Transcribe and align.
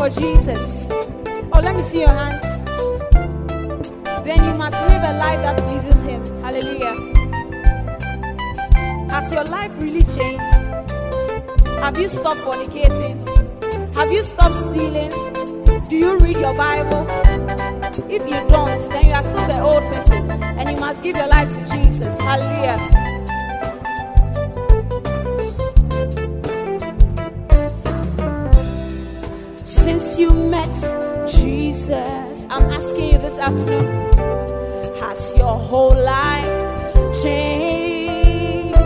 For 0.00 0.08
Jesus? 0.08 0.88
Oh, 1.52 1.60
let 1.62 1.76
me 1.76 1.82
see 1.82 2.00
your 2.00 2.08
hands. 2.08 2.64
Then 4.24 4.42
you 4.48 4.54
must 4.54 4.80
live 4.88 5.02
a 5.02 5.12
life 5.18 5.42
that 5.42 5.58
pleases 5.58 6.02
Him. 6.02 6.24
Hallelujah. 6.40 6.94
Has 9.10 9.30
your 9.30 9.44
life 9.44 9.70
really 9.76 10.04
changed? 10.04 10.56
Have 11.84 11.98
you 11.98 12.08
stopped 12.08 12.40
fornicating? 12.40 13.20
Have 13.94 14.10
you 14.10 14.22
stopped 14.22 14.54
stealing? 14.54 15.10
Do 15.90 15.96
you 15.96 16.18
read 16.18 16.38
your 16.38 16.56
Bible? 16.56 17.04
If 18.08 18.22
you 18.24 18.40
don't, 18.48 18.80
then 18.92 19.04
you 19.04 19.12
are 19.12 19.22
still 19.22 19.46
the 19.48 19.60
old 19.60 19.82
person 19.92 20.30
and 20.30 20.70
you 20.70 20.76
must 20.78 21.02
give 21.02 21.14
your 21.14 21.28
life 21.28 21.54
to 21.58 21.76
Jesus. 21.76 22.16
Hallelujah. 22.16 23.09
Jesus, 31.28 32.46
I'm 32.50 32.64
asking 32.64 33.12
you 33.12 33.18
this 33.18 33.38
afternoon 33.38 34.12
Has 35.00 35.34
your 35.36 35.56
whole 35.56 35.94
life 35.94 36.94
changed? 37.22 38.76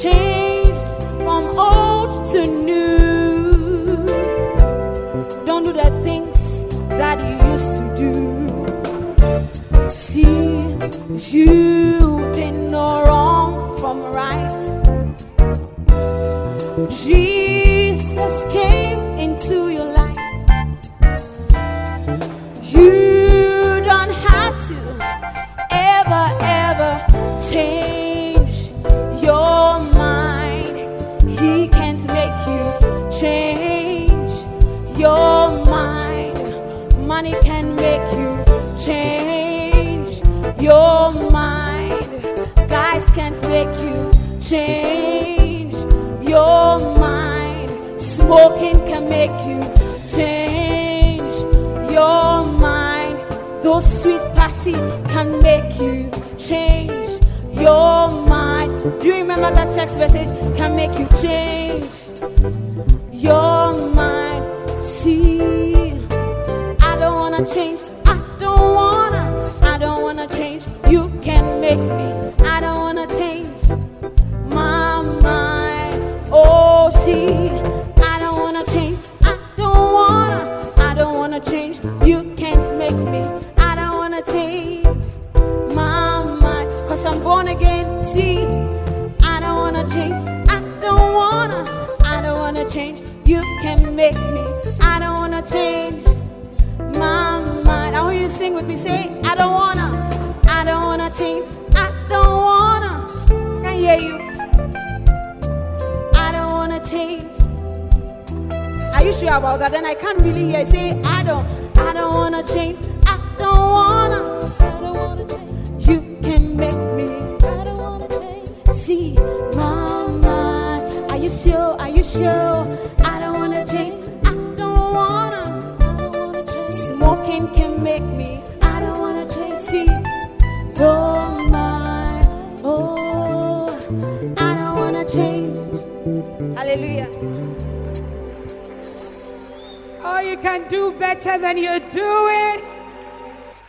Changed 0.00 0.86
from 1.24 1.44
old 1.58 2.24
to 2.30 2.46
new. 2.46 3.96
Don't 5.44 5.64
do 5.64 5.72
the 5.72 5.90
things 6.02 6.64
that 7.00 7.18
you 7.18 7.34
used 7.50 7.76
to 7.78 7.84
do. 7.96 8.16
See, 9.88 10.58
you 11.36 12.30
didn't 12.32 12.68
know 12.68 13.04
wrong 13.06 13.78
from 13.78 14.02
right. 14.12 14.65
message 59.96 60.30
can 60.56 60.76
make 60.76 60.98
you 60.98 61.06
change. 61.20 61.95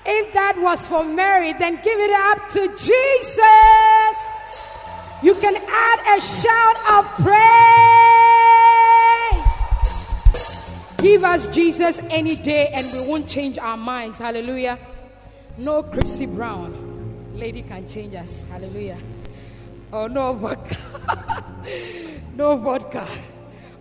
If 0.09 0.33
that 0.33 0.56
was 0.57 0.88
for 0.88 1.04
Mary, 1.04 1.51
then 1.54 1.75
give 1.83 2.00
it 2.00 2.12
up 2.12 2.50
to 2.51 2.68
Jesus. 2.69 4.27
You 5.21 5.33
can 5.36 5.56
add 5.56 6.00
a 6.18 6.21
shout 6.21 6.77
of 6.95 7.06
praise. 7.15 7.38
Give 11.01 11.24
us 11.24 11.48
Jesus 11.48 12.01
any 12.09 12.36
day 12.38 12.71
and 12.74 12.88
we 12.94 13.07
won't 13.09 13.27
change 13.27 13.59
our 13.59 13.75
minds. 13.77 14.19
Hallelujah. 14.19 14.80
No 15.57 15.83
Chrissy 15.83 16.25
Brown 16.25 16.88
lady 17.33 17.62
can 17.63 17.88
change 17.88 18.15
us. 18.15 18.45
Hallelujah. 18.45 18.98
Oh, 19.92 20.07
no 20.07 20.33
vodka. 20.33 20.77
no 22.36 22.57
vodka 22.57 23.07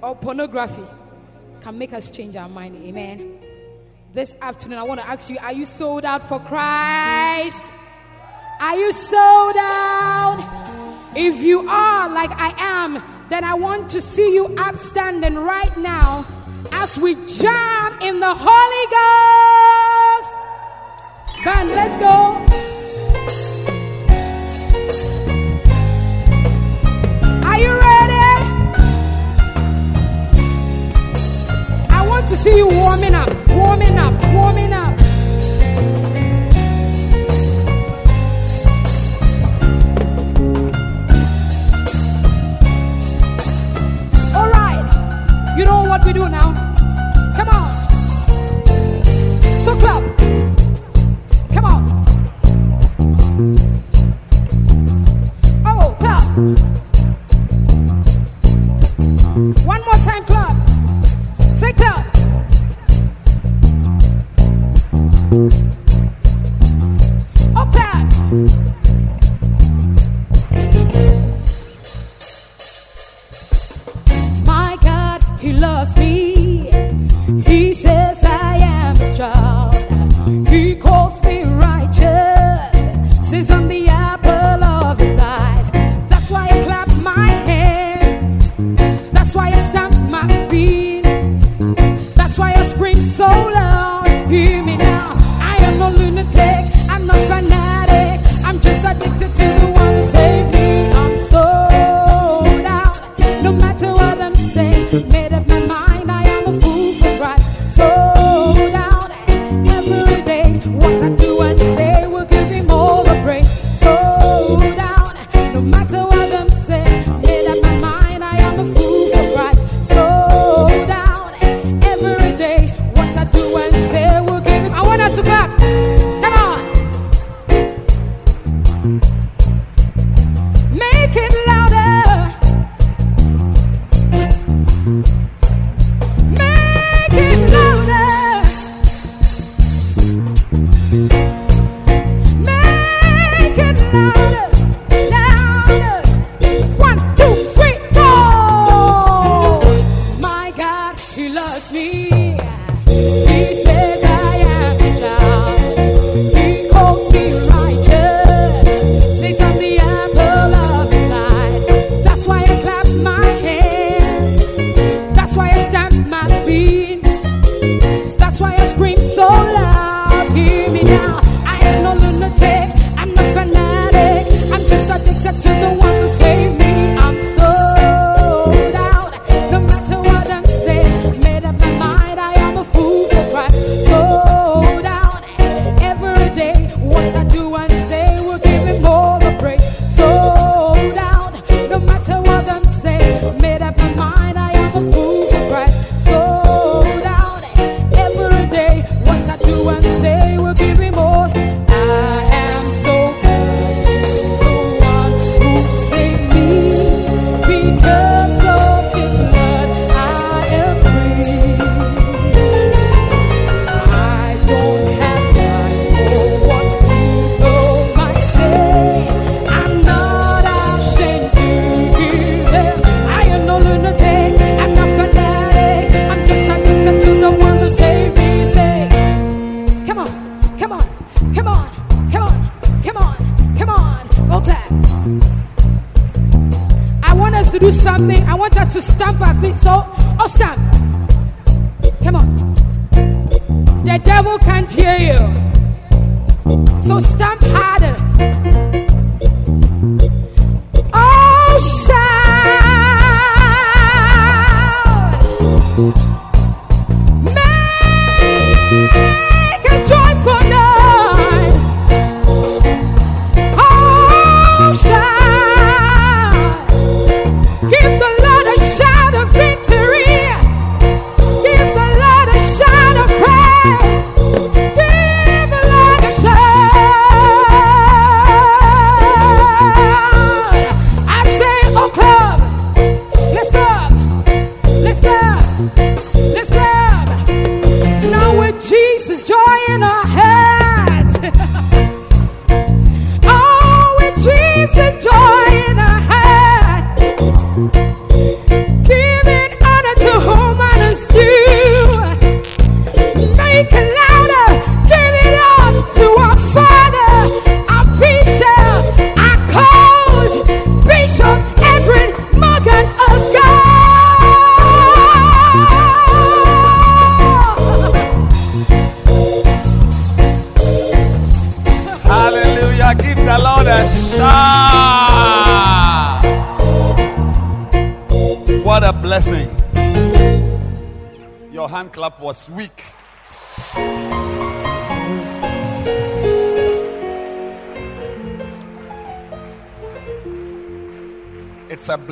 or 0.03 0.15
pornography 0.17 0.85
can 1.61 1.79
make 1.79 1.93
us 1.93 2.11
change 2.11 2.37
our 2.37 2.49
mind. 2.49 2.77
Amen. 2.85 3.46
This 4.17 4.35
afternoon, 4.41 4.79
I 4.79 4.83
want 4.83 4.99
to 4.99 5.07
ask 5.07 5.29
you 5.29 5.37
are 5.43 5.53
you 5.53 5.67
sold 5.67 6.07
out 6.07 6.27
for 6.27 6.41
Christ? 6.41 7.71
Are 8.63 8.75
you 8.75 8.91
sold 8.91 9.57
out? 9.59 11.13
If 11.15 11.45
you 11.45 11.61
are 11.69 12.09
like 12.09 12.31
I 12.31 12.55
am, 12.57 13.03
then 13.29 13.45
I 13.45 13.53
want 13.53 13.91
to 13.91 14.01
see 14.01 14.33
you 14.33 14.47
upstanding 14.57 15.35
right 15.35 15.77
now 15.77 16.25
as 16.73 16.99
we 16.99 17.15
jump 17.27 18.01
in 18.01 18.19
the 18.19 18.33
Holy 18.35 18.87
Ghost. 18.97 20.31
Band, 21.45 21.69
let's 21.73 21.99
go. 21.99 22.41
Are 27.47 27.59
you 27.59 27.71
ready? 27.71 28.25
I 31.93 32.07
want 32.09 32.27
to 32.29 32.35
see 32.35 32.57
you 32.57 32.67
warming 32.67 33.15
up 33.15 33.46
warming 33.57 33.99
up, 33.99 34.13
warming 34.35 34.73
up. 34.73 34.93
All 44.37 44.49
right, 44.51 45.55
you 45.57 45.65
know 45.65 45.83
what 45.85 46.05
we 46.05 46.13
do 46.13 46.29
now. 46.29 46.53
Come 47.37 47.49
on. 47.49 47.69
So 49.65 49.75
clap. 49.81 50.05
Come 51.55 51.65
on. 51.65 51.83
Oh, 55.65 55.97
clap. 55.99 56.25
One 59.67 59.83
more 59.85 60.01
time, 60.05 60.25
clap. 60.25 60.56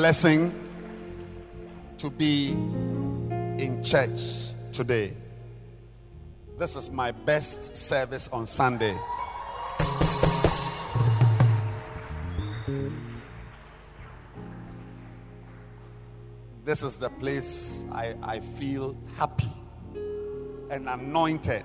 Blessing 0.05 0.53
to 1.97 2.11
be 2.11 2.51
in 2.51 3.83
church 3.83 4.53
today. 4.71 5.11
This 6.59 6.77
is 6.77 6.91
my 6.91 7.11
best 7.11 7.75
service 7.75 8.29
on 8.29 8.45
Sunday. 8.45 8.95
This 16.67 16.83
is 16.83 16.99
the 16.99 17.09
place 17.19 17.87
I, 17.91 18.15
I 18.23 18.41
feel 18.41 18.95
happy 19.17 19.49
and 20.69 20.87
anointed 20.87 21.65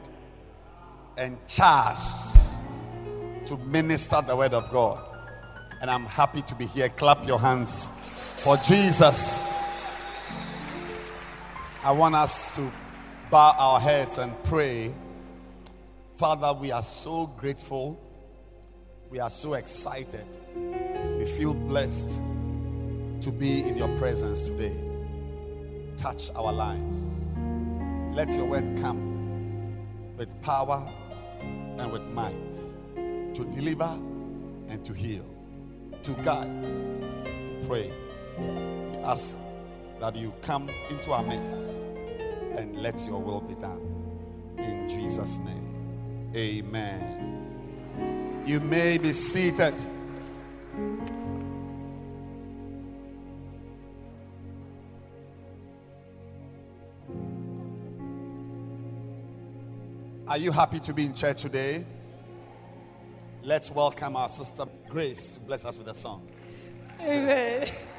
and 1.17 1.37
charged 1.45 2.55
to 3.47 3.57
minister 3.65 4.21
the 4.21 4.37
word 4.37 4.53
of 4.53 4.69
God. 4.69 4.97
And 5.81 5.91
I'm 5.91 6.05
happy 6.05 6.41
to 6.43 6.55
be 6.55 6.67
here. 6.67 6.87
Clap 6.87 7.27
your 7.27 7.39
hands 7.39 7.89
for 8.39 8.55
Jesus. 8.55 9.45
I 11.83 11.91
want 11.91 12.15
us 12.15 12.55
to 12.55 12.71
bow 13.29 13.53
our 13.57 13.79
heads 13.81 14.17
and 14.17 14.33
pray. 14.45 14.93
Father, 16.15 16.53
we 16.53 16.71
are 16.71 16.81
so 16.81 17.27
grateful. 17.27 17.99
We 19.09 19.19
are 19.19 19.29
so 19.29 19.55
excited. 19.55 20.25
We 21.17 21.25
feel 21.25 21.53
blessed 21.53 22.21
to 23.21 23.31
be 23.31 23.63
in 23.63 23.77
your 23.77 23.95
presence 23.97 24.47
today. 24.47 24.75
Touch 25.97 26.31
our 26.33 26.53
lives. 26.53 26.81
Let 28.15 28.31
your 28.31 28.45
word 28.45 28.77
come 28.79 30.15
with 30.15 30.41
power 30.41 30.89
and 31.41 31.91
with 31.91 32.05
might 32.07 32.49
to 33.33 33.43
deliver 33.51 33.99
and 34.69 34.83
to 34.85 34.93
heal, 34.93 35.25
to 36.03 36.11
guide. 36.23 37.65
Pray. 37.67 37.91
We 38.39 38.97
ask 39.03 39.37
that 39.99 40.15
you 40.15 40.33
come 40.41 40.69
into 40.89 41.11
our 41.11 41.23
midst 41.23 41.83
and 42.55 42.81
let 42.81 43.05
your 43.05 43.19
will 43.19 43.41
be 43.41 43.55
done. 43.55 43.81
In 44.57 44.89
Jesus' 44.89 45.37
name, 45.39 46.31
amen. 46.35 48.43
You 48.45 48.59
may 48.59 48.97
be 48.97 49.13
seated. 49.13 49.73
Are 60.27 60.37
you 60.37 60.51
happy 60.51 60.79
to 60.79 60.93
be 60.93 61.05
in 61.05 61.15
church 61.15 61.41
today? 61.41 61.83
Let's 63.43 63.71
welcome 63.71 64.15
our 64.15 64.29
sister 64.29 64.65
Grace 64.87 65.33
to 65.33 65.39
bless 65.39 65.65
us 65.65 65.77
with 65.77 65.87
a 65.87 65.93
song. 65.93 66.27
Amen. 67.01 67.67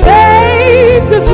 take 0.00 1.08
this 1.08 1.28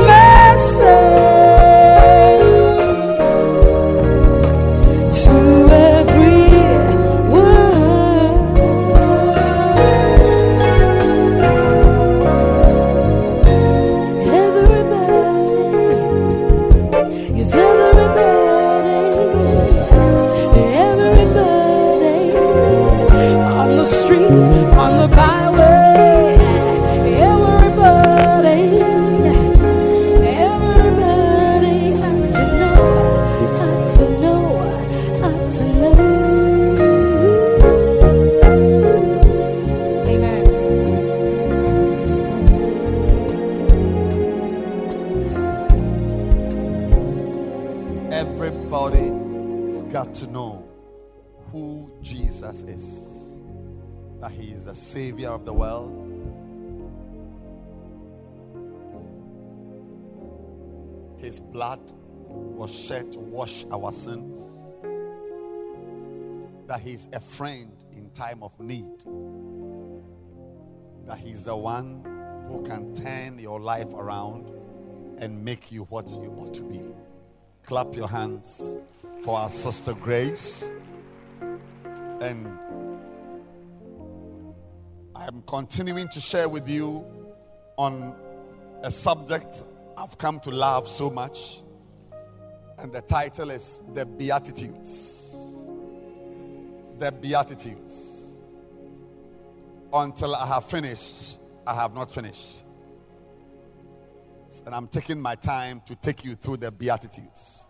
blood 61.51 61.79
was 62.27 62.73
shed 62.73 63.11
to 63.13 63.19
wash 63.19 63.65
our 63.71 63.91
sins. 63.91 64.37
That 66.67 66.79
he's 66.79 67.09
a 67.13 67.19
friend 67.19 67.71
in 67.91 68.09
time 68.11 68.43
of 68.43 68.57
need. 68.59 68.85
That 71.07 71.17
he's 71.17 71.45
the 71.45 71.55
one 71.55 72.03
who 72.47 72.63
can 72.63 72.93
turn 72.93 73.39
your 73.39 73.59
life 73.59 73.93
around 73.93 74.49
and 75.17 75.43
make 75.43 75.71
you 75.71 75.83
what 75.83 76.09
you 76.09 76.33
ought 76.37 76.53
to 76.55 76.63
be. 76.63 76.81
Clap 77.63 77.95
your 77.95 78.07
hands 78.07 78.77
for 79.23 79.37
our 79.37 79.49
sister 79.49 79.93
Grace. 79.93 80.71
And 82.21 82.57
I'm 85.15 85.41
continuing 85.43 86.07
to 86.09 86.21
share 86.21 86.49
with 86.49 86.67
you 86.67 87.05
on 87.77 88.15
a 88.83 88.91
subject 88.91 89.63
I've 89.97 90.17
come 90.17 90.39
to 90.41 90.51
love 90.51 90.89
so 90.89 91.09
much. 91.09 91.61
And 92.77 92.91
the 92.91 93.01
title 93.01 93.51
is 93.51 93.81
The 93.93 94.05
Beatitudes. 94.05 95.69
The 96.97 97.11
Beatitudes. 97.11 98.57
Until 99.93 100.35
I 100.35 100.47
have 100.47 100.65
finished, 100.65 101.39
I 101.67 101.75
have 101.75 101.93
not 101.93 102.11
finished. 102.11 102.63
And 104.65 104.73
I'm 104.73 104.87
taking 104.87 105.19
my 105.19 105.35
time 105.35 105.81
to 105.85 105.95
take 105.95 106.25
you 106.25 106.35
through 106.35 106.57
the 106.57 106.71
Beatitudes. 106.71 107.67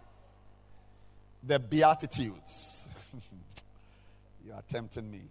The 1.44 1.60
Beatitudes. 1.60 2.88
you 4.46 4.54
are 4.54 4.64
tempting 4.68 5.10
me. 5.10 5.22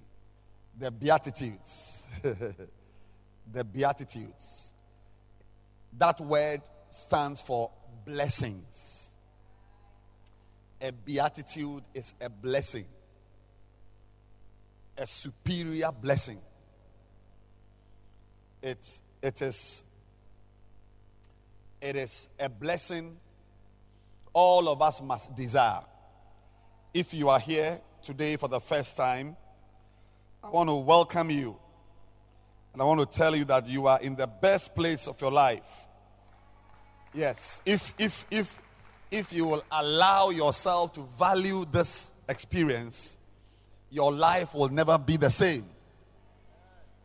The 0.78 0.90
Beatitudes. 0.90 2.08
the 3.52 3.64
Beatitudes. 3.64 4.74
That 5.98 6.20
word 6.20 6.60
stands 6.90 7.40
for 7.40 7.70
blessings. 8.04 9.10
A 10.80 10.92
beatitude 10.92 11.82
is 11.92 12.14
a 12.20 12.30
blessing, 12.30 12.86
a 14.96 15.06
superior 15.06 15.90
blessing. 15.92 16.38
It, 18.62 19.00
it, 19.22 19.42
is, 19.42 19.84
it 21.80 21.96
is 21.96 22.28
a 22.38 22.48
blessing 22.48 23.18
all 24.32 24.68
of 24.68 24.80
us 24.82 25.02
must 25.02 25.34
desire. 25.34 25.82
If 26.94 27.14
you 27.14 27.28
are 27.28 27.40
here 27.40 27.80
today 28.02 28.36
for 28.36 28.48
the 28.48 28.60
first 28.60 28.96
time, 28.96 29.36
I 30.42 30.50
want 30.50 30.68
to 30.68 30.74
welcome 30.74 31.30
you. 31.30 31.56
And 32.72 32.80
I 32.80 32.84
want 32.84 33.00
to 33.00 33.18
tell 33.18 33.34
you 33.34 33.44
that 33.46 33.66
you 33.66 33.86
are 33.86 34.00
in 34.00 34.14
the 34.14 34.26
best 34.26 34.74
place 34.74 35.08
of 35.08 35.20
your 35.20 35.32
life. 35.32 35.88
Yes. 37.12 37.60
If 37.66 37.92
if 37.98 38.26
if 38.30 38.58
if 39.10 39.32
you 39.32 39.46
will 39.46 39.64
allow 39.70 40.30
yourself 40.30 40.92
to 40.94 41.00
value 41.18 41.64
this 41.70 42.12
experience, 42.28 43.16
your 43.90 44.12
life 44.12 44.54
will 44.54 44.68
never 44.68 44.96
be 44.98 45.16
the 45.16 45.30
same. 45.30 45.64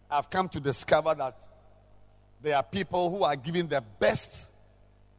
I've 0.10 0.30
come 0.30 0.48
to 0.50 0.60
discover 0.60 1.16
that 1.16 1.48
there 2.42 2.56
are 2.56 2.64
people 2.64 3.10
who 3.10 3.24
are 3.24 3.36
giving 3.36 3.68
the 3.68 3.84
best 4.00 4.52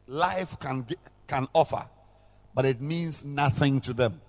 life 0.07 0.59
can 0.61 0.87
can 1.27 1.49
offer, 1.53 1.85
but 2.55 2.65
it 2.65 2.81
means 2.81 3.25
nothing 3.25 3.81
to 3.81 3.93
them. 3.93 4.21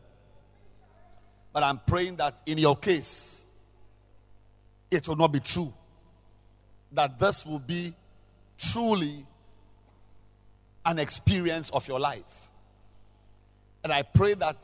But 1.54 1.64
I'm 1.64 1.80
praying 1.86 2.16
that 2.18 2.42
in 2.48 2.58
your 2.58 2.76
case, 2.76 3.46
it 4.90 5.08
will 5.08 5.16
not 5.16 5.32
be 5.32 5.40
true. 5.40 5.72
That 6.92 7.20
this 7.20 7.46
will 7.46 7.60
be 7.60 7.94
truly 8.58 9.26
an 10.88 11.00
experience 11.00 11.70
of 11.72 11.86
your 11.88 12.00
life. 12.00 12.50
And 13.84 13.92
I 13.92 14.02
pray 14.02 14.34
that 14.36 14.56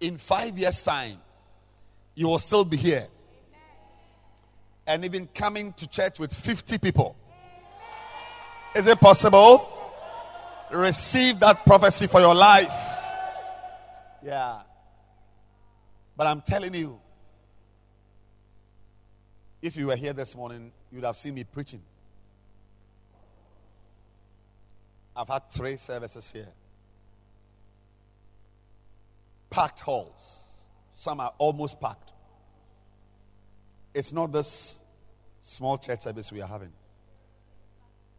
in 0.00 0.18
five 0.18 0.58
years' 0.58 0.84
time, 0.84 1.18
you 2.14 2.26
will 2.26 2.38
still 2.38 2.64
be 2.64 2.76
here. 2.76 3.06
And 4.86 5.04
even 5.04 5.28
coming 5.28 5.72
to 5.74 5.88
church 5.88 6.18
with 6.18 6.34
50 6.34 6.78
people. 6.78 7.16
Is 8.74 8.86
it 8.88 9.00
possible? 9.00 9.72
Receive 10.70 11.38
that 11.40 11.64
prophecy 11.64 12.08
for 12.08 12.20
your 12.20 12.34
life. 12.34 12.68
Yeah. 14.24 14.60
But 16.16 16.26
I'm 16.26 16.40
telling 16.40 16.74
you, 16.74 17.00
if 19.62 19.76
you 19.76 19.86
were 19.86 19.96
here 19.96 20.12
this 20.12 20.36
morning, 20.36 20.72
you'd 20.90 21.04
have 21.04 21.16
seen 21.16 21.34
me 21.34 21.44
preaching. 21.44 21.82
I've 25.16 25.28
had 25.28 25.50
three 25.50 25.76
services 25.76 26.30
here. 26.30 26.48
Packed 29.48 29.80
halls. 29.80 30.42
Some 30.92 31.20
are 31.20 31.32
almost 31.38 31.80
packed. 31.80 32.12
It's 33.94 34.12
not 34.12 34.30
this 34.30 34.80
small 35.40 35.78
church 35.78 36.00
service 36.00 36.30
we 36.30 36.42
are 36.42 36.48
having. 36.48 36.72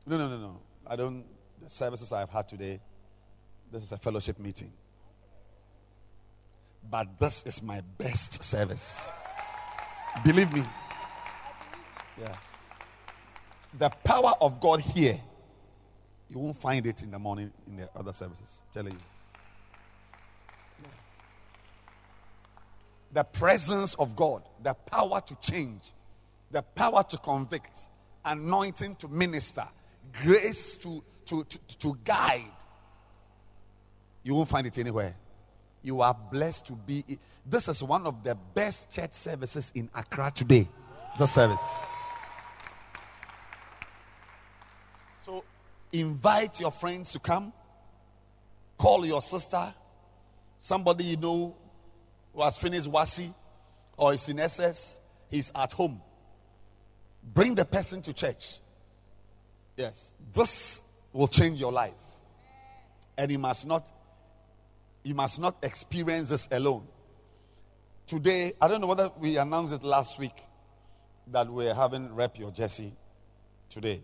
No, 0.07 0.17
no, 0.17 0.27
no, 0.27 0.37
no. 0.37 0.59
I 0.87 0.95
don't. 0.95 1.23
The 1.61 1.69
services 1.69 2.11
I've 2.11 2.29
had 2.29 2.47
today, 2.47 2.79
this 3.71 3.83
is 3.83 3.91
a 3.91 3.97
fellowship 3.97 4.39
meeting. 4.39 4.71
But 6.89 7.19
this 7.19 7.43
is 7.43 7.61
my 7.61 7.81
best 7.97 8.41
service. 8.41 9.11
Believe 10.23 10.51
me. 10.53 10.63
Yeah. 12.19 12.35
The 13.77 13.89
power 13.89 14.33
of 14.41 14.59
God 14.59 14.79
here 14.79 15.19
you 16.29 16.39
won't 16.39 16.57
find 16.57 16.85
it 16.85 17.03
in 17.03 17.11
the 17.11 17.19
morning 17.19 17.51
in 17.67 17.77
the 17.77 17.89
other 17.95 18.13
services. 18.13 18.63
I'm 18.67 18.73
telling 18.73 18.93
you. 18.93 18.99
The 23.13 23.23
presence 23.23 23.93
of 23.95 24.15
God, 24.15 24.43
the 24.61 24.73
power 24.73 25.21
to 25.21 25.35
change, 25.39 25.93
the 26.51 26.61
power 26.61 27.03
to 27.03 27.17
convict, 27.17 27.87
anointing 28.25 28.95
to 28.97 29.07
minister, 29.07 29.63
grace 30.21 30.75
to, 30.75 31.01
to, 31.25 31.43
to, 31.45 31.77
to 31.79 31.97
guide. 32.03 32.43
You 34.23 34.35
won't 34.35 34.49
find 34.49 34.67
it 34.67 34.77
anywhere. 34.77 35.15
You 35.81 36.01
are 36.01 36.15
blessed 36.31 36.67
to 36.67 36.73
be. 36.73 37.17
This 37.45 37.69
is 37.69 37.81
one 37.81 38.05
of 38.05 38.23
the 38.23 38.35
best 38.53 38.91
church 38.93 39.13
services 39.13 39.71
in 39.73 39.89
Accra 39.95 40.31
today. 40.31 40.67
The 41.17 41.25
service. 41.25 41.83
Invite 45.91 46.59
your 46.59 46.71
friends 46.71 47.13
to 47.13 47.19
come. 47.19 47.53
Call 48.77 49.05
your 49.05 49.21
sister, 49.21 49.73
somebody 50.59 51.05
you 51.05 51.17
know 51.17 51.55
who 52.33 52.43
has 52.43 52.57
finished 52.57 52.87
WASSCE 52.89 53.33
or 53.97 54.13
is 54.13 54.29
in 54.29 54.39
SS, 54.39 54.99
he's 55.29 55.51
at 55.55 55.73
home. 55.73 55.99
Bring 57.23 57.55
the 57.55 57.65
person 57.65 58.01
to 58.03 58.13
church. 58.13 58.59
Yes, 59.75 60.13
this 60.33 60.83
will 61.11 61.27
change 61.27 61.59
your 61.59 61.71
life. 61.71 61.93
And 63.17 63.31
you 63.31 63.39
must 63.39 63.67
not 63.67 63.91
you 65.03 65.15
must 65.15 65.39
not 65.39 65.55
experience 65.63 66.29
this 66.29 66.47
alone. 66.51 66.85
Today, 68.05 68.51
I 68.61 68.67
don't 68.67 68.81
know 68.81 68.87
whether 68.87 69.09
we 69.17 69.37
announced 69.37 69.73
it 69.73 69.83
last 69.83 70.19
week 70.19 70.35
that 71.27 71.49
we're 71.49 71.73
having 71.73 72.13
Rep 72.13 72.37
Your 72.37 72.51
Jersey 72.51 72.91
today. 73.69 74.01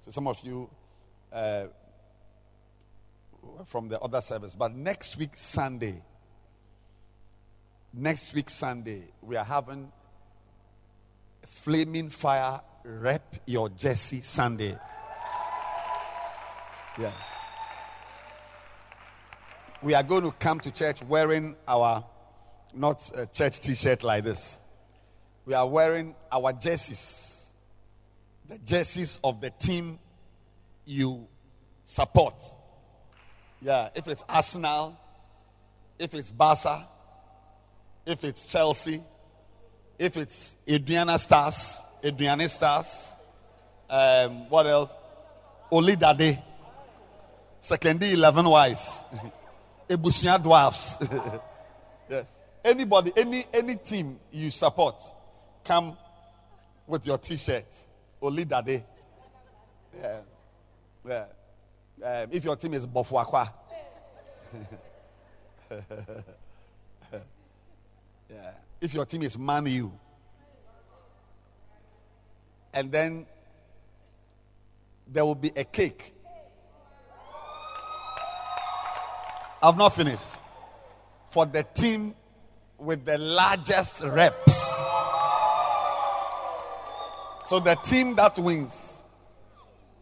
So 0.00 0.10
some 0.10 0.26
of 0.26 0.42
you 0.42 0.68
uh, 1.34 1.66
from 3.66 3.88
the 3.88 4.00
other 4.00 4.20
service. 4.20 4.54
But 4.54 4.74
next 4.74 5.18
week, 5.18 5.30
Sunday, 5.34 6.00
next 7.92 8.34
week, 8.34 8.48
Sunday, 8.48 9.02
we 9.20 9.36
are 9.36 9.44
having 9.44 9.90
Flaming 11.42 12.08
Fire 12.10 12.60
Rep 12.84 13.36
Your 13.46 13.68
Jersey 13.70 14.20
Sunday. 14.20 14.78
Yeah. 16.98 17.12
We 19.82 19.94
are 19.94 20.02
going 20.02 20.22
to 20.22 20.30
come 20.32 20.60
to 20.60 20.70
church 20.70 21.02
wearing 21.02 21.56
our, 21.66 22.04
not 22.72 23.10
a 23.14 23.26
church 23.26 23.60
t 23.60 23.74
shirt 23.74 24.02
like 24.02 24.24
this. 24.24 24.60
We 25.44 25.52
are 25.54 25.68
wearing 25.68 26.14
our 26.32 26.52
jerseys, 26.52 27.52
the 28.48 28.58
jerseys 28.58 29.20
of 29.22 29.40
the 29.40 29.50
team 29.50 29.98
you 30.84 31.26
support. 31.82 32.42
Yeah, 33.60 33.88
if 33.94 34.08
it's 34.08 34.24
Arsenal, 34.28 34.98
if 35.98 36.14
it's 36.14 36.30
Barca, 36.30 36.86
if 38.06 38.24
it's 38.24 38.50
Chelsea, 38.50 39.00
if 39.98 40.16
it's 40.16 40.56
Aduana 40.66 41.18
Stars, 41.18 41.82
Aduana 42.02 42.48
Stars, 42.48 43.14
um, 43.88 44.48
what 44.50 44.66
else? 44.66 44.94
Sekondi 47.60 48.12
11 48.12 48.46
wise, 48.46 49.04
Ebusua 49.88 50.42
Dwarfs. 50.42 50.98
yes. 52.10 52.40
Anybody, 52.62 53.12
any 53.16 53.44
any 53.52 53.76
team 53.76 54.18
you 54.30 54.50
support, 54.50 55.00
come 55.64 55.96
with 56.86 57.06
your 57.06 57.18
t-shirt. 57.18 57.66
Olidade. 58.22 58.84
Yeah. 59.96 60.20
Yeah. 61.06 61.26
Um, 62.02 62.28
if 62.30 62.44
your 62.44 62.56
team 62.56 62.74
is 62.74 62.86
Bofoakwa. 62.86 63.52
yeah. 68.30 68.50
If 68.80 68.94
your 68.94 69.04
team 69.04 69.22
is 69.22 69.38
Manu. 69.38 69.90
And 72.72 72.90
then 72.90 73.26
there 75.06 75.24
will 75.24 75.34
be 75.34 75.52
a 75.54 75.64
cake. 75.64 76.12
I've 79.62 79.78
not 79.78 79.94
finished. 79.94 80.40
For 81.30 81.46
the 81.46 81.62
team 81.62 82.14
with 82.78 83.04
the 83.04 83.18
largest 83.18 84.04
reps. 84.04 84.82
So 87.44 87.60
the 87.60 87.74
team 87.82 88.14
that 88.16 88.38
wins, 88.38 88.93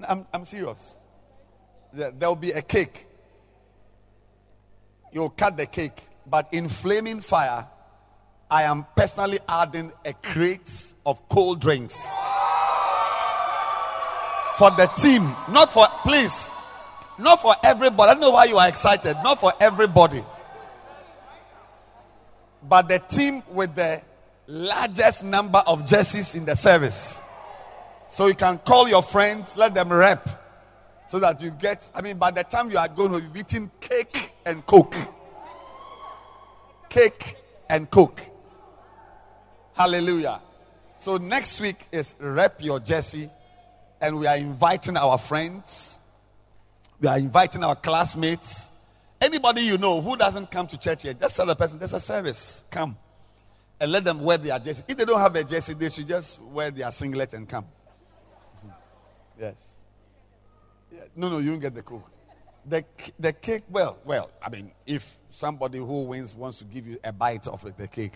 I'm, 0.09 0.27
I'm 0.33 0.45
serious. 0.45 0.99
There'll 1.93 2.37
be 2.37 2.53
a 2.53 2.63
cake. 2.63 3.07
You'll 5.13 5.31
cut 5.31 5.57
the 5.57 5.67
cake, 5.67 6.03
but 6.27 6.53
in 6.53 6.69
flaming 6.69 7.21
fire, 7.21 7.67
I 8.51 8.63
am 8.65 8.87
personally 8.97 9.39
adding 9.49 9.93
a 10.05 10.13
crate 10.15 10.95
of 11.05 11.29
cold 11.29 11.61
drinks 11.61 12.09
for 14.57 14.71
the 14.71 14.87
team, 14.97 15.25
not 15.51 15.73
for, 15.73 15.87
please, 16.03 16.51
not 17.19 17.41
for 17.41 17.55
everybody. 17.63 18.11
I 18.11 18.15
don't 18.15 18.21
know 18.21 18.31
why 18.31 18.45
you 18.45 18.57
are 18.57 18.69
excited. 18.69 19.17
Not 19.23 19.39
for 19.39 19.53
everybody. 19.61 20.23
But 22.69 22.89
the 22.89 22.99
team 23.01 23.43
with 23.53 23.75
the 23.75 24.01
largest 24.47 25.25
number 25.25 25.63
of 25.67 25.87
jerseys 25.87 26.35
in 26.35 26.45
the 26.45 26.55
service. 26.55 27.21
So 28.13 28.27
you 28.27 28.35
can 28.35 28.59
call 28.59 28.89
your 28.89 29.03
friends, 29.03 29.57
let 29.57 29.75
them 29.75 29.93
rep. 29.93 30.29
So 31.09 31.19
that 31.19 31.43
you 31.43 31.51
get, 31.51 31.91
I 31.95 32.01
mean, 32.01 32.17
by 32.19 32.31
the 32.31 32.45
time 32.45 32.71
you 32.71 32.79
are 32.79 32.89
going 32.89 33.21
be 33.33 33.41
eating 33.41 33.71
cake 33.81 34.31
and 34.47 34.65
coke. 34.67 34.95
Cake 36.89 37.35
and 37.69 37.91
coke. 37.91 38.23
Hallelujah. 39.75 40.41
So 40.99 41.17
next 41.17 41.61
week 41.61 41.89
is 41.91 42.15
rep 42.21 42.63
your 42.63 42.79
jersey, 42.79 43.29
and 44.01 44.19
we 44.19 44.27
are 44.27 44.37
inviting 44.37 44.97
our 44.97 45.19
friends 45.19 46.03
we 47.03 47.09
are 47.09 47.19
inviting 47.19 47.65
our 47.65 47.75
classmates. 47.75 48.71
Anybody 49.21 49.63
you 49.63 49.77
know 49.77 50.01
who 50.01 50.17
doesn't 50.17 50.51
come 50.53 50.69
to 50.69 50.79
church 50.79 51.05
yet, 51.05 51.19
just 51.19 51.37
tell 51.37 51.47
the 51.47 51.57
person 51.57 51.81
there's 51.81 51.93
a 51.93 52.01
service. 52.01 52.63
Come. 52.71 52.97
And 53.81 53.91
let 53.91 54.05
them 54.05 54.23
wear 54.23 54.39
their 54.39 54.57
jersey. 54.61 54.85
If 54.87 54.97
they 54.97 55.05
don't 55.05 55.19
have 55.19 55.35
a 55.35 55.43
jersey, 55.43 55.75
they 55.75 55.91
should 55.91 56.07
just 56.07 56.41
wear 56.41 56.71
their 56.71 56.93
singlet 56.93 57.35
and 57.35 57.49
come. 57.49 57.67
Yes. 59.43 59.87
yes. 60.93 61.09
No, 61.17 61.29
no, 61.29 61.39
you 61.39 61.51
don't 61.51 61.59
get 61.59 61.75
the 61.75 61.83
cook. 61.83 62.09
The, 62.65 62.85
the 63.19 63.33
cake, 63.33 63.65
well, 63.69 63.99
well, 64.05 64.31
I 64.41 64.49
mean, 64.49 64.71
if 64.87 65.17
somebody 65.31 65.79
who 65.79 66.05
wins 66.05 66.33
wants 66.33 66.59
to 66.59 66.65
give 66.65 66.87
you 66.87 66.97
a 67.03 67.13
bite 67.13 67.49
of 67.49 67.77
the 67.77 67.89
cake, 67.89 68.13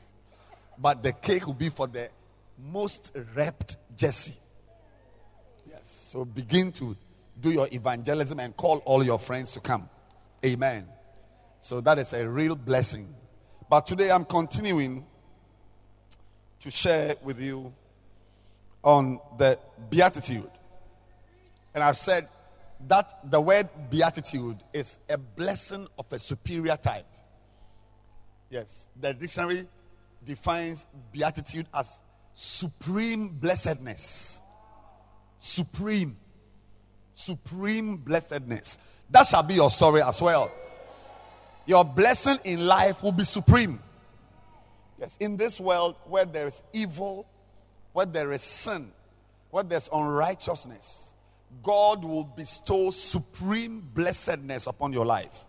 but 0.79 1.03
the 1.03 1.13
cake 1.13 1.45
will 1.45 1.55
be 1.55 1.69
for 1.69 1.89
the 1.89 2.11
most 2.57 3.17
wrapped 3.35 3.77
Jesse. 3.97 4.39
Yes. 5.69 5.89
So 6.13 6.25
begin 6.25 6.71
to 6.73 6.97
do 7.41 7.51
your 7.51 7.67
evangelism 7.73 8.39
and 8.39 8.57
call 8.57 8.79
all 8.85 9.03
your 9.03 9.19
friends 9.19 9.51
to 9.55 9.61
come. 9.61 9.89
Amen. 10.45 10.87
So 11.59 11.81
that 11.81 11.99
is 11.99 12.13
a 12.13 12.29
real 12.29 12.55
blessing. 12.55 13.09
But 13.69 13.85
today 13.85 14.13
I'm 14.13 14.25
continuing 14.25 15.05
to 16.61 16.71
share 16.71 17.17
with 17.25 17.41
you 17.41 17.75
on 18.85 19.19
the 19.37 19.59
beatitude. 19.91 20.51
And 21.77 21.85
I've 21.85 21.99
said 21.99 22.27
that 22.89 23.31
the 23.31 23.39
word 23.39 23.69
beatitude 23.91 24.57
is 24.73 24.99
a 25.11 25.19
blessing 25.19 25.87
of 25.99 26.11
a 26.11 26.19
superior 26.19 26.77
type. 26.77 27.07
Yes, 28.49 28.89
the 28.99 29.13
dictionary 29.13 29.67
defines 30.25 30.87
beatitude 31.13 31.67
as 31.75 32.03
supreme 32.33 33.29
blessedness. 33.29 34.43
Supreme 35.37 36.17
supreme 37.13 37.99
blessedness. 37.99 38.79
That 39.11 39.27
shall 39.27 39.43
be 39.43 39.55
your 39.55 39.71
story 39.71 40.01
as 40.01 40.23
well. 40.23 40.51
Your 41.67 41.85
blessing 41.85 42.39
in 42.45 42.67
life 42.67 43.03
will 43.03 43.13
be 43.13 43.25
supreme. 43.25 43.81
Yes, 44.99 45.19
in 45.19 45.37
this 45.37 45.61
world 45.61 45.97
where 46.07 46.25
there 46.25 46.47
is 46.47 46.63
evil, 46.73 47.27
where 47.93 48.07
there 48.07 48.33
is 48.33 48.41
sin, 48.41 48.91
where 49.51 49.63
there's 49.63 49.91
unrighteousness, 49.93 51.16
God 51.63 52.05
will 52.05 52.25
bestow 52.25 52.91
supreme 52.91 53.81
blessedness 53.93 54.67
upon 54.67 54.93
your 54.93 55.05
life. 55.05 55.45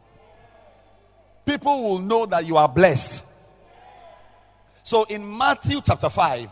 People 1.45 1.83
will 1.83 1.99
know 1.99 2.25
that 2.25 2.45
you 2.45 2.57
are 2.57 2.67
blessed. 2.67 3.25
So 4.83 5.03
in 5.03 5.38
Matthew 5.38 5.81
chapter 5.83 6.10
5, 6.10 6.49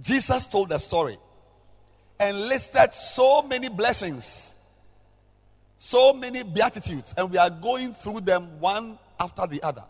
Jesus 0.00 0.46
told 0.46 0.68
the 0.68 0.78
story 0.78 1.16
and 2.20 2.48
listed 2.48 2.92
so 2.92 3.42
many 3.42 3.68
blessings, 3.68 4.56
so 5.76 6.12
many 6.12 6.42
beatitudes, 6.42 7.14
and 7.16 7.30
we 7.30 7.38
are 7.38 7.50
going 7.50 7.94
through 7.94 8.20
them 8.20 8.60
one 8.60 8.98
after 9.18 9.46
the 9.46 9.62
other. 9.62 9.84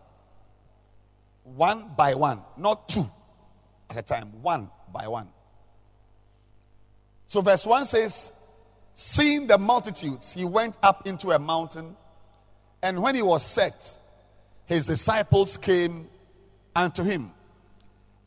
One 1.44 1.90
by 1.96 2.14
one, 2.14 2.40
not 2.56 2.88
two 2.88 3.06
at 3.90 3.96
a 3.96 4.02
time, 4.02 4.42
one 4.42 4.68
by 4.92 5.08
one. 5.08 5.28
So, 7.28 7.42
verse 7.42 7.64
1 7.66 7.84
says, 7.84 8.32
Seeing 8.94 9.46
the 9.46 9.58
multitudes, 9.58 10.32
he 10.32 10.44
went 10.44 10.76
up 10.82 11.06
into 11.06 11.30
a 11.30 11.38
mountain, 11.38 11.94
and 12.82 13.00
when 13.00 13.14
he 13.14 13.22
was 13.22 13.44
set, 13.44 13.96
his 14.64 14.86
disciples 14.86 15.56
came 15.56 16.08
unto 16.74 17.04
him. 17.04 17.30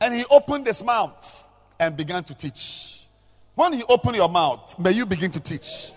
And 0.00 0.14
he 0.14 0.24
opened 0.30 0.66
his 0.66 0.82
mouth 0.82 1.46
and 1.78 1.96
began 1.96 2.24
to 2.24 2.34
teach. 2.34 3.06
When 3.54 3.74
you 3.74 3.84
open 3.88 4.14
your 4.14 4.28
mouth, 4.28 4.78
may 4.78 4.92
you 4.92 5.04
begin 5.04 5.30
to 5.32 5.40
teach. 5.40 5.90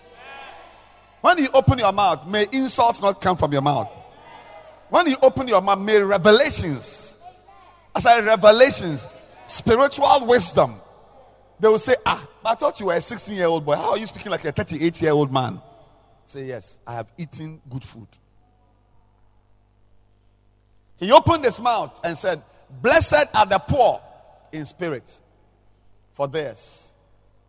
When 1.20 1.38
you 1.38 1.48
open 1.54 1.78
your 1.78 1.92
mouth, 1.92 2.26
may 2.26 2.46
insults 2.52 3.00
not 3.00 3.20
come 3.20 3.36
from 3.36 3.52
your 3.52 3.62
mouth. 3.62 3.90
When 4.90 5.06
you 5.06 5.16
open 5.22 5.48
your 5.48 5.62
mouth, 5.62 5.78
may 5.78 6.00
revelations, 6.00 7.16
as 7.94 8.04
I 8.04 8.20
revelations, 8.20 9.08
spiritual 9.46 10.26
wisdom. 10.26 10.74
They 11.58 11.68
will 11.68 11.78
say, 11.78 11.94
Ah, 12.04 12.26
I 12.44 12.54
thought 12.54 12.78
you 12.80 12.86
were 12.86 12.94
a 12.94 13.00
16 13.00 13.34
year 13.34 13.46
old 13.46 13.64
boy. 13.64 13.76
How 13.76 13.92
are 13.92 13.98
you 13.98 14.06
speaking 14.06 14.30
like 14.30 14.44
a 14.44 14.52
38 14.52 15.00
year 15.00 15.12
old 15.12 15.32
man? 15.32 15.60
Say, 16.26 16.44
Yes, 16.44 16.80
I 16.86 16.94
have 16.94 17.10
eaten 17.16 17.60
good 17.68 17.82
food. 17.82 18.08
He 20.98 21.12
opened 21.12 21.44
his 21.44 21.60
mouth 21.60 22.00
and 22.04 22.16
said, 22.16 22.42
Blessed 22.82 23.34
are 23.34 23.46
the 23.46 23.58
poor 23.58 24.00
in 24.52 24.64
spirit, 24.64 25.20
for 26.12 26.26
theirs 26.26 26.94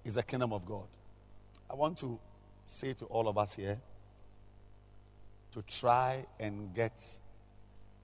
is 0.03 0.15
the 0.15 0.23
kingdom 0.23 0.53
of 0.53 0.65
God. 0.65 0.85
I 1.69 1.75
want 1.75 1.97
to 1.99 2.19
say 2.65 2.93
to 2.93 3.05
all 3.05 3.27
of 3.27 3.37
us 3.37 3.55
here 3.55 3.79
to 5.51 5.61
try 5.63 6.25
and 6.39 6.73
get 6.73 7.01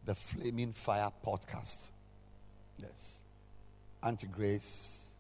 the 0.06 0.16
Flaming 0.16 0.74
Fire 0.74 1.12
podcast. 1.26 1.92
Yes. 2.78 3.24
Auntie 4.02 4.28
Grace 4.28 5.13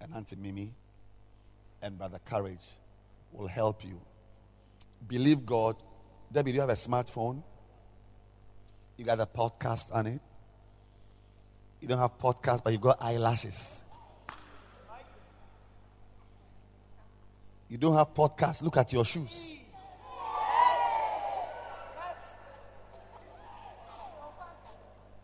and 0.00 0.14
Auntie 0.14 0.36
Mimi 0.36 0.72
and 1.82 1.98
Brother 1.98 2.18
Courage 2.24 2.66
will 3.32 3.46
help 3.46 3.84
you. 3.84 4.00
Believe 5.06 5.44
God. 5.44 5.76
Debbie, 6.32 6.52
do 6.52 6.56
you 6.56 6.60
have 6.60 6.70
a 6.70 6.74
smartphone? 6.74 7.42
You 8.96 9.04
got 9.04 9.20
a 9.20 9.26
podcast 9.26 9.94
on 9.94 10.06
it? 10.06 10.20
You 11.80 11.88
don't 11.88 11.98
have 11.98 12.18
podcast, 12.18 12.64
but 12.64 12.72
you've 12.72 12.80
got 12.80 13.00
eyelashes. 13.00 13.84
You 17.68 17.78
don't 17.78 17.94
have 17.94 18.14
podcast, 18.14 18.62
look 18.62 18.76
at 18.76 18.92
your 18.92 19.04
shoes. 19.04 19.58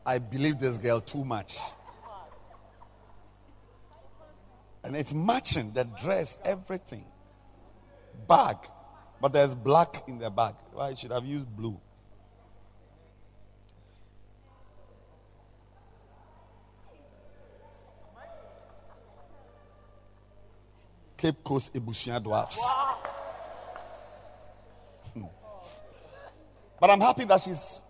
I 0.04 0.18
believe 0.18 0.58
this 0.58 0.78
girl 0.78 1.00
too 1.00 1.24
much. 1.24 1.58
And 4.84 4.96
it's 4.96 5.14
matching 5.14 5.72
the 5.72 5.84
dress, 6.02 6.38
everything. 6.44 7.04
Bag. 8.28 8.56
But 9.20 9.32
there's 9.32 9.54
black 9.54 10.08
in 10.08 10.18
the 10.18 10.30
bag. 10.30 10.54
Why 10.72 10.88
well, 10.88 10.94
should 10.96 11.12
have 11.12 11.24
used 11.24 11.48
blue. 11.56 11.80
Cape 21.16 21.44
Coast 21.44 21.72
Ebusua 21.72 22.20
dwarfs. 22.20 22.60
Hmm. 25.14 25.26
But 26.80 26.90
I'm 26.90 27.00
happy 27.00 27.24
that 27.26 27.40
she's 27.40 27.80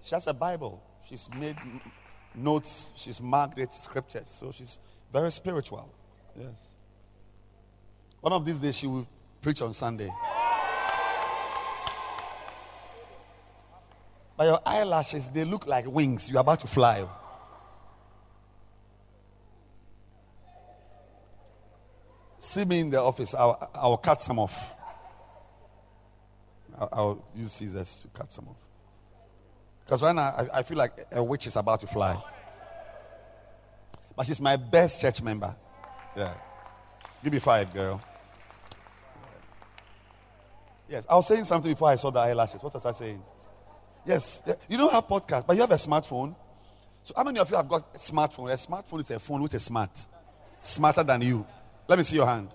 she 0.00 0.14
has 0.14 0.28
a 0.28 0.32
Bible. 0.32 0.80
She's 1.08 1.28
made 1.34 1.56
notes. 2.36 2.92
She's 2.94 3.20
marked 3.20 3.58
it 3.58 3.72
scriptures. 3.72 4.28
So 4.28 4.52
she's 4.52 4.78
very 5.12 5.32
spiritual. 5.32 5.92
Yes. 6.38 6.74
One 8.20 8.32
of 8.32 8.44
these 8.44 8.58
days 8.58 8.76
she 8.76 8.86
will 8.86 9.06
preach 9.42 9.60
on 9.62 9.72
Sunday. 9.72 10.10
But 14.36 14.44
your 14.44 14.60
eyelashes, 14.64 15.30
they 15.30 15.44
look 15.44 15.66
like 15.66 15.86
wings. 15.86 16.30
You're 16.30 16.40
about 16.40 16.60
to 16.60 16.68
fly. 16.68 17.04
See 22.38 22.64
me 22.64 22.80
in 22.80 22.90
the 22.90 23.00
office. 23.00 23.34
I'll, 23.34 23.70
I'll 23.74 23.96
cut 23.96 24.22
some 24.22 24.38
off. 24.38 24.74
I'll, 26.78 26.88
I'll 26.92 27.24
use 27.34 27.52
scissors 27.52 28.02
to 28.02 28.08
cut 28.16 28.30
some 28.30 28.46
off. 28.48 28.56
Because 29.84 30.02
right 30.04 30.14
now, 30.14 30.22
I, 30.22 30.58
I 30.58 30.62
feel 30.62 30.78
like 30.78 30.92
a 31.10 31.22
witch 31.22 31.48
is 31.48 31.56
about 31.56 31.80
to 31.80 31.88
fly. 31.88 32.22
But 34.14 34.26
she's 34.26 34.40
my 34.40 34.54
best 34.54 35.00
church 35.00 35.20
member. 35.20 35.56
Yeah. 36.18 36.34
Give 37.22 37.32
me 37.32 37.38
five, 37.38 37.72
girl. 37.72 38.00
Yes, 40.88 41.06
I 41.08 41.14
was 41.14 41.28
saying 41.28 41.44
something 41.44 41.70
before 41.70 41.90
I 41.90 41.94
saw 41.94 42.10
the 42.10 42.18
eyelashes. 42.18 42.60
What 42.60 42.74
was 42.74 42.84
I 42.84 42.90
saying? 42.90 43.22
Yes, 44.04 44.42
you 44.68 44.76
don't 44.76 44.90
have 44.90 45.06
podcast, 45.06 45.46
but 45.46 45.54
you 45.54 45.60
have 45.60 45.70
a 45.70 45.74
smartphone. 45.74 46.34
So 47.04 47.14
how 47.16 47.22
many 47.22 47.38
of 47.38 47.48
you 47.48 47.56
have 47.56 47.68
got 47.68 47.82
a 47.94 47.98
smartphone? 47.98 48.50
A 48.50 48.56
smartphone 48.56 48.98
is 48.98 49.12
a 49.12 49.20
phone 49.20 49.42
which 49.42 49.54
is 49.54 49.62
smart, 49.62 49.90
smarter 50.60 51.04
than 51.04 51.22
you. 51.22 51.46
Let 51.86 51.98
me 51.98 52.02
see 52.02 52.16
your 52.16 52.26
hand. 52.26 52.48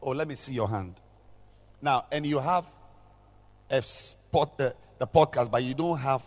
Oh, 0.00 0.12
let 0.12 0.26
me 0.26 0.34
see 0.34 0.54
your 0.54 0.68
hand. 0.68 0.94
Now, 1.82 2.06
and 2.10 2.24
you 2.24 2.38
have 2.38 2.64
a 3.68 3.82
spot, 3.82 4.58
uh, 4.60 4.70
the 4.98 5.06
podcast, 5.06 5.50
but 5.50 5.62
you 5.62 5.74
don't 5.74 5.98
have 5.98 6.22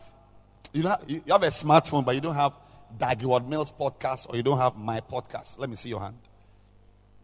you, 0.74 0.84
don't 0.84 1.00
have, 1.00 1.10
you 1.10 1.22
have 1.30 1.44
a 1.44 1.48
smartphone, 1.48 2.06
but 2.06 2.14
you 2.14 2.22
don't 2.22 2.36
have 2.36 2.54
Dag 2.98 3.24
Mills 3.24 3.72
podcast 3.72 4.30
or 4.30 4.36
you 4.36 4.44
don't 4.44 4.60
have 4.60 4.78
my 4.78 5.02
podcast. 5.02 5.58
Let 5.58 5.70
me 5.70 5.76
see 5.76 5.90
your 5.90 6.02
hand. 6.02 6.18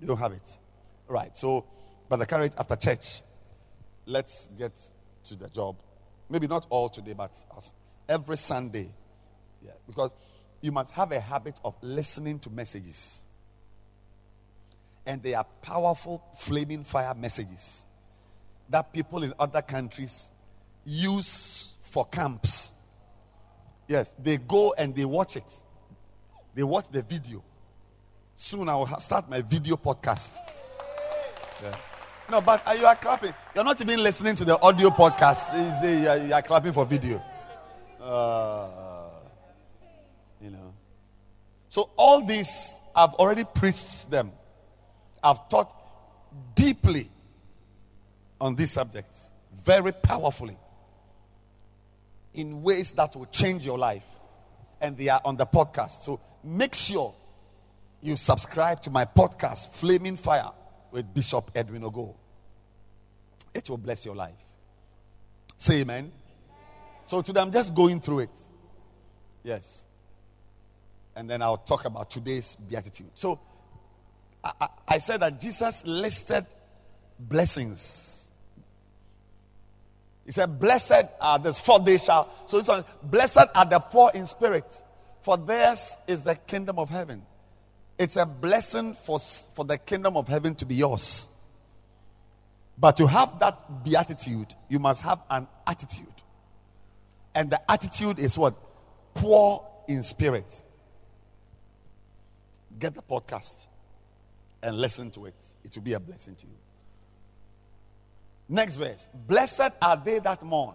You 0.01 0.07
don't 0.07 0.17
have 0.17 0.33
it. 0.33 0.59
Right. 1.07 1.37
So, 1.37 1.65
Brother 2.09 2.25
Carrot, 2.25 2.55
after 2.57 2.75
church, 2.75 3.21
let's 4.05 4.49
get 4.57 4.73
to 5.25 5.35
the 5.35 5.47
job. 5.49 5.77
Maybe 6.29 6.47
not 6.47 6.65
all 6.69 6.89
today, 6.89 7.13
but 7.13 7.37
every 8.09 8.37
Sunday. 8.37 8.89
Yeah, 9.63 9.73
because 9.85 10.13
you 10.61 10.71
must 10.71 10.91
have 10.93 11.11
a 11.11 11.19
habit 11.19 11.59
of 11.63 11.75
listening 11.81 12.39
to 12.39 12.49
messages. 12.49 13.23
And 15.05 15.21
they 15.21 15.35
are 15.35 15.45
powerful, 15.61 16.23
flaming 16.37 16.83
fire 16.83 17.13
messages 17.13 17.85
that 18.69 18.93
people 18.93 19.21
in 19.23 19.33
other 19.37 19.61
countries 19.61 20.31
use 20.85 21.75
for 21.81 22.05
camps. 22.05 22.73
Yes, 23.87 24.15
they 24.17 24.37
go 24.37 24.73
and 24.77 24.95
they 24.95 25.05
watch 25.05 25.35
it. 25.35 25.43
They 26.55 26.63
watch 26.63 26.89
the 26.89 27.01
video. 27.01 27.43
Soon 28.43 28.67
I 28.69 28.75
will 28.75 28.87
start 28.97 29.29
my 29.29 29.39
video 29.41 29.75
podcast. 29.75 30.37
Yeah. 31.61 31.75
No, 32.31 32.41
but 32.41 32.63
you 32.75 32.87
are 32.87 32.95
clapping. 32.95 33.35
You're 33.53 33.63
not 33.63 33.79
even 33.79 34.01
listening 34.01 34.35
to 34.37 34.43
the 34.43 34.59
audio 34.63 34.89
podcast. 34.89 35.53
You, 35.83 36.09
are, 36.09 36.17
you 36.17 36.33
are 36.33 36.41
clapping 36.41 36.73
for 36.73 36.87
video. 36.87 37.21
Uh, 38.01 39.09
you 40.41 40.49
know. 40.49 40.73
So 41.69 41.91
all 41.95 42.25
these, 42.25 42.79
I've 42.95 43.13
already 43.13 43.43
preached 43.43 44.09
them. 44.09 44.31
I've 45.23 45.47
taught 45.47 45.71
deeply 46.55 47.09
on 48.41 48.55
these 48.55 48.71
subjects, 48.71 49.33
very 49.55 49.91
powerfully, 49.91 50.57
in 52.33 52.63
ways 52.63 52.91
that 52.93 53.15
will 53.15 53.27
change 53.27 53.63
your 53.63 53.77
life. 53.77 54.07
And 54.81 54.97
they 54.97 55.09
are 55.09 55.21
on 55.23 55.37
the 55.37 55.45
podcast. 55.45 56.01
So 56.01 56.19
make 56.43 56.73
sure 56.73 57.13
you 58.01 58.15
subscribe 58.15 58.81
to 58.83 58.89
my 58.89 59.05
podcast, 59.05 59.75
Flaming 59.75 60.17
Fire, 60.17 60.51
with 60.91 61.13
Bishop 61.13 61.51
Edwin 61.55 61.83
Ogo. 61.83 62.15
It 63.53 63.69
will 63.69 63.77
bless 63.77 64.05
your 64.05 64.15
life. 64.15 64.33
Say 65.57 65.81
amen. 65.81 66.11
So 67.05 67.21
today 67.21 67.41
I'm 67.41 67.51
just 67.51 67.75
going 67.75 67.99
through 67.99 68.19
it. 68.19 68.29
Yes. 69.43 69.87
And 71.15 71.29
then 71.29 71.41
I'll 71.41 71.57
talk 71.57 71.85
about 71.85 72.09
today's 72.09 72.55
beatitude. 72.55 73.11
So 73.15 73.39
I, 74.43 74.51
I, 74.61 74.67
I 74.87 74.97
said 74.97 75.19
that 75.19 75.39
Jesus 75.39 75.85
listed 75.85 76.45
blessings. 77.19 78.29
He 80.25 80.31
said, 80.31 80.59
Blessed 80.59 81.05
are 81.19 81.39
the 81.39 81.53
for 81.53 81.79
they 81.79 81.97
shall. 81.97 82.29
So 82.45 82.57
this 82.57 82.67
one, 82.67 82.85
blessed 83.03 83.47
are 83.53 83.65
the 83.65 83.79
poor 83.79 84.11
in 84.13 84.25
spirit, 84.25 84.81
for 85.19 85.37
theirs 85.37 85.97
is 86.07 86.23
the 86.23 86.35
kingdom 86.35 86.79
of 86.79 86.89
heaven. 86.89 87.23
It's 88.01 88.15
a 88.15 88.25
blessing 88.25 88.95
for, 88.95 89.19
for 89.19 89.63
the 89.63 89.77
kingdom 89.77 90.17
of 90.17 90.27
heaven 90.27 90.55
to 90.55 90.65
be 90.65 90.73
yours. 90.73 91.27
But 92.75 92.97
to 92.97 93.05
have 93.05 93.37
that 93.37 93.83
beatitude, 93.83 94.55
you 94.69 94.79
must 94.79 95.03
have 95.03 95.19
an 95.29 95.47
attitude. 95.67 96.07
And 97.35 97.51
the 97.51 97.61
attitude 97.71 98.17
is 98.17 98.39
what? 98.39 98.55
Poor 99.13 99.63
in 99.87 100.01
spirit. 100.01 100.63
Get 102.79 102.95
the 102.95 103.03
podcast 103.03 103.67
and 104.63 104.79
listen 104.79 105.11
to 105.11 105.27
it. 105.27 105.35
It 105.63 105.75
will 105.75 105.83
be 105.83 105.93
a 105.93 105.99
blessing 105.99 106.33
to 106.33 106.47
you. 106.47 106.57
Next 108.49 108.77
verse. 108.77 109.09
Blessed 109.13 109.73
are 109.79 110.01
they 110.03 110.17
that 110.17 110.41
mourn, 110.41 110.73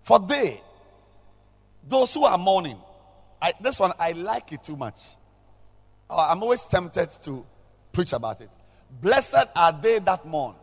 for 0.00 0.18
they, 0.18 0.62
those 1.86 2.14
who 2.14 2.24
are 2.24 2.38
mourning, 2.38 2.78
I, 3.42 3.52
this 3.60 3.78
one 3.78 3.92
I 4.00 4.12
like 4.12 4.50
it 4.52 4.64
too 4.64 4.76
much. 4.76 4.98
Oh, 6.08 6.28
I'm 6.30 6.42
always 6.42 6.64
tempted 6.66 7.10
to 7.22 7.44
preach 7.92 8.12
about 8.12 8.40
it. 8.40 8.50
Blessed 9.00 9.46
are 9.54 9.72
they 9.72 9.98
that 10.00 10.26
mourn, 10.26 10.54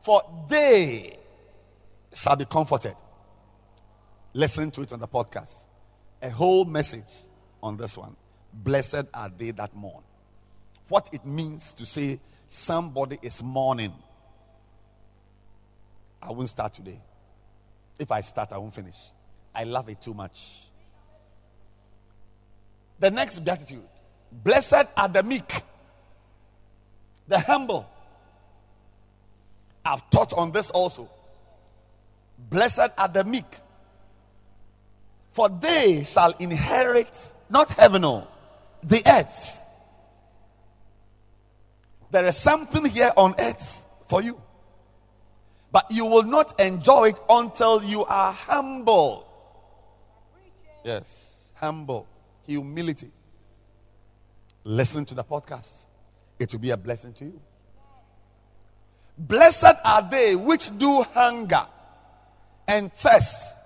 for 0.00 0.22
they 0.48 1.16
shall 2.14 2.36
be 2.36 2.44
comforted. 2.44 2.94
Listen 4.32 4.70
to 4.70 4.82
it 4.82 4.92
on 4.92 5.00
the 5.00 5.08
podcast. 5.08 5.66
A 6.22 6.30
whole 6.30 6.64
message 6.64 7.26
on 7.62 7.76
this 7.76 7.96
one. 7.96 8.14
Blessed 8.52 9.06
are 9.14 9.30
they 9.36 9.52
that 9.52 9.74
mourn. 9.74 10.02
What 10.88 11.08
it 11.12 11.24
means 11.24 11.72
to 11.74 11.86
say 11.86 12.20
somebody 12.46 13.18
is 13.22 13.42
mourning. 13.42 13.92
I 16.22 16.30
won't 16.32 16.48
start 16.48 16.74
today. 16.74 17.00
If 17.98 18.10
I 18.12 18.20
start, 18.20 18.52
I 18.52 18.58
won't 18.58 18.74
finish. 18.74 18.96
I 19.54 19.64
love 19.64 19.88
it 19.88 20.00
too 20.00 20.14
much. 20.14 20.68
The 22.98 23.10
next 23.10 23.38
beatitude 23.38 23.88
Blessed 24.32 24.86
are 24.96 25.08
the 25.08 25.22
meek, 25.22 25.62
the 27.28 27.38
humble. 27.38 27.88
I've 29.84 30.08
taught 30.10 30.32
on 30.32 30.52
this 30.52 30.70
also. 30.70 31.08
Blessed 32.38 32.90
are 32.96 33.08
the 33.08 33.24
meek, 33.24 33.44
for 35.28 35.48
they 35.48 36.02
shall 36.04 36.32
inherit 36.38 37.10
not 37.48 37.70
heaven, 37.72 38.04
or 38.04 38.26
the 38.82 39.02
earth. 39.06 39.58
There 42.10 42.24
is 42.24 42.36
something 42.36 42.84
here 42.86 43.12
on 43.16 43.34
earth 43.38 43.84
for 44.08 44.22
you, 44.22 44.40
but 45.70 45.86
you 45.90 46.06
will 46.06 46.22
not 46.22 46.58
enjoy 46.60 47.08
it 47.08 47.20
until 47.28 47.82
you 47.82 48.04
are 48.04 48.32
humble. 48.32 49.26
Yes, 50.84 51.52
humble, 51.56 52.06
humility. 52.46 53.10
Listen 54.64 55.04
to 55.06 55.14
the 55.14 55.24
podcast, 55.24 55.86
it 56.38 56.52
will 56.52 56.60
be 56.60 56.70
a 56.70 56.76
blessing 56.76 57.12
to 57.14 57.24
you. 57.24 57.40
Blessed 59.16 59.74
are 59.84 60.08
they 60.10 60.34
which 60.36 60.76
do 60.78 61.02
hunger 61.14 61.66
and 62.66 62.92
thirst 62.92 63.56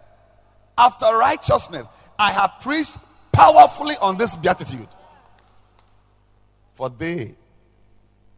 after 0.76 1.07
righteousness. 1.16 1.86
I 2.18 2.32
have 2.32 2.55
preached 2.61 2.99
powerfully 3.32 3.95
on 4.01 4.16
this 4.16 4.36
beatitude. 4.36 4.88
For 6.72 6.90
they 6.90 7.34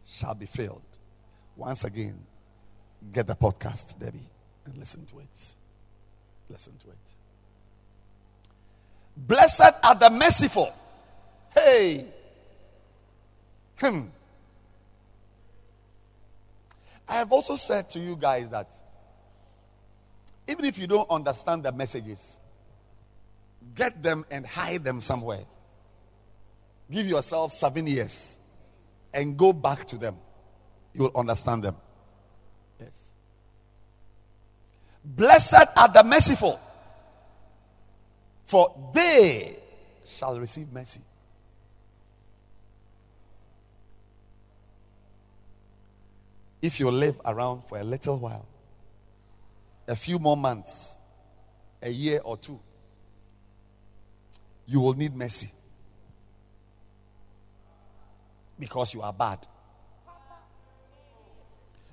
shall 0.05 0.35
be 0.35 0.45
filled. 0.45 0.81
Once 1.55 1.83
again, 1.83 2.19
get 3.11 3.25
the 3.25 3.35
podcast, 3.35 3.99
Debbie, 3.99 4.19
and 4.65 4.77
listen 4.77 5.05
to 5.05 5.19
it. 5.19 5.55
Listen 6.49 6.73
to 6.77 6.89
it. 6.89 7.11
Blessed 9.15 9.73
are 9.83 9.95
the 9.95 10.09
merciful. 10.11 10.71
Hey, 11.55 12.05
him. 13.77 14.11
I 17.07 17.15
have 17.15 17.31
also 17.31 17.55
said 17.55 17.89
to 17.91 17.99
you 17.99 18.15
guys 18.15 18.49
that 18.49 18.73
even 20.47 20.65
if 20.65 20.77
you 20.77 20.87
don't 20.87 21.09
understand 21.09 21.63
the 21.63 21.71
messages, 21.71 22.41
get 23.75 24.01
them 24.01 24.25
and 24.29 24.45
hide 24.45 24.83
them 24.83 25.01
somewhere. 25.01 25.43
Give 26.89 27.05
yourself 27.05 27.51
seven 27.51 27.87
years 27.87 28.37
and 29.13 29.37
go 29.37 29.53
back 29.53 29.85
to 29.87 29.97
them. 29.97 30.15
You 30.93 31.03
will 31.03 31.11
understand 31.15 31.63
them. 31.63 31.75
Yes. 32.79 33.15
Blessed 35.03 35.67
are 35.77 35.87
the 35.87 36.03
merciful, 36.03 36.59
for 38.45 38.91
they 38.93 39.57
shall 40.05 40.39
receive 40.39 40.71
mercy. 40.71 41.01
If 46.61 46.79
you 46.79 46.89
live 46.89 47.19
around 47.25 47.63
for 47.67 47.77
a 47.77 47.83
little 47.83 48.19
while, 48.19 48.47
a 49.87 49.95
few 49.95 50.19
more 50.19 50.37
months, 50.37 50.97
a 51.81 51.89
year 51.89 52.19
or 52.23 52.37
two, 52.37 52.59
you 54.65 54.79
will 54.81 54.93
need 54.93 55.15
mercy 55.15 55.49
because 58.59 58.93
you 58.93 59.01
are 59.01 59.13
bad. 59.13 59.45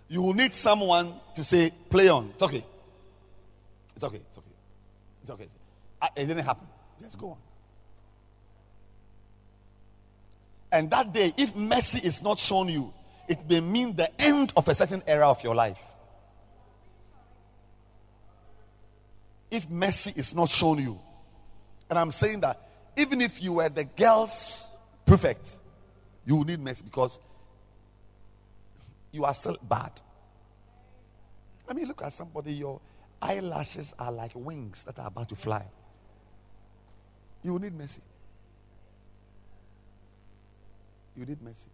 You 0.08 0.22
will 0.22 0.34
need 0.34 0.52
someone 0.52 1.14
to 1.34 1.44
say, 1.44 1.70
play 1.88 2.08
on. 2.08 2.30
It's 2.34 2.42
okay. 2.42 2.64
It's 3.94 4.04
okay. 4.04 4.16
It's 4.16 4.38
okay. 4.38 4.54
It's 5.22 5.30
okay. 5.30 5.46
Uh, 6.00 6.08
it 6.16 6.26
didn't 6.26 6.44
happen. 6.44 6.66
Just 7.00 7.18
go 7.18 7.30
on. 7.30 7.36
And 10.72 10.90
that 10.90 11.12
day, 11.12 11.32
if 11.36 11.54
mercy 11.54 12.04
is 12.06 12.22
not 12.22 12.38
shown 12.38 12.68
you, 12.68 12.92
it 13.28 13.48
may 13.48 13.60
mean 13.60 13.96
the 13.96 14.08
end 14.20 14.52
of 14.56 14.68
a 14.68 14.74
certain 14.74 15.02
era 15.06 15.28
of 15.28 15.42
your 15.42 15.54
life. 15.54 15.82
If 19.50 19.70
mercy 19.70 20.12
is 20.16 20.34
not 20.34 20.48
shown 20.48 20.78
you, 20.78 20.98
and 21.88 21.98
I'm 21.98 22.10
saying 22.10 22.40
that 22.40 22.60
even 22.96 23.20
if 23.20 23.42
you 23.42 23.54
were 23.54 23.68
the 23.68 23.84
girl's 23.84 24.68
prefect, 25.06 25.60
you 26.26 26.36
will 26.36 26.44
need 26.44 26.60
mercy 26.60 26.82
because 26.84 27.20
you 29.12 29.24
are 29.24 29.34
still 29.34 29.56
bad. 29.62 29.92
I 31.68 31.72
mean, 31.72 31.86
look 31.86 32.02
at 32.02 32.12
somebody, 32.12 32.52
your 32.54 32.80
eyelashes 33.22 33.94
are 33.98 34.12
like 34.12 34.32
wings 34.34 34.84
that 34.84 34.98
are 34.98 35.06
about 35.06 35.28
to 35.30 35.36
fly. 35.36 35.64
You 37.42 37.52
will 37.52 37.60
need 37.60 37.74
mercy. 37.74 38.02
You 41.16 41.26
need 41.26 41.40
mercy. 41.42 41.68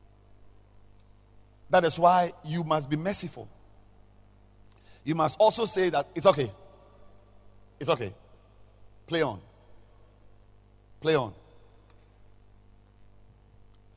That 1.71 1.85
is 1.85 1.99
why 1.99 2.33
you 2.45 2.65
must 2.65 2.91
be 2.91 2.97
merciful. 2.97 3.49
You 5.05 5.15
must 5.15 5.39
also 5.41 5.65
say 5.65 5.89
that 5.91 6.09
it's 6.15 6.27
okay. 6.27 6.51
It's 7.79 7.89
okay. 7.89 8.13
Play 9.07 9.23
on. 9.23 9.41
Play 11.01 11.15
on. 11.15 11.33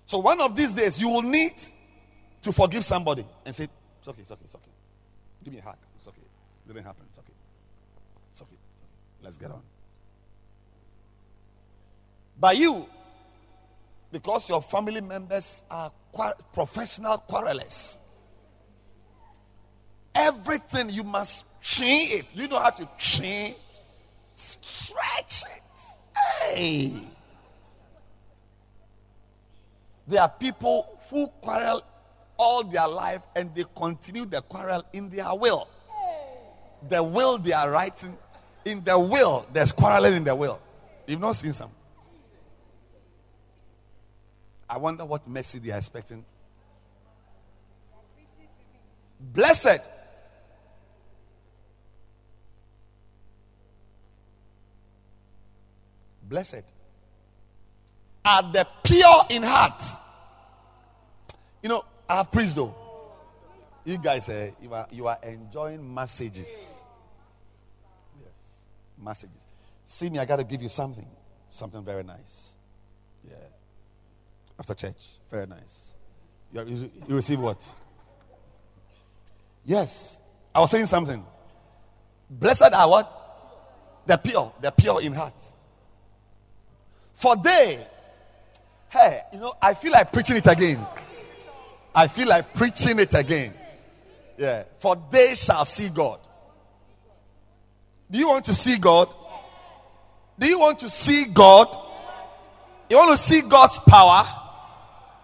So 0.05 0.19
one 0.19 0.39
of 0.41 0.55
these 0.55 0.73
days 0.73 1.01
you 1.01 1.09
will 1.09 1.23
need 1.23 1.53
to 2.43 2.51
forgive 2.51 2.85
somebody 2.85 3.25
and 3.45 3.53
say, 3.53 3.67
It's 3.99 4.07
okay, 4.07 4.21
it's 4.21 4.31
okay, 4.31 4.41
it's 4.43 4.55
okay. 4.55 4.71
Give 5.43 5.53
me 5.53 5.59
a 5.59 5.63
hug. 5.63 5.77
It's 5.97 6.07
okay. 6.07 6.21
Let 6.67 6.71
it 6.71 6.73
didn't 6.75 6.85
happen. 6.85 7.05
It's 7.09 7.19
okay. 7.19 7.33
It's 8.31 8.41
okay. 8.41 8.51
It's 8.75 8.81
okay. 8.83 9.23
Let's 9.23 9.37
get 9.37 9.51
on. 9.51 9.61
By 12.39 12.53
you, 12.53 12.85
because 14.13 14.47
your 14.47 14.61
family 14.61 15.01
members 15.01 15.63
are 15.71 15.91
professional 16.53 17.17
quarrelers. 17.17 17.97
Everything 20.13 20.91
you 20.91 21.03
must 21.03 21.43
train 21.59 22.19
it. 22.19 22.25
You 22.35 22.47
know 22.47 22.59
how 22.59 22.69
to 22.69 22.87
train? 22.99 23.55
Stretch 24.31 25.43
it. 25.55 26.17
Hey. 26.43 26.93
There 30.07 30.21
are 30.21 30.29
people 30.29 30.99
who 31.09 31.25
quarrel 31.41 31.81
all 32.37 32.63
their 32.63 32.87
life 32.87 33.23
and 33.35 33.53
they 33.55 33.65
continue 33.75 34.25
the 34.25 34.43
quarrel 34.43 34.83
in 34.93 35.09
their 35.09 35.33
will. 35.33 35.67
The 36.87 37.01
will 37.01 37.39
they 37.39 37.53
are 37.53 37.71
writing, 37.71 38.15
in 38.65 38.83
the 38.83 38.99
will, 38.99 39.47
there's 39.51 39.71
quarreling 39.71 40.13
in 40.13 40.23
the 40.23 40.35
will. 40.35 40.61
You've 41.07 41.19
not 41.19 41.35
seen 41.35 41.53
some. 41.53 41.71
I 44.73 44.77
wonder 44.77 45.05
what 45.05 45.27
mercy 45.27 45.59
they 45.59 45.69
are 45.69 45.77
expecting. 45.77 46.25
Blessed. 49.19 49.87
Blessed 56.23 56.63
are 58.25 58.41
the 58.51 58.67
pure 58.83 59.25
in 59.29 59.43
heart. 59.43 59.79
You 61.61 61.69
know, 61.69 61.85
I 62.09 62.15
have 62.15 62.31
preached 62.31 62.55
though. 62.55 62.75
You 63.85 63.99
guys, 63.99 64.27
uh, 64.27 64.49
you, 64.59 64.73
are, 64.73 64.87
you 64.89 65.05
are 65.05 65.19
enjoying 65.21 65.93
messages. 65.93 66.83
Yes, 68.19 68.65
messages. 68.99 69.45
See 69.85 70.09
me, 70.09 70.17
I 70.17 70.25
got 70.25 70.37
to 70.37 70.43
give 70.43 70.63
you 70.63 70.69
something. 70.69 71.07
Something 71.51 71.83
very 71.83 72.03
nice. 72.03 72.55
After 74.59 74.73
church. 74.73 75.17
Very 75.29 75.47
nice. 75.47 75.93
You, 76.53 76.63
you, 76.65 76.91
you 77.07 77.15
receive 77.15 77.39
what? 77.39 77.75
Yes. 79.65 80.21
I 80.53 80.59
was 80.59 80.71
saying 80.71 80.85
something. 80.85 81.23
Blessed 82.29 82.73
are 82.73 82.89
what? 82.89 84.03
The 84.05 84.17
pure. 84.17 84.53
The 84.61 84.71
pure 84.71 85.01
in 85.01 85.13
heart. 85.13 85.33
For 87.13 87.35
they, 87.35 87.79
hey, 88.89 89.21
you 89.31 89.39
know, 89.39 89.53
I 89.61 89.73
feel 89.73 89.91
like 89.91 90.11
preaching 90.11 90.37
it 90.37 90.47
again. 90.47 90.85
I 91.95 92.07
feel 92.07 92.27
like 92.27 92.53
preaching 92.53 92.99
it 92.99 93.13
again. 93.13 93.53
Yeah. 94.37 94.63
For 94.79 94.95
they 95.11 95.35
shall 95.35 95.65
see 95.65 95.89
God. 95.89 96.19
Do 98.09 98.19
you 98.19 98.27
want 98.27 98.45
to 98.45 98.53
see 98.53 98.77
God? 98.77 99.07
Do 100.37 100.47
you 100.47 100.59
want 100.59 100.79
to 100.79 100.89
see 100.89 101.25
God? 101.33 101.67
You 102.89 102.97
want 102.97 103.11
to 103.11 103.17
see 103.17 103.41
God's 103.41 103.79
power? 103.79 104.23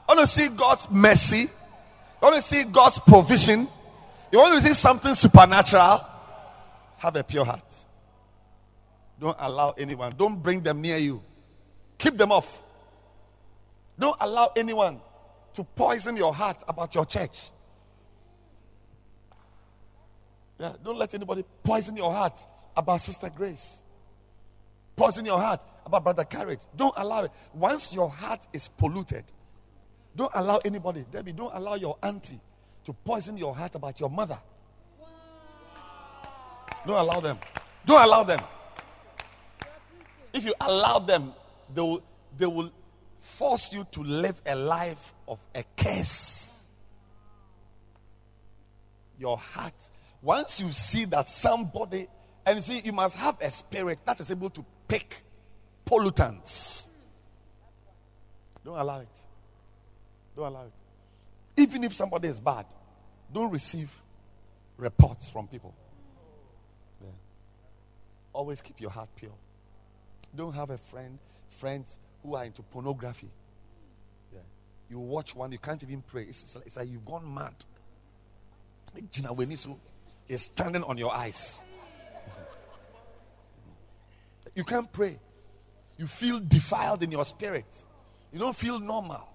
Want 0.09 0.21
to 0.21 0.27
see 0.27 0.49
God's 0.49 0.89
mercy? 0.89 1.41
You 1.41 1.49
want 2.23 2.35
to 2.37 2.41
see 2.41 2.63
God's 2.63 2.97
provision? 2.97 3.67
You 4.31 4.39
want 4.39 4.59
to 4.59 4.67
see 4.67 4.73
something 4.73 5.13
supernatural? 5.13 6.03
Have 6.97 7.15
a 7.15 7.23
pure 7.23 7.45
heart. 7.45 7.85
Don't 9.19 9.37
allow 9.39 9.75
anyone, 9.77 10.11
don't 10.17 10.41
bring 10.41 10.61
them 10.61 10.81
near 10.81 10.97
you. 10.97 11.21
Keep 11.99 12.17
them 12.17 12.31
off. 12.31 12.63
Don't 13.99 14.17
allow 14.19 14.51
anyone 14.55 14.99
to 15.53 15.63
poison 15.63 16.17
your 16.17 16.33
heart 16.33 16.63
about 16.67 16.95
your 16.95 17.05
church. 17.05 17.51
Yeah, 20.57 20.73
don't 20.83 20.97
let 20.97 21.13
anybody 21.13 21.43
poison 21.61 21.95
your 21.95 22.11
heart 22.11 22.43
about 22.75 22.99
Sister 22.99 23.29
Grace. 23.29 23.83
Poison 24.95 25.23
your 25.23 25.39
heart 25.39 25.63
about 25.85 26.03
Brother 26.03 26.23
Courage. 26.23 26.61
Don't 26.75 26.95
allow 26.97 27.25
it. 27.25 27.31
Once 27.53 27.93
your 27.93 28.09
heart 28.09 28.47
is 28.51 28.69
polluted, 28.69 29.31
don't 30.15 30.31
allow 30.33 30.59
anybody, 30.65 31.05
Debbie, 31.09 31.33
don't 31.33 31.53
allow 31.53 31.75
your 31.75 31.97
auntie 32.01 32.39
to 32.83 32.93
poison 32.93 33.37
your 33.37 33.55
heart 33.55 33.75
about 33.75 33.99
your 33.99 34.09
mother. 34.09 34.37
Don't 36.85 36.97
allow 36.97 37.19
them. 37.19 37.37
Don't 37.85 38.03
allow 38.03 38.23
them. 38.23 38.39
If 40.33 40.45
you 40.45 40.53
allow 40.61 40.99
them, 40.99 41.33
they 41.73 41.81
will, 41.81 42.03
they 42.37 42.45
will 42.45 42.71
force 43.17 43.73
you 43.73 43.85
to 43.91 44.01
live 44.01 44.41
a 44.45 44.55
life 44.55 45.13
of 45.27 45.39
a 45.53 45.63
curse. 45.75 46.67
Your 49.17 49.37
heart, 49.37 49.89
once 50.21 50.61
you 50.61 50.71
see 50.71 51.05
that 51.05 51.27
somebody, 51.27 52.07
and 52.45 52.57
you 52.57 52.61
see, 52.61 52.81
you 52.83 52.93
must 52.93 53.17
have 53.17 53.37
a 53.41 53.51
spirit 53.51 53.99
that 54.05 54.19
is 54.19 54.31
able 54.31 54.49
to 54.51 54.65
pick 54.87 55.21
pollutants. 55.85 56.87
Don't 58.63 58.77
allow 58.77 58.99
it. 58.99 59.25
Don't 60.39 60.53
allow 60.53 60.63
it. 60.63 60.71
Even 61.57 61.83
if 61.83 61.93
somebody 61.93 62.29
is 62.29 62.39
bad, 62.39 62.65
don't 63.33 63.51
receive 63.51 63.91
reports 64.77 65.27
from 65.27 65.49
people. 65.49 65.75
Yeah. 67.01 67.09
Always 68.31 68.61
keep 68.61 68.79
your 68.79 68.89
heart 68.89 69.09
pure. 69.17 69.33
Don't 70.33 70.53
have 70.53 70.69
a 70.69 70.77
friend, 70.77 71.19
friends 71.49 71.99
who 72.23 72.35
are 72.35 72.45
into 72.45 72.61
pornography. 72.63 73.27
Yeah. 74.31 74.39
You 74.89 74.99
watch 74.99 75.35
one, 75.35 75.51
you 75.51 75.57
can't 75.57 75.83
even 75.83 76.03
pray. 76.03 76.23
It's, 76.23 76.55
it's 76.65 76.77
like 76.77 76.87
you've 76.89 77.03
gone 77.03 77.33
mad. 77.33 77.53
Gina 79.11 79.33
Wenisu 79.33 79.75
is 80.29 80.43
standing 80.43 80.83
on 80.83 80.97
your 80.97 81.13
eyes. 81.13 81.61
You 84.55 84.63
can't 84.63 84.91
pray. 84.91 85.17
You 85.97 86.07
feel 86.07 86.39
defiled 86.39 87.03
in 87.03 87.11
your 87.11 87.23
spirit. 87.23 87.85
You 88.33 88.39
don't 88.39 88.55
feel 88.55 88.79
normal. 88.79 89.29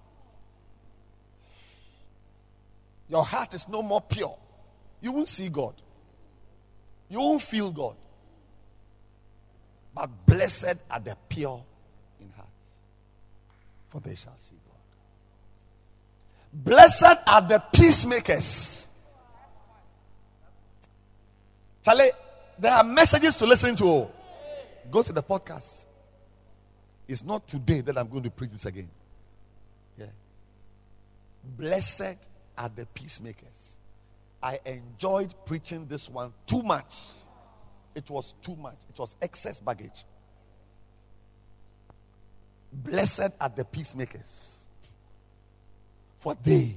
Your 3.09 3.23
heart 3.23 3.53
is 3.53 3.67
no 3.69 3.81
more 3.81 4.01
pure. 4.01 4.37
You 5.01 5.11
won't 5.11 5.27
see 5.27 5.49
God. 5.49 5.75
You 7.09 7.19
won't 7.19 7.41
feel 7.41 7.71
God. 7.71 7.95
But 9.93 10.09
blessed 10.25 10.75
are 10.89 10.99
the 10.99 11.15
pure 11.29 11.63
in 12.19 12.29
heart, 12.35 12.47
for 13.87 14.01
they 14.01 14.15
shall 14.15 14.37
see 14.37 14.55
God. 14.65 14.75
Blessed 16.51 17.17
are 17.27 17.41
the 17.41 17.63
peacemakers. 17.71 18.87
Charlie, 21.83 22.09
there 22.57 22.73
are 22.73 22.83
messages 22.83 23.37
to 23.37 23.45
listen 23.45 23.75
to. 23.75 24.07
Go 24.89 25.03
to 25.03 25.13
the 25.13 25.23
podcast. 25.23 25.85
It's 27.07 27.23
not 27.23 27.47
today 27.47 27.81
that 27.81 27.97
I'm 27.97 28.09
going 28.09 28.23
to 28.23 28.31
preach 28.31 28.51
this 28.51 28.65
again. 28.65 28.89
Yeah. 29.97 30.07
Blessed 31.43 32.29
are 32.57 32.69
the 32.69 32.85
peacemakers. 32.87 33.79
I 34.41 34.59
enjoyed 34.65 35.33
preaching 35.45 35.87
this 35.87 36.09
one 36.09 36.33
too 36.45 36.61
much. 36.61 36.93
It 37.95 38.09
was 38.09 38.33
too 38.41 38.55
much, 38.55 38.77
it 38.89 38.99
was 38.99 39.15
excess 39.21 39.59
baggage. 39.59 40.03
Blessed 42.71 43.31
are 43.39 43.49
the 43.49 43.63
peacemakers, 43.63 44.67
for 46.17 46.35
they, 46.43 46.75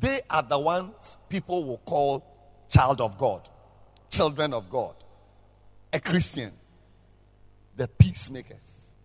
they 0.00 0.20
are 0.28 0.42
the 0.42 0.58
ones 0.58 1.16
people 1.28 1.64
will 1.64 1.78
call 1.78 2.24
child 2.68 3.00
of 3.00 3.16
God, 3.16 3.48
children 4.10 4.52
of 4.52 4.68
God, 4.68 4.96
a 5.92 6.00
Christian. 6.00 6.50
the 7.76 7.86
peacemakers. 7.86 8.96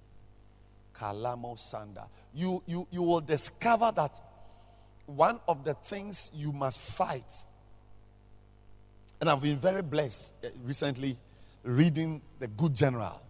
Kalamo 0.98 1.56
Sanda. 1.58 2.08
You, 2.34 2.64
you, 2.66 2.88
you 2.92 3.04
will 3.04 3.22
discover 3.22 3.92
that 3.96 4.20
one 5.16 5.40
of 5.48 5.64
the 5.64 5.74
things 5.74 6.32
you 6.34 6.52
must 6.52 6.80
fight, 6.80 7.32
and 9.20 9.30
I've 9.30 9.42
been 9.42 9.58
very 9.58 9.82
blessed 9.82 10.34
eh, 10.44 10.50
recently 10.64 11.18
reading 11.64 12.22
The 12.40 12.48
Good 12.48 12.74
General. 12.74 13.22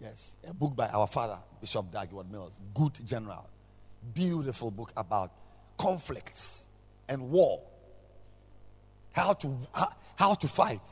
Yes, 0.00 0.38
a 0.48 0.54
book 0.54 0.76
by 0.76 0.88
our 0.88 1.06
father, 1.06 1.38
Bishop 1.60 1.90
Dag 1.92 2.08
Heward-Mills. 2.08 2.60
Good 2.72 3.04
General. 3.04 3.48
Beautiful 4.14 4.70
book 4.70 4.92
about 4.96 5.32
conflicts 5.76 6.68
and 7.08 7.30
war. 7.30 7.62
How 9.12 9.32
to, 9.32 9.56
how, 9.74 9.88
how 10.16 10.34
to 10.34 10.46
fight. 10.46 10.82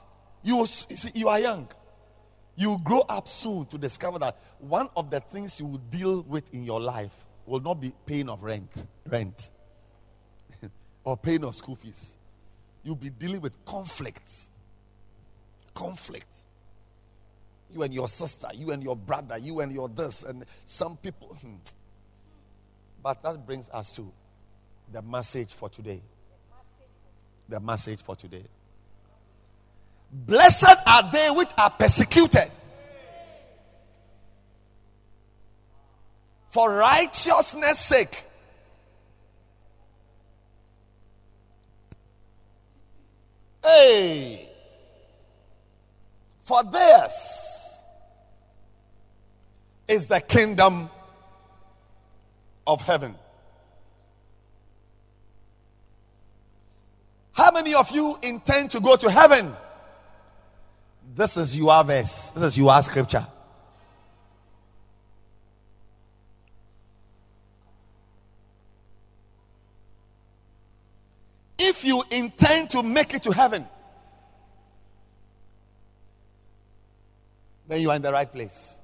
You, 0.42 0.58
you 0.58 0.66
see, 0.66 1.10
you 1.14 1.28
are 1.28 1.38
young. 1.38 1.68
You 2.56 2.78
grow 2.82 3.00
up 3.08 3.28
soon 3.28 3.66
to 3.66 3.78
discover 3.78 4.18
that 4.20 4.38
one 4.58 4.88
of 4.96 5.10
the 5.10 5.20
things 5.20 5.60
you 5.60 5.66
will 5.66 5.78
deal 5.78 6.22
with 6.22 6.52
in 6.52 6.64
your 6.64 6.80
life 6.80 7.26
will 7.44 7.60
not 7.60 7.80
be 7.80 7.92
paying 8.06 8.28
of 8.28 8.42
rent, 8.42 8.86
rent, 9.06 9.50
or 11.06 11.16
paying 11.16 11.44
of 11.44 11.54
school 11.54 11.76
fees. 11.76 12.16
You'll 12.82 12.96
be 12.96 13.10
dealing 13.10 13.40
with 13.40 13.64
conflicts. 13.64 14.50
Conflict. 15.72 16.34
You 17.72 17.82
and 17.82 17.94
your 17.94 18.08
sister, 18.08 18.48
you 18.54 18.72
and 18.72 18.82
your 18.82 18.96
brother, 18.96 19.38
you 19.38 19.60
and 19.60 19.72
your 19.72 19.88
this, 19.88 20.24
and 20.24 20.44
some 20.64 20.96
people. 20.96 21.28
Hmm. 21.40 21.54
But 23.02 23.22
that 23.22 23.46
brings 23.46 23.70
us 23.70 23.94
to 23.96 24.12
the 24.92 25.00
message 25.00 25.54
for 25.54 25.68
today. 25.68 26.02
The 27.48 27.60
message 27.60 28.02
for 28.02 28.16
today. 28.16 28.44
Blessed 30.12 30.76
are 30.86 31.10
they 31.12 31.30
which 31.30 31.50
are 31.56 31.70
persecuted 31.70 32.50
for 36.48 36.72
righteousness' 36.72 37.78
sake. 37.78 38.24
Hey, 43.66 44.48
for 46.40 46.62
this 46.62 47.82
is 49.88 50.06
the 50.06 50.20
kingdom 50.20 50.88
of 52.64 52.80
heaven. 52.80 53.16
How 57.32 57.50
many 57.50 57.74
of 57.74 57.90
you 57.90 58.16
intend 58.22 58.70
to 58.70 58.80
go 58.80 58.94
to 58.94 59.10
heaven? 59.10 59.52
This 61.16 61.36
is 61.36 61.56
your 61.58 61.82
verse. 61.82 62.30
This 62.30 62.42
is 62.44 62.58
your 62.58 62.80
scripture. 62.82 63.26
If 71.68 71.84
you 71.84 72.04
intend 72.12 72.70
to 72.70 72.82
make 72.82 73.12
it 73.12 73.24
to 73.24 73.32
heaven, 73.32 73.66
then 77.66 77.80
you 77.80 77.90
are 77.90 77.96
in 77.96 78.02
the 78.02 78.12
right 78.12 78.30
place. 78.30 78.80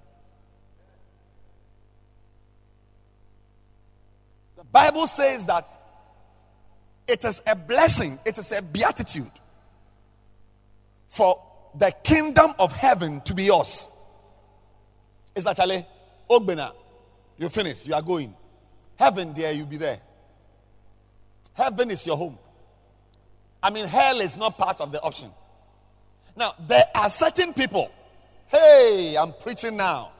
The 4.56 4.64
Bible 4.64 5.06
says 5.06 5.46
that 5.46 5.68
it 7.06 7.24
is 7.24 7.40
a 7.46 7.54
blessing, 7.54 8.18
it 8.26 8.36
is 8.36 8.50
a 8.50 8.60
beatitude 8.60 9.30
for 11.06 11.40
the 11.76 11.92
kingdom 12.02 12.52
of 12.58 12.72
heaven 12.72 13.20
to 13.20 13.32
be 13.32 13.44
yours. 13.44 13.88
Is 15.36 15.44
that 15.44 15.54
Charlie? 15.54 15.86
Ogbena, 16.28 16.72
you 17.38 17.48
finish, 17.48 17.86
you 17.86 17.94
are 17.94 18.02
going. 18.02 18.34
Heaven, 18.98 19.32
there, 19.34 19.52
you'll 19.52 19.66
be 19.66 19.76
there. 19.76 20.00
Heaven 21.54 21.88
is 21.92 22.04
your 22.04 22.16
home. 22.16 22.38
I 23.62 23.70
mean, 23.70 23.86
hell 23.86 24.20
is 24.20 24.36
not 24.36 24.58
part 24.58 24.80
of 24.80 24.90
the 24.90 25.00
option. 25.02 25.30
Now, 26.36 26.54
there 26.66 26.84
are 26.94 27.08
certain 27.08 27.52
people. 27.54 27.90
Hey, 28.48 29.16
I'm 29.18 29.32
preaching 29.34 29.76
now. 29.76 30.10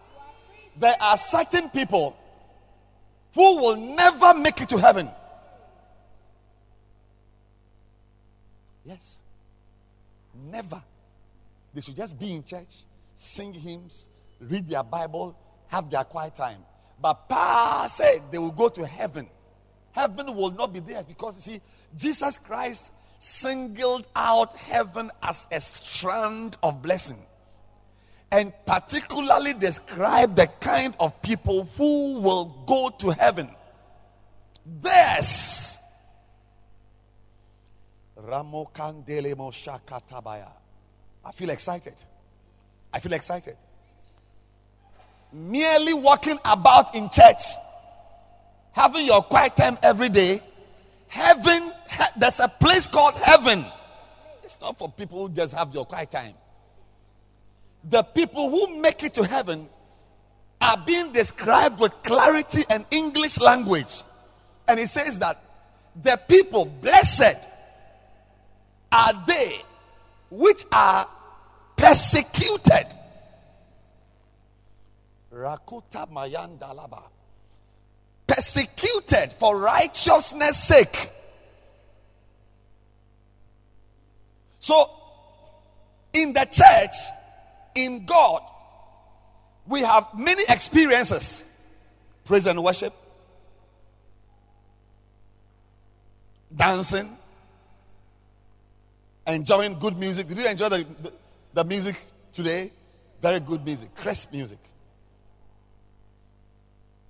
There 0.76 0.95
are 1.01 1.16
certain 1.16 1.68
people 1.70 2.16
who 3.34 3.57
will 3.57 3.76
never 3.76 4.34
make 4.34 4.61
it 4.61 4.68
to 4.70 4.78
heaven. 4.78 5.11
Yes. 8.84 9.20
Never. 10.34 10.82
They 11.74 11.80
should 11.80 11.97
just 11.97 12.18
be 12.18 12.34
in 12.34 12.45
church, 12.45 12.84
sing 13.14 13.55
hymns, 13.55 14.09
read 14.40 14.68
their 14.68 14.82
Bible, 14.82 15.36
have 15.68 15.90
their 15.90 16.05
quiet 16.05 16.34
time. 16.34 16.59
But 17.01 17.28
Pa 17.28 17.86
said 17.88 18.20
they 18.30 18.38
will 18.38 18.53
go 18.53 18.68
to 18.68 18.86
heaven. 18.86 19.28
Heaven 19.93 20.34
will 20.34 20.51
not 20.51 20.72
be 20.72 20.80
theirs 20.80 21.07
because 21.07 21.36
you 21.36 21.55
see, 21.55 21.61
Jesus 21.97 22.38
Christ 22.38 22.93
singled 23.23 24.09
out 24.16 24.57
heaven 24.57 25.09
as 25.23 25.47
a 25.53 25.61
strand 25.61 26.57
of 26.61 26.83
blessing 26.83 27.18
and 28.33 28.53
particularly 28.66 29.55
described 29.55 30.35
the 30.35 30.49
kind 30.59 30.93
of 30.99 31.23
people 31.23 31.68
who 31.77 32.18
will 32.20 32.47
go 32.66 32.91
to 32.99 33.11
heaven. 33.11 33.49
This 34.81 35.79
Ramokandele 38.18 39.37
Moshakatabaya. 39.37 40.51
I 41.25 41.31
feel 41.31 41.51
excited. 41.51 41.95
I 42.93 42.99
feel 42.99 43.12
excited. 43.12 43.57
Merely 45.33 45.95
walking 45.95 46.41
about 46.45 46.97
in 46.97 47.09
church, 47.09 47.43
having 48.73 49.07
your 49.07 49.23
quiet 49.23 49.55
time 49.55 49.79
every 49.81 50.09
day, 50.09 50.43
heaven, 51.12 51.70
there's 52.16 52.40
a 52.40 52.48
place 52.48 52.86
called 52.86 53.14
heaven. 53.22 53.64
It's 54.42 54.58
not 54.60 54.78
for 54.78 54.90
people 54.90 55.28
who 55.28 55.34
just 55.34 55.54
have 55.54 55.74
your 55.74 55.84
quiet 55.84 56.10
time. 56.10 56.34
The 57.84 58.02
people 58.02 58.48
who 58.48 58.80
make 58.80 59.02
it 59.02 59.14
to 59.14 59.24
heaven 59.24 59.68
are 60.60 60.76
being 60.86 61.12
described 61.12 61.80
with 61.80 61.92
clarity 62.02 62.62
and 62.70 62.86
English 62.90 63.38
language. 63.40 64.02
And 64.66 64.80
he 64.80 64.86
says 64.86 65.18
that 65.18 65.42
the 66.00 66.18
people, 66.28 66.64
blessed 66.80 67.46
are 68.90 69.12
they 69.26 69.56
which 70.30 70.64
are 70.72 71.06
persecuted. 71.76 72.86
Rakuta 75.32 76.08
Mayandalaba. 76.10 77.02
Persecuted 78.35 79.30
for 79.33 79.59
righteousness' 79.59 80.57
sake. 80.57 81.11
So, 84.59 84.89
in 86.14 86.33
the 86.33 86.47
church, 86.51 86.97
in 87.74 88.07
God, 88.07 88.41
we 89.66 89.80
have 89.80 90.07
many 90.16 90.43
experiences 90.49 91.45
praise 92.24 92.47
and 92.47 92.62
worship, 92.64 92.95
dancing, 96.55 97.11
enjoying 99.26 99.78
good 99.78 99.99
music. 99.99 100.28
Did 100.28 100.39
you 100.39 100.49
enjoy 100.49 100.68
the, 100.70 100.87
the, 101.03 101.12
the 101.53 101.64
music 101.64 101.97
today? 102.33 102.70
Very 103.20 103.41
good 103.41 103.62
music, 103.64 103.95
crisp 103.95 104.33
music. 104.33 104.59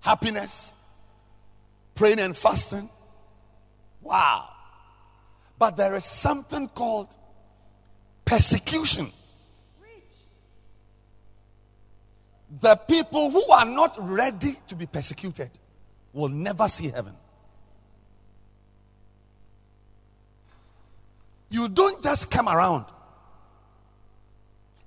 Happiness, 0.01 0.75
praying 1.95 2.19
and 2.19 2.37
fasting. 2.37 2.89
Wow. 4.01 4.49
But 5.59 5.77
there 5.77 5.95
is 5.95 6.05
something 6.05 6.69
called 6.69 7.09
persecution. 8.25 9.11
The 12.61 12.77
people 12.77 13.31
who 13.31 13.43
are 13.51 13.65
not 13.65 13.97
ready 13.99 14.55
to 14.69 14.75
be 14.75 14.87
persecuted 14.87 15.51
will 16.13 16.29
never 16.29 16.69
see 16.69 16.89
heaven. 16.89 17.15
You 21.49 21.69
don't 21.69 22.03
just 22.03 22.31
come 22.31 22.49
around 22.49 22.87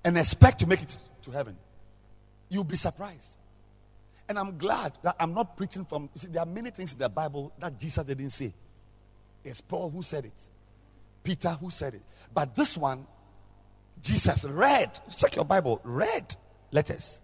and 0.04 0.18
expect 0.18 0.60
to 0.60 0.68
make 0.68 0.82
it 0.82 0.98
to 1.24 1.32
heaven. 1.32 1.56
You'll 2.50 2.64
be 2.64 2.76
surprised. 2.76 3.38
And 4.28 4.40
I'm 4.40 4.58
glad 4.58 4.94
that 5.04 5.16
I'm 5.20 5.34
not 5.34 5.56
preaching 5.56 5.86
from. 5.86 6.10
See, 6.16 6.28
there 6.28 6.42
are 6.42 6.48
many 6.48 6.72
things 6.72 6.94
in 6.94 7.00
the 7.00 7.10
Bible 7.10 7.54
that 7.60 7.80
Jesus 7.80 8.04
didn't 8.04 8.32
say. 8.32 8.52
It's 9.44 9.62
Paul 9.62 9.92
who 9.92 10.02
said 10.02 10.26
it, 10.26 10.40
Peter 11.24 11.50
who 11.50 11.70
said 11.70 11.94
it. 11.94 12.02
But 12.34 12.56
this 12.56 12.78
one, 12.78 13.06
Jesus 14.02 14.46
read. 14.46 14.90
Check 15.16 15.36
your 15.36 15.46
Bible. 15.46 15.80
Read 15.84 16.36
letters. 16.72 17.22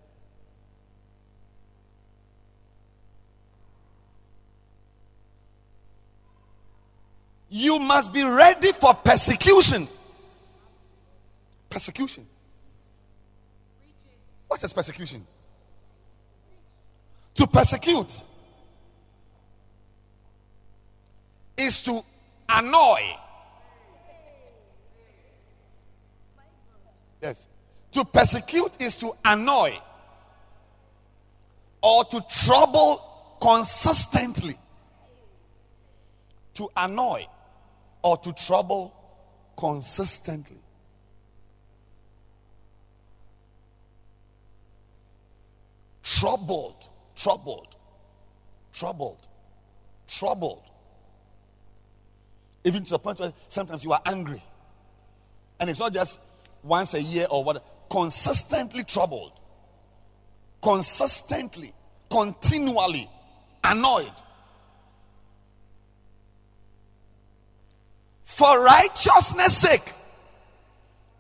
you 7.52 7.80
must 7.80 8.14
be 8.14 8.24
ready 8.24 8.72
for 8.72 8.94
persecution. 8.94 9.86
Persecution. 11.70 12.26
What 14.48 14.64
is 14.64 14.72
persecution? 14.72 15.28
To 17.36 17.48
persecute 17.48 18.26
is 21.58 21.82
to 21.84 22.02
annoy. 22.50 23.02
Yes. 27.22 27.48
To 27.92 28.06
persecute 28.06 28.72
is 28.80 28.98
to 28.98 29.14
annoy 29.24 29.74
or 31.82 32.04
to 32.06 32.22
trouble 32.30 33.02
consistently. 33.42 34.56
To 36.56 36.70
annoy 36.76 37.26
or 38.04 38.18
to 38.18 38.34
trouble 38.34 38.94
consistently. 39.58 40.58
Troubled, 46.04 46.90
troubled, 47.22 47.76
troubled, 48.74 49.28
troubled. 50.08 50.64
Even 52.64 52.84
to 52.84 52.92
the 52.92 53.00
point 53.00 53.20
where 53.20 53.34
sometimes 53.48 53.84
you 53.84 53.92
are 53.92 54.02
angry. 54.06 54.42
And 55.60 55.70
it's 55.70 55.80
not 55.80 55.94
just 55.94 56.20
once 56.64 56.94
a 56.94 57.02
year 57.02 57.28
or 57.30 57.44
what, 57.44 57.90
consistently 57.90 58.84
troubled, 58.84 59.34
consistently, 60.62 61.74
continually 62.10 63.10
annoyed. 63.64 64.12
For 68.24 68.64
righteousness' 68.64 69.58
sake. 69.58 69.94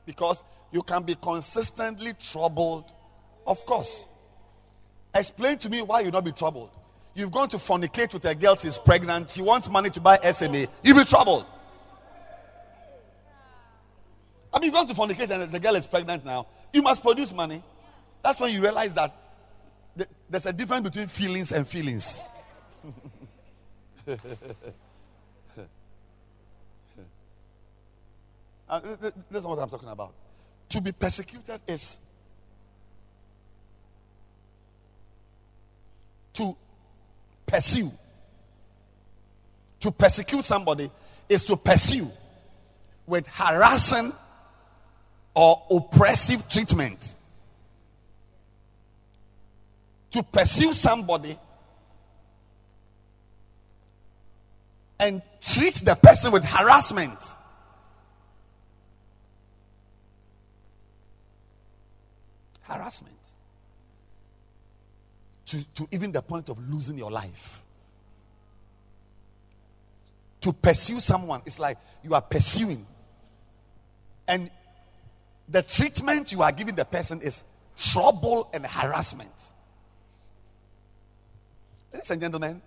Because 0.06 0.41
you 0.72 0.82
can 0.82 1.04
be 1.04 1.16
consistently 1.16 2.14
troubled, 2.20 2.91
of 3.45 3.64
course. 3.66 4.06
Explain 5.14 5.57
to 5.59 5.70
me 5.70 5.82
why 5.82 6.01
you 6.01 6.12
not 6.12 6.24
be 6.24 6.32
troubled. 6.32 6.72
You've 7.14 7.32
gone 7.32 7.49
to 7.49 7.57
fornicate 7.57 8.14
with 8.14 8.24
a 8.26 8.34
girl, 8.34 8.55
she's 8.55 8.78
pregnant, 8.78 9.30
she 9.30 9.41
wants 9.41 9.70
money 9.70 9.89
to 9.89 9.99
buy 9.99 10.18
SMA, 10.18 10.68
you'll 10.82 10.97
be 10.97 11.03
troubled. 11.03 11.45
I 14.53 14.59
mean, 14.59 14.68
you've 14.68 14.74
gone 14.74 14.88
to 14.88 14.93
fornicate 14.93 15.30
and 15.30 15.51
the 15.51 15.59
girl 15.59 15.76
is 15.76 15.88
pregnant 15.88 16.26
now. 16.26 16.47
You 16.74 16.82
must 16.82 17.01
produce 17.01 17.34
money. 17.34 17.62
That's 18.24 18.39
when 18.39 18.53
you 18.53 18.62
realize 18.62 18.93
that 18.93 19.14
there's 20.30 20.45
a 20.45 20.53
difference 20.53 20.84
between 20.84 21.07
feelings 21.07 21.51
and 21.51 21.68
feelings. 21.68 22.22
uh, 28.70 28.80
this 28.80 29.39
is 29.39 29.45
what 29.45 29.59
I'm 29.59 29.70
talking 29.70 29.89
about. 29.89 30.14
To 30.70 30.82
be 30.82 30.93
persecuted 30.93 31.59
is 31.68 31.99
to 36.34 36.56
pursue. 37.46 37.92
To 39.82 39.92
persecute 39.92 40.44
somebody 40.44 40.90
is 41.28 41.44
to 41.46 41.56
pursue 41.56 42.08
with 43.08 43.28
harassing 43.28 44.14
or 45.34 45.62
oppressive 45.72 46.48
treatment. 46.50 47.16
To 50.12 50.24
pursue 50.24 50.74
somebody 50.74 51.38
and 55.00 55.22
treat 55.42 55.76
the 55.76 55.96
person 55.96 56.32
with 56.32 56.44
harassment. 56.46 57.18
Harassment. 62.62 63.20
To, 65.52 65.64
to 65.76 65.88
even 65.91 66.14
the 66.14 66.22
point 66.22 66.47
of 66.47 66.58
losing 66.70 66.97
your 66.97 67.12
life. 67.12 67.62
To 70.39 70.54
pursue 70.54 71.02
someone, 71.02 71.41
it's 71.45 71.60
like 71.60 71.78
you 72.06 72.14
are 72.14 72.22
pursuing. 72.22 72.86
And 74.30 74.49
the 75.49 75.62
treatment 75.62 76.32
you 76.32 76.41
are 76.41 76.54
giving 76.54 76.76
the 76.76 76.86
person 76.86 77.20
is 77.20 77.43
trouble 77.78 78.49
and 78.54 78.66
harassment. 78.66 79.52
Ladies 81.91 82.12
and 82.12 82.22
gentlemen, 82.22 82.62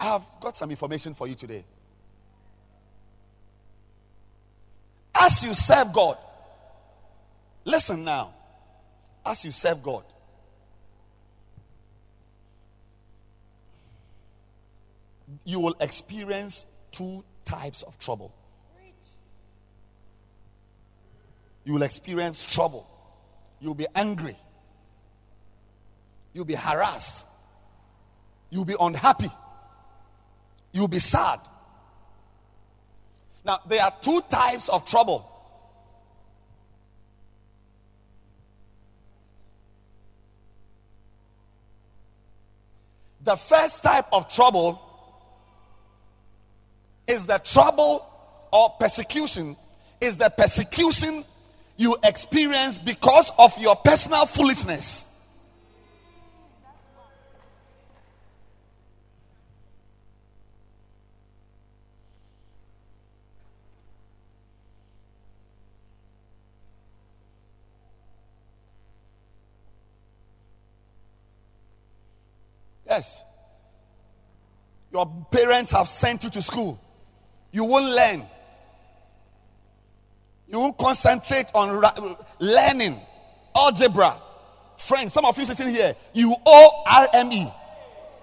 I 0.00 0.04
have 0.06 0.26
got 0.40 0.56
some 0.56 0.70
information 0.70 1.14
for 1.14 1.28
you 1.28 1.36
today. 1.36 1.62
As 5.14 5.44
you 5.44 5.54
serve 5.54 5.92
God, 5.92 6.16
listen 7.64 8.02
now. 8.02 8.34
As 9.24 9.44
you 9.44 9.52
serve 9.52 9.84
God, 9.84 10.02
you 15.44 15.60
will 15.60 15.74
experience 15.80 16.64
two 16.90 17.24
types 17.44 17.82
of 17.82 17.98
trouble. 17.98 18.34
You 21.64 21.74
will 21.74 21.82
experience 21.82 22.44
trouble. 22.44 22.88
You'll 23.60 23.74
be 23.74 23.86
angry. 23.94 24.36
You'll 26.32 26.44
be 26.44 26.54
harassed. 26.54 27.26
You'll 28.50 28.64
be 28.64 28.76
unhappy. 28.80 29.30
You'll 30.72 30.88
be 30.88 30.98
sad. 30.98 31.40
Now, 33.44 33.58
there 33.68 33.82
are 33.82 33.92
two 34.00 34.22
types 34.28 34.68
of 34.68 34.84
trouble. 34.84 35.30
The 43.24 43.36
first 43.36 43.82
type 43.82 44.06
of 44.12 44.28
trouble 44.28 44.80
is 47.08 47.26
the 47.26 47.38
trouble 47.38 48.04
or 48.52 48.70
persecution, 48.78 49.56
is 50.00 50.18
the 50.18 50.30
persecution 50.36 51.24
you 51.76 51.96
experience 52.04 52.76
because 52.76 53.32
of 53.38 53.56
your 53.58 53.74
personal 53.76 54.26
foolishness. 54.26 55.06
Yes. 72.88 73.22
Your 74.90 75.06
parents 75.30 75.70
have 75.72 75.86
sent 75.88 76.24
you 76.24 76.30
to 76.30 76.42
school. 76.42 76.80
You 77.50 77.64
won't 77.64 77.86
learn. 77.86 78.26
You 80.46 80.60
won't 80.60 80.78
concentrate 80.78 81.46
on 81.54 81.70
ra- 81.70 82.16
learning 82.38 82.98
algebra. 83.54 84.16
Friends, 84.76 85.12
some 85.12 85.24
of 85.24 85.36
you 85.38 85.44
sitting 85.44 85.68
here, 85.68 85.94
you 86.12 86.34
owe 86.46 86.84
RME. 86.86 87.52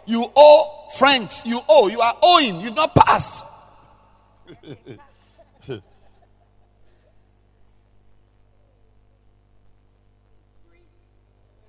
You 0.06 0.32
owe 0.36 0.88
French. 0.98 1.46
You 1.46 1.60
owe. 1.68 1.88
You 1.88 2.02
are 2.02 2.16
owing. 2.22 2.62
You've 2.62 2.76
not 2.76 2.96
passed. 2.96 3.46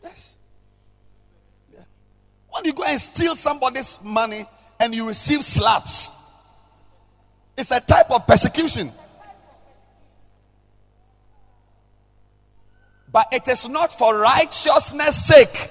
yes. 0.02 0.36
Yeah. 1.72 1.80
When 2.50 2.64
you 2.64 2.72
go 2.72 2.84
and 2.84 3.00
steal 3.00 3.34
somebody's 3.34 3.98
money 4.02 4.44
and 4.78 4.94
you 4.94 5.06
receive 5.08 5.42
slaps, 5.42 6.10
it's 7.56 7.70
a 7.70 7.80
type 7.80 8.10
of 8.10 8.26
persecution. 8.26 8.92
but 13.16 13.28
it 13.32 13.48
is 13.48 13.66
not 13.66 13.90
for 13.90 14.18
righteousness' 14.18 15.24
sake. 15.24 15.70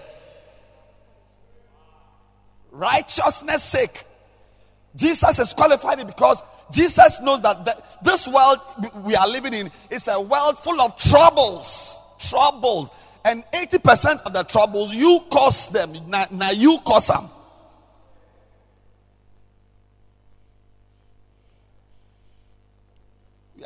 Righteousness' 2.71 3.61
sake. 3.61 4.03
Jesus 4.95 5.37
is 5.37 5.53
qualified 5.53 6.07
because 6.07 6.41
Jesus 6.71 7.21
knows 7.21 7.43
that 7.43 7.63
the, 7.63 7.83
this 8.01 8.27
world 8.27 8.57
we 9.03 9.15
are 9.15 9.27
living 9.27 9.53
in 9.53 9.69
is 9.91 10.07
a 10.07 10.19
world 10.19 10.57
full 10.57 10.81
of 10.81 10.97
troubles. 10.97 11.99
Troubles. 12.19 12.89
And 13.23 13.43
80% 13.53 14.23
of 14.25 14.33
the 14.33 14.41
troubles, 14.41 14.91
you 14.95 15.19
cause 15.29 15.69
them. 15.69 15.93
Now, 16.07 16.25
now 16.31 16.49
you 16.49 16.79
cause 16.83 17.05
them. 17.05 17.29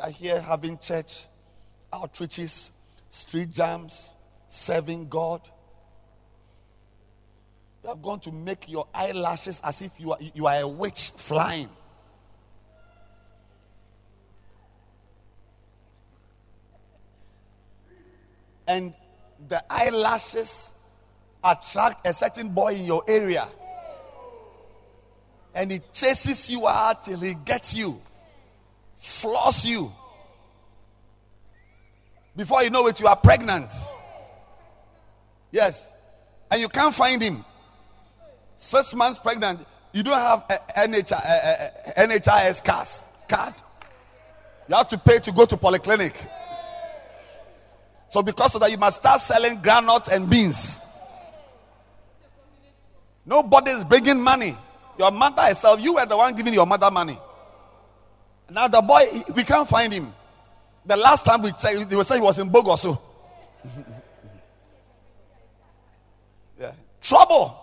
Are 0.00 0.10
here 0.10 0.40
having 0.40 0.78
church 0.78 1.26
outreaches 1.92 2.72
street 3.08 3.50
jams, 3.50 4.14
serving 4.48 5.08
God. 5.08 5.40
You 7.82 7.90
have 7.90 8.02
gone 8.02 8.20
to 8.20 8.32
make 8.32 8.70
your 8.70 8.86
eyelashes 8.94 9.60
as 9.64 9.82
if 9.82 9.98
you 9.98 10.12
are, 10.12 10.18
you 10.34 10.46
are 10.46 10.60
a 10.60 10.68
witch 10.68 11.10
flying. 11.16 11.68
and 18.70 18.94
the 19.48 19.60
eyelashes 19.68 20.72
attract 21.42 22.06
a 22.06 22.12
certain 22.12 22.50
boy 22.50 22.74
in 22.74 22.84
your 22.84 23.02
area. 23.08 23.44
And 25.52 25.72
he 25.72 25.80
chases 25.92 26.48
you 26.48 26.68
out 26.68 27.02
till 27.02 27.18
he 27.18 27.34
gets 27.44 27.74
you, 27.74 28.00
floss 29.00 29.64
you. 29.64 29.90
Before 32.36 32.62
you 32.62 32.70
know 32.70 32.86
it, 32.86 33.00
you 33.00 33.06
are 33.06 33.16
pregnant. 33.16 33.72
Yes. 35.50 35.92
And 36.50 36.60
you 36.60 36.68
can't 36.68 36.94
find 36.94 37.20
him. 37.20 37.44
Six 38.54 38.94
months 38.94 39.18
pregnant, 39.18 39.64
you 39.92 40.02
don't 40.02 40.18
have 40.18 40.44
a, 40.50 40.54
a, 40.76 40.84
a, 40.84 42.08
NHIS 42.08 42.62
card. 43.28 43.54
You 44.68 44.76
have 44.76 44.88
to 44.88 44.98
pay 44.98 45.18
to 45.18 45.32
go 45.32 45.46
to 45.46 45.56
polyclinic. 45.56 46.14
So 48.10 48.22
because 48.22 48.54
of 48.54 48.60
that, 48.60 48.70
you 48.70 48.76
must 48.76 49.00
start 49.00 49.20
selling 49.20 49.60
granules 49.62 50.08
and 50.08 50.28
beans. 50.28 50.78
Nobody 53.24 53.70
is 53.70 53.84
bringing 53.84 54.20
money. 54.20 54.52
Your 54.98 55.10
mother 55.10 55.42
herself, 55.42 55.82
you 55.82 55.94
were 55.94 56.04
the 56.04 56.16
one 56.16 56.34
giving 56.34 56.52
your 56.52 56.66
mother 56.66 56.90
money. 56.90 57.18
Now 58.50 58.68
the 58.68 58.80
boy, 58.82 59.02
we 59.34 59.44
can't 59.44 59.68
find 59.68 59.92
him. 59.92 60.12
The 60.84 60.96
last 60.96 61.24
time 61.24 61.42
we 61.42 61.52
checked, 61.52 61.88
they 61.88 61.96
were 61.96 62.04
saying 62.04 62.22
he 62.22 62.26
was 62.26 62.38
in 62.38 62.50
Bogoso. 62.50 62.98
yeah. 66.60 66.72
Trouble. 67.00 67.56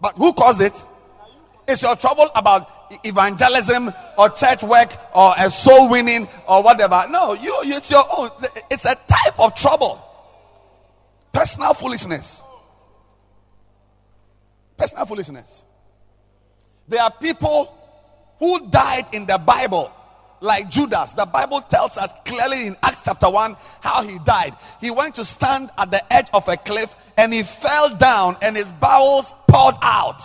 But 0.00 0.16
who 0.16 0.32
caused 0.32 0.62
it? 0.62 0.72
Is 1.68 1.82
your 1.82 1.94
trouble 1.96 2.28
about 2.34 2.68
evangelism 3.04 3.92
or 4.16 4.30
church 4.30 4.62
work 4.62 4.88
or 5.14 5.34
a 5.38 5.50
soul 5.50 5.90
winning 5.90 6.26
or 6.48 6.62
whatever? 6.62 7.04
No, 7.10 7.34
you, 7.34 7.54
it's 7.64 7.90
your 7.90 8.04
own. 8.16 8.30
It's 8.70 8.86
a 8.86 8.94
type 8.94 9.38
of 9.38 9.54
trouble. 9.54 10.00
Personal 11.32 11.74
foolishness. 11.74 12.42
Personal 14.76 15.04
foolishness. 15.04 15.66
There 16.88 17.02
are 17.02 17.10
people 17.10 17.79
who 18.40 18.68
died 18.68 19.04
in 19.12 19.26
the 19.26 19.38
Bible 19.38 19.92
like 20.40 20.68
Judas. 20.68 21.12
The 21.12 21.26
Bible 21.26 21.60
tells 21.60 21.96
us 21.96 22.12
clearly 22.24 22.66
in 22.66 22.76
Acts 22.82 23.04
chapter 23.04 23.30
1 23.30 23.56
how 23.80 24.02
he 24.02 24.18
died. 24.24 24.54
He 24.80 24.90
went 24.90 25.14
to 25.16 25.24
stand 25.24 25.70
at 25.78 25.90
the 25.90 26.12
edge 26.12 26.26
of 26.34 26.48
a 26.48 26.56
cliff 26.56 26.94
and 27.16 27.32
he 27.32 27.42
fell 27.42 27.94
down 27.96 28.36
and 28.42 28.56
his 28.56 28.72
bowels 28.72 29.32
poured 29.46 29.76
out. 29.82 30.20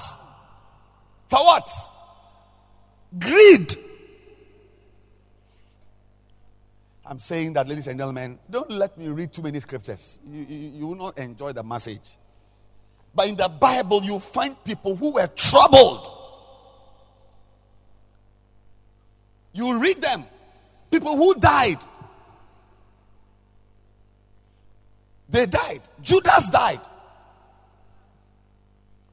For 1.28 1.40
what? 1.40 1.70
Greed. 3.20 3.76
I'm 7.06 7.20
saying 7.20 7.54
that, 7.54 7.68
ladies 7.68 7.88
and 7.88 8.00
gentlemen, 8.00 8.40
don't 8.50 8.72
let 8.72 8.98
me 8.98 9.10
read 9.10 9.32
too 9.32 9.44
many 9.44 9.60
scriptures. 9.60 10.20
You, 10.28 10.46
you, 10.50 10.70
you 10.70 10.88
will 10.88 10.96
not 10.96 11.18
enjoy 11.20 11.52
the 11.52 11.64
message. 11.64 12.18
But 13.14 13.28
in 13.28 13.36
the 13.36 13.48
Bible, 13.48 14.04
you 14.04 14.20
find 14.20 14.62
people 14.64 14.96
who 14.96 15.12
were 15.12 15.28
troubled. 15.28 16.25
You 19.56 19.80
read 19.80 20.02
them. 20.02 20.26
People 20.92 21.16
who 21.16 21.34
died. 21.36 21.78
They 25.30 25.46
died. 25.46 25.82
Judas 26.02 26.50
died. 26.50 26.82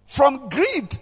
From 0.05 0.49
greed. 0.49 0.99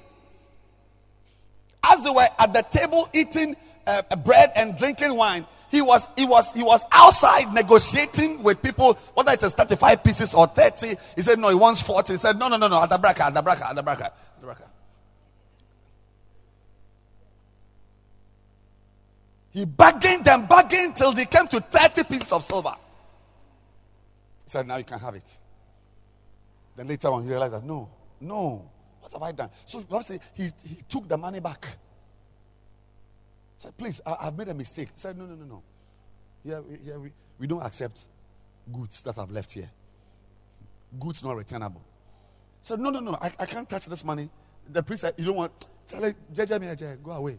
As 1.83 2.05
they 2.05 2.11
were 2.11 2.29
at 2.39 2.53
the 2.53 2.63
table 2.71 3.09
eating 3.15 3.57
uh, 3.87 4.03
bread 4.17 4.51
and 4.55 4.77
drinking 4.79 5.17
wine, 5.17 5.47
he 5.71 5.81
was 5.81 6.07
he 6.17 6.27
was 6.27 6.53
he 6.53 6.63
was 6.63 6.85
outside 6.93 7.53
negotiating 7.55 8.43
with 8.43 8.63
people 8.63 8.95
whether 9.15 9.33
it 9.33 9.43
is 9.43 9.55
35 9.55 10.05
pieces 10.05 10.35
or 10.35 10.49
30 10.49 10.97
he 11.15 11.23
said 11.23 11.39
no 11.39 11.49
he 11.49 11.55
wants 11.55 11.81
40 11.81 12.13
he 12.13 12.17
said 12.17 12.37
no 12.37 12.49
no 12.49 12.57
no 12.57 12.67
no 12.67 12.81
adabraka 12.81 13.31
adabraka 13.31 13.73
adabraka 13.73 14.11
adabraka 14.43 14.71
he 19.53 19.65
bargained 19.65 20.25
them 20.25 20.47
bargained 20.47 20.95
till 20.97 21.13
they 21.13 21.25
came 21.25 21.47
to 21.49 21.61
30 21.61 22.05
pieces 22.05 22.33
of 22.33 22.43
silver 22.43 22.75
he 24.45 24.51
said 24.51 24.67
now 24.67 24.77
you 24.77 24.85
can 24.85 24.99
have 24.99 25.15
it 25.15 25.29
then 26.77 26.87
later 26.89 27.09
on 27.09 27.23
he 27.23 27.29
realized 27.29 27.55
that 27.55 27.65
no 27.65 27.89
no 28.21 28.69
what 29.01 29.13
have 29.13 29.23
i 29.23 29.33
done 29.33 29.51
so 29.67 29.85
he, 30.35 30.45
he 30.45 30.83
took 30.89 31.09
the 31.09 31.17
money 31.17 31.41
back 31.41 31.67
He 33.61 33.67
said, 33.67 33.77
please, 33.77 34.01
I, 34.07 34.25
have 34.25 34.39
made 34.39 34.49
a 34.49 34.55
mistake. 34.55 34.89
He 34.89 34.99
said, 34.99 35.19
no, 35.19 35.27
no, 35.27 35.35
no, 35.35 35.45
no. 35.45 35.63
Yeah, 36.43 36.61
we, 36.61 36.79
yeah 36.83 36.97
we, 36.97 37.13
we 37.39 37.47
don't 37.47 37.61
accept 37.61 38.09
goods 38.73 39.03
that 39.03 39.17
have 39.17 39.31
left 39.31 39.53
here. 39.53 39.71
Goods 40.99 41.23
not 41.23 41.37
returnable. 41.37 41.83
He 42.63 42.67
said, 42.67 42.81
no, 42.81 42.89
no, 42.89 43.01
no, 43.01 43.19
I, 43.21 43.31
I 43.39 43.45
can't 43.45 43.69
touch 43.69 43.85
this 43.85 44.03
money. 44.03 44.31
The 44.73 44.83
priest 44.83 45.03
said, 45.03 45.13
you 45.19 45.27
don't 45.27 45.37
want, 45.37 45.53
it, 45.93 47.03
go 47.03 47.11
away. 47.11 47.39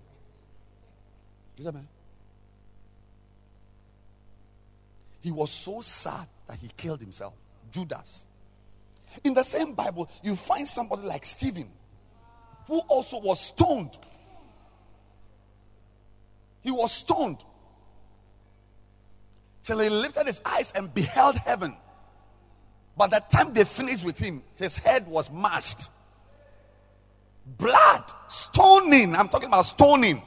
He 5.22 5.32
was 5.32 5.51
so 5.51 5.82
sad 5.82 6.28
that 6.47 6.57
he 6.57 6.69
killed 6.76 7.01
himself. 7.01 7.34
Judas. 7.72 8.28
In 9.24 9.34
the 9.34 9.43
same 9.43 9.74
Bible, 9.74 10.09
you 10.24 10.36
find 10.36 10.67
somebody 10.67 11.03
like 11.03 11.26
Stephen, 11.26 11.69
who 12.67 12.80
also 12.89 13.19
was 13.19 13.39
stoned 13.39 13.97
he 16.61 16.72
was 16.72 16.91
stoned 16.91 17.43
till 19.63 19.80
he 19.80 19.89
lifted 19.89 20.28
his 20.28 20.41
eyes 20.45 20.72
and 20.76 20.93
beheld 20.93 21.36
heaven. 21.36 21.76
By 22.95 23.07
the 23.07 23.22
time 23.32 23.53
they 23.53 23.63
finished 23.63 24.05
with 24.05 24.19
him, 24.19 24.43
his 24.55 24.76
head 24.76 25.07
was 25.07 25.32
mashed. 25.32 25.89
Blood, 27.57 28.03
stoning. 28.28 29.15
I'm 29.15 29.28
talking 29.28 29.47
about 29.47 29.65
stoning. 29.65 30.22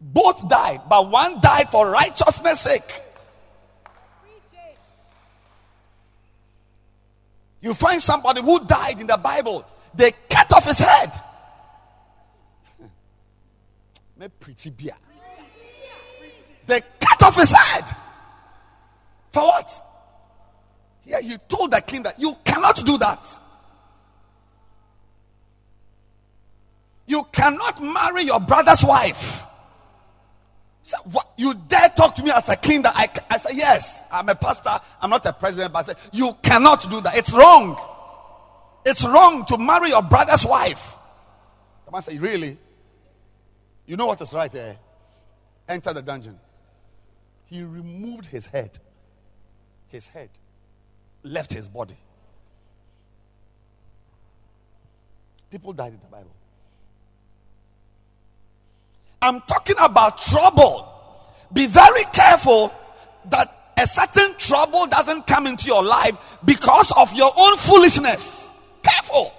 Both 0.00 0.48
died, 0.48 0.82
but 0.88 1.10
one 1.10 1.40
died 1.40 1.68
for 1.70 1.90
righteousness' 1.90 2.60
sake. 2.60 3.02
You 7.60 7.74
find 7.74 8.00
somebody 8.00 8.40
who 8.40 8.64
died 8.64 9.00
in 9.00 9.06
the 9.08 9.16
Bible, 9.16 9.64
they 9.94 10.12
cut 10.30 10.52
off 10.52 10.64
his 10.64 10.78
head. 10.78 11.12
They 16.66 16.80
cut 17.00 17.22
off 17.22 17.36
his 17.36 17.52
head. 17.52 17.84
For 19.30 19.42
what? 19.42 19.70
Yeah, 21.04 21.20
you 21.20 21.38
told 21.48 21.70
the 21.70 21.80
king 21.80 22.02
that 22.02 22.18
you 22.18 22.34
cannot 22.44 22.84
do 22.84 22.98
that. 22.98 23.24
You 27.06 27.24
cannot 27.32 27.82
marry 27.82 28.24
your 28.24 28.38
brother's 28.38 28.84
wife. 28.84 29.47
What, 31.04 31.32
you 31.36 31.54
dare 31.54 31.88
talk 31.90 32.14
to 32.16 32.22
me 32.22 32.30
as 32.30 32.48
a 32.48 32.56
king 32.56 32.82
that 32.82 32.94
I, 32.96 33.08
I 33.30 33.36
say, 33.36 33.56
yes, 33.56 34.04
I'm 34.12 34.28
a 34.28 34.34
pastor, 34.34 34.70
I'm 35.00 35.10
not 35.10 35.24
a 35.26 35.32
president, 35.32 35.72
but 35.72 35.80
I 35.80 35.92
say, 35.92 35.98
you 36.12 36.36
cannot 36.42 36.88
do 36.90 37.00
that. 37.00 37.16
It's 37.16 37.32
wrong. 37.32 37.76
It's 38.86 39.04
wrong 39.04 39.44
to 39.46 39.58
marry 39.58 39.90
your 39.90 40.02
brother's 40.02 40.46
wife. 40.46 40.96
The 41.84 41.92
man 41.92 42.02
said, 42.02 42.20
really? 42.20 42.56
You 43.86 43.96
know 43.96 44.06
what 44.06 44.20
is 44.20 44.32
right 44.32 44.52
here? 44.52 44.78
Enter 45.68 45.92
the 45.92 46.02
dungeon. 46.02 46.38
He 47.46 47.62
removed 47.62 48.26
his 48.26 48.46
head. 48.46 48.78
His 49.88 50.08
head 50.08 50.30
left 51.22 51.52
his 51.52 51.68
body. 51.68 51.96
People 55.50 55.72
died 55.72 55.92
in 55.94 56.00
the 56.00 56.06
Bible. 56.06 56.34
I'm 59.20 59.40
talking 59.42 59.76
about 59.80 60.20
trouble. 60.20 60.88
Be 61.52 61.66
very 61.66 62.04
careful 62.12 62.72
that 63.26 63.48
a 63.78 63.86
certain 63.86 64.36
trouble 64.38 64.86
doesn't 64.86 65.26
come 65.26 65.46
into 65.46 65.66
your 65.66 65.82
life 65.82 66.38
because 66.44 66.92
of 66.96 67.12
your 67.14 67.32
own 67.36 67.56
foolishness. 67.56 68.52
Careful. 68.82 69.32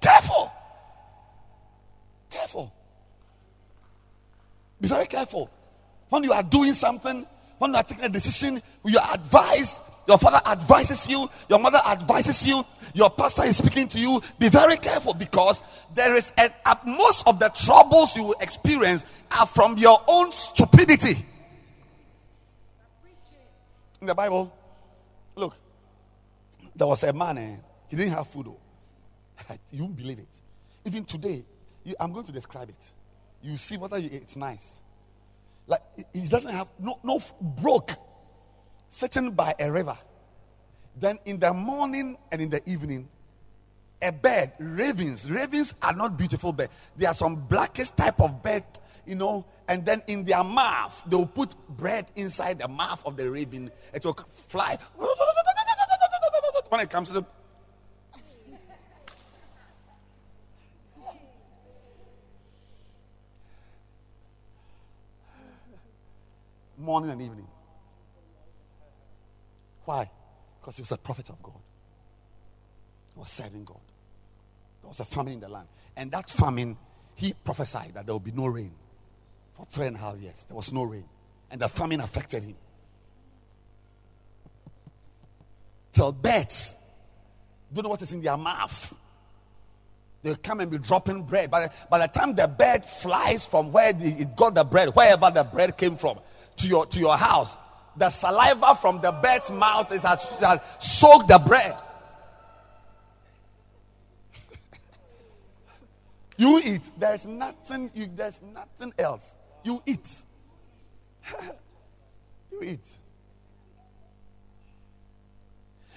Careful. 0.00 0.52
Careful. 2.30 2.72
Be 4.80 4.88
very 4.88 5.06
careful. 5.06 5.50
When 6.08 6.24
you 6.24 6.32
are 6.32 6.42
doing 6.42 6.72
something, 6.72 7.26
when 7.58 7.72
you 7.72 7.76
are 7.76 7.82
taking 7.82 8.04
a 8.04 8.08
decision, 8.08 8.60
you 8.84 8.98
are 8.98 9.14
advised, 9.14 9.82
your 10.06 10.18
father 10.18 10.40
advises 10.46 11.08
you, 11.08 11.28
your 11.48 11.58
mother 11.58 11.80
advises 11.86 12.46
you, 12.46 12.64
your 12.94 13.10
pastor 13.10 13.44
is 13.44 13.58
speaking 13.58 13.88
to 13.88 13.98
you. 13.98 14.20
Be 14.38 14.48
very 14.48 14.76
careful 14.76 15.14
because 15.14 15.62
there 15.94 16.14
is 16.14 16.32
a, 16.38 16.50
most 16.86 17.26
of 17.28 17.38
the 17.38 17.48
troubles 17.50 18.16
you 18.16 18.24
will 18.24 18.36
experience 18.40 19.04
are 19.38 19.46
from 19.46 19.76
your 19.78 19.98
own 20.08 20.32
stupidity. 20.32 21.24
In 24.00 24.06
the 24.06 24.14
Bible, 24.14 24.52
look, 25.36 25.56
there 26.74 26.86
was 26.86 27.04
a 27.04 27.12
man, 27.12 27.38
eh, 27.38 27.56
he 27.88 27.96
didn't 27.96 28.12
have 28.12 28.26
food. 28.26 28.46
Oh. 28.48 28.56
You 29.72 29.82
won't 29.82 29.96
believe 29.96 30.18
it. 30.18 30.40
Even 30.84 31.04
today, 31.04 31.44
you, 31.84 31.94
I'm 32.00 32.12
going 32.12 32.26
to 32.26 32.32
describe 32.32 32.68
it. 32.68 32.92
You 33.42 33.56
see 33.56 33.76
whether 33.76 33.96
it's 33.98 34.36
nice. 34.36 34.82
Like 35.66 35.80
he 36.12 36.26
doesn't 36.26 36.52
have 36.52 36.68
no 36.78 36.98
no 37.02 37.20
broke. 37.40 37.92
Sitting 38.90 39.30
by 39.30 39.54
a 39.58 39.72
river. 39.72 39.96
Then 40.96 41.18
in 41.24 41.38
the 41.38 41.54
morning 41.54 42.18
and 42.30 42.42
in 42.42 42.50
the 42.50 42.68
evening, 42.68 43.08
a 44.02 44.12
bird, 44.12 44.52
ravens. 44.58 45.30
Ravens 45.30 45.74
are 45.82 45.94
not 45.94 46.18
beautiful 46.18 46.52
birds. 46.52 46.72
They 46.96 47.06
are 47.06 47.14
some 47.14 47.36
blackish 47.36 47.90
type 47.90 48.20
of 48.20 48.42
bird, 48.42 48.64
you 49.06 49.14
know. 49.14 49.46
And 49.68 49.86
then 49.86 50.02
in 50.08 50.24
their 50.24 50.42
mouth, 50.42 51.04
they 51.06 51.16
will 51.16 51.26
put 51.26 51.54
bread 51.68 52.10
inside 52.16 52.58
the 52.58 52.68
mouth 52.68 53.06
of 53.06 53.16
the 53.16 53.30
raven. 53.30 53.70
It 53.94 54.04
will 54.04 54.14
fly. 54.14 54.76
When 56.68 56.80
it 56.80 56.90
comes 56.90 57.08
to 57.08 57.14
the 57.14 57.26
morning 66.78 67.10
and 67.10 67.22
evening. 67.22 67.46
Why? 69.90 70.08
Because 70.60 70.76
he 70.76 70.82
was 70.82 70.92
a 70.92 70.98
prophet 70.98 71.30
of 71.30 71.42
God. 71.42 71.60
He 73.12 73.18
was 73.18 73.28
serving 73.28 73.64
God. 73.64 73.80
There 74.82 74.88
was 74.88 75.00
a 75.00 75.04
famine 75.04 75.32
in 75.32 75.40
the 75.40 75.48
land. 75.48 75.66
And 75.96 76.12
that 76.12 76.30
famine, 76.30 76.76
he 77.16 77.34
prophesied 77.44 77.94
that 77.94 78.06
there 78.06 78.14
will 78.14 78.20
be 78.20 78.30
no 78.30 78.46
rain 78.46 78.70
for 79.52 79.66
three 79.66 79.88
and 79.88 79.96
a 79.96 79.98
half 79.98 80.16
years. 80.18 80.44
There 80.44 80.54
was 80.54 80.72
no 80.72 80.84
rain. 80.84 81.02
And 81.50 81.60
the 81.60 81.66
famine 81.66 81.98
affected 81.98 82.44
him. 82.44 82.54
Till 85.90 86.12
birds 86.12 86.76
don't 87.74 87.82
know 87.82 87.90
what 87.90 88.02
is 88.02 88.12
in 88.12 88.22
their 88.22 88.36
mouth. 88.36 88.96
They'll 90.22 90.36
come 90.36 90.60
and 90.60 90.70
be 90.70 90.78
dropping 90.78 91.24
bread. 91.24 91.50
By 91.50 91.66
the, 91.66 91.72
by 91.90 91.98
the 91.98 92.06
time 92.06 92.36
the 92.36 92.46
bird 92.46 92.84
flies 92.84 93.44
from 93.44 93.72
where 93.72 93.92
the, 93.92 94.06
it 94.06 94.36
got 94.36 94.54
the 94.54 94.62
bread, 94.62 94.90
wherever 94.90 95.32
the 95.32 95.42
bread 95.42 95.76
came 95.76 95.96
from, 95.96 96.20
to 96.58 96.68
your, 96.68 96.86
to 96.86 97.00
your 97.00 97.16
house, 97.16 97.58
the 98.00 98.08
saliva 98.08 98.74
from 98.74 99.00
the 99.02 99.12
bird's 99.22 99.50
mouth 99.50 99.92
is 99.92 100.02
has, 100.02 100.38
has 100.38 100.58
soaked 100.78 101.28
the 101.28 101.38
bread. 101.38 101.74
you 106.38 106.62
eat. 106.64 106.90
There's 106.98 107.26
nothing. 107.28 107.90
You, 107.94 108.06
there's 108.16 108.40
nothing 108.40 108.94
else. 108.98 109.36
You 109.62 109.82
eat. 109.84 110.22
you 112.50 112.62
eat. 112.62 112.98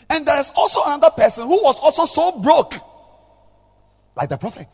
And 0.09 0.25
there 0.25 0.39
is 0.41 0.51
also 0.57 0.81
another 0.85 1.11
person 1.11 1.47
who 1.47 1.63
was 1.63 1.79
also 1.79 2.03
so 2.03 2.41
broke, 2.41 2.73
like 4.17 4.27
the 4.27 4.37
prophet, 4.37 4.67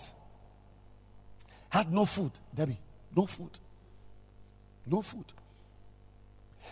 had 1.70 1.94
no 1.94 2.06
food. 2.06 2.32
Debbie, 2.56 2.80
no 3.16 3.28
food. 3.28 3.60
No 4.88 5.04
food. 5.04 5.32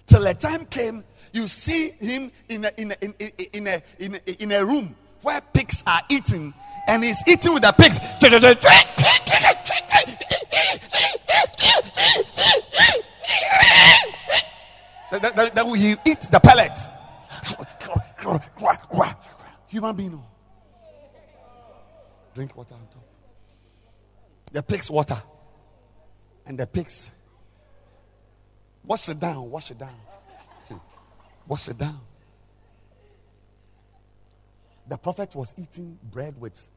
Till 0.05 0.25
a 0.27 0.33
time 0.33 0.65
came, 0.65 1.03
you 1.33 1.47
see 1.47 1.89
him 1.91 2.31
in 2.47 2.65
a, 2.65 2.71
in 2.77 2.91
a, 2.91 2.95
in 3.03 3.15
a, 3.19 3.57
in 3.57 3.67
a, 3.67 3.81
in 3.99 4.15
a, 4.15 4.43
in 4.43 4.51
a 4.51 4.65
room 4.65 4.95
where 5.21 5.41
pigs 5.41 5.83
are 5.85 6.01
eating, 6.09 6.53
and 6.87 7.03
he's 7.03 7.21
eating 7.27 7.53
with 7.53 7.63
the 7.63 7.71
pigs. 7.73 7.99
Then 8.21 8.41
he 15.75 15.91
eat 16.05 16.21
the 16.31 16.39
pellet. 16.39 16.71
Human 19.67 19.95
being. 19.95 20.13
Oh. 20.15 20.23
Drink 22.33 22.55
water 22.55 22.75
on 22.75 22.81
top. 22.87 23.03
The 24.51 24.63
pigs 24.63 24.89
water. 24.89 25.21
And 26.45 26.57
the 26.57 26.67
pigs 26.67 27.11
Wash 28.87 29.09
it 29.09 29.19
down. 29.19 29.51
Wash 29.51 29.69
it 29.71 29.77
down. 29.77 29.95
Hmm. 30.69 30.77
Wash 31.45 31.67
it 31.67 31.77
down. 31.77 31.99
The 34.87 34.97
prophet 34.97 35.35
was 35.35 35.53
eating 35.57 35.99
bread 36.01 36.39
with 36.39 36.69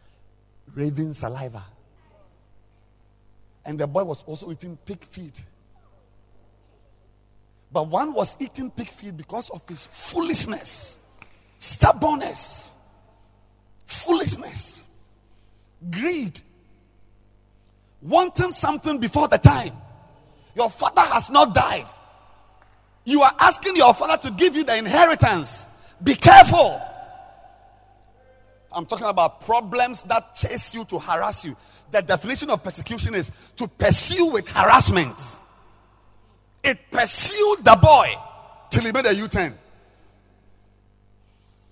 raven 0.75 1.15
saliva. 1.15 1.65
And 3.65 3.79
the 3.79 3.87
boy 3.87 4.03
was 4.03 4.25
also 4.25 4.51
eating 4.51 4.77
pig 4.85 5.05
feed. 5.05 5.39
But 7.73 7.87
one 7.87 8.13
was 8.13 8.37
eating 8.41 8.73
pig 8.73 8.89
feed 8.89 9.17
because 9.17 9.49
of 9.51 9.67
his 9.69 9.87
foolishness, 9.87 10.99
stubbornness, 11.61 12.75
foolishness, 13.87 14.85
greed, 15.89 16.41
wanting 18.03 18.51
something 18.51 18.99
before 18.99 19.29
the 19.29 19.39
time. 19.39 19.75
Your 20.57 20.69
father 20.69 21.03
has 21.03 21.31
not 21.31 21.55
died. 21.55 21.87
You 23.05 23.23
are 23.23 23.33
asking 23.39 23.77
your 23.77 23.95
father 23.95 24.29
to 24.29 24.35
give 24.35 24.55
you 24.55 24.65
the 24.65 24.77
inheritance. 24.77 25.67
Be 26.03 26.15
careful. 26.15 26.81
I'm 28.73 28.87
talking 28.87 29.07
about 29.07 29.41
problems 29.41 30.05
that 30.05 30.35
chase 30.35 30.75
you 30.75 30.85
to 30.85 30.99
harass 30.99 31.45
you. 31.45 31.57
The 31.91 32.03
definition 32.03 32.51
of 32.51 32.63
persecution 32.63 33.15
is 33.15 33.33
to 33.57 33.67
pursue 33.67 34.27
with 34.33 34.49
harassment. 34.49 35.17
It 36.63 36.79
pursued 36.91 37.65
the 37.65 37.77
boy 37.81 38.15
till 38.71 38.85
he 38.85 38.93
made 38.93 39.07
a 39.07 39.15
U 39.15 39.27
turn. 39.29 39.57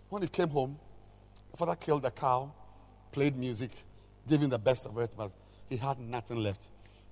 When 0.09 0.23
he 0.23 0.29
came 0.29 0.49
home, 0.49 0.79
the 1.51 1.57
father 1.57 1.77
killed 1.77 2.03
the 2.03 2.11
cow, 2.11 2.51
played 3.13 3.37
music, 3.37 3.71
gave 4.29 4.41
him 4.41 4.51
the 4.51 4.59
best 4.59 4.87
of 4.87 4.99
it, 4.99 5.11
but 5.17 5.31
he 5.69 5.77
had 5.77 6.01
nothing 6.01 6.39
left. 6.39 6.69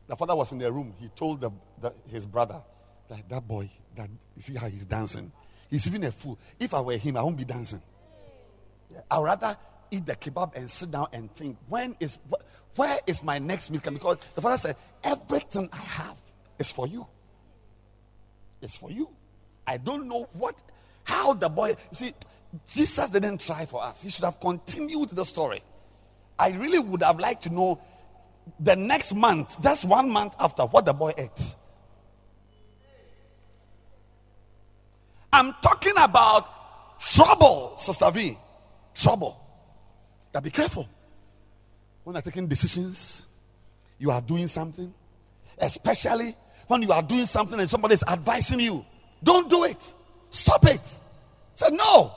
The 0.08 0.16
father 0.16 0.34
was 0.34 0.52
in 0.52 0.58
the 0.58 0.72
room. 0.72 0.94
He 0.98 1.08
told 1.08 1.40
the, 1.40 1.50
the, 1.80 1.92
his 2.10 2.26
brother, 2.26 2.60
that, 3.08 3.28
that 3.28 3.46
boy, 3.46 3.70
that 3.96 4.08
you 4.34 4.42
see 4.42 4.54
how 4.54 4.68
he's 4.68 4.84
dancing. 4.84 5.30
He's 5.70 5.86
even 5.86 6.04
a 6.04 6.12
fool. 6.12 6.38
If 6.58 6.74
I 6.74 6.80
were 6.80 6.96
him, 6.96 7.16
I 7.16 7.22
won't 7.22 7.36
be 7.36 7.44
dancing. 7.44 7.82
Yeah, 8.92 9.00
I'd 9.10 9.22
rather 9.22 9.56
eat 9.90 10.06
the 10.06 10.14
kebab 10.14 10.54
and 10.56 10.70
sit 10.70 10.90
down 10.90 11.08
and 11.12 11.30
think, 11.34 11.56
when 11.68 11.96
is 12.00 12.18
where 12.76 12.98
is 13.06 13.22
my 13.22 13.38
next 13.38 13.70
meal 13.70 13.80
coming? 13.80 13.98
Because 13.98 14.18
the 14.34 14.42
father 14.42 14.58
said, 14.58 14.76
Everything 15.02 15.68
I 15.72 15.76
have 15.76 16.18
is 16.58 16.70
for 16.70 16.86
you. 16.86 17.06
It's 18.60 18.76
for 18.76 18.90
you. 18.90 19.08
I 19.66 19.78
don't 19.78 20.08
know 20.08 20.28
what 20.34 20.54
how 21.04 21.32
the 21.32 21.48
boy 21.48 21.68
you 21.68 21.76
see, 21.92 22.12
Jesus 22.66 23.08
didn't 23.10 23.40
try 23.40 23.66
for 23.66 23.82
us. 23.82 24.02
He 24.02 24.10
should 24.10 24.24
have 24.24 24.40
continued 24.40 25.10
the 25.10 25.24
story. 25.24 25.62
I 26.38 26.50
really 26.50 26.78
would 26.78 27.02
have 27.02 27.18
liked 27.18 27.42
to 27.44 27.50
know 27.50 27.80
the 28.60 28.76
next 28.76 29.14
month, 29.14 29.60
just 29.62 29.84
one 29.84 30.10
month 30.10 30.34
after 30.38 30.64
what 30.64 30.84
the 30.84 30.92
boy 30.92 31.12
ate. 31.16 31.54
I'm 35.36 35.52
talking 35.60 35.92
about 36.00 36.98
trouble, 36.98 37.74
Sister 37.76 38.10
V. 38.10 38.38
Trouble. 38.94 39.36
Now 40.32 40.40
be 40.40 40.48
careful. 40.48 40.88
When 42.04 42.14
you're 42.14 42.22
taking 42.22 42.46
decisions, 42.46 43.26
you 43.98 44.10
are 44.10 44.22
doing 44.22 44.46
something, 44.46 44.92
especially 45.58 46.34
when 46.68 46.80
you 46.80 46.90
are 46.90 47.02
doing 47.02 47.26
something 47.26 47.60
and 47.60 47.68
somebody 47.68 47.92
is 47.92 48.04
advising 48.08 48.60
you. 48.60 48.82
Don't 49.22 49.50
do 49.50 49.64
it. 49.64 49.94
Stop 50.30 50.64
it. 50.64 51.00
Say, 51.52 51.68
no, 51.70 52.14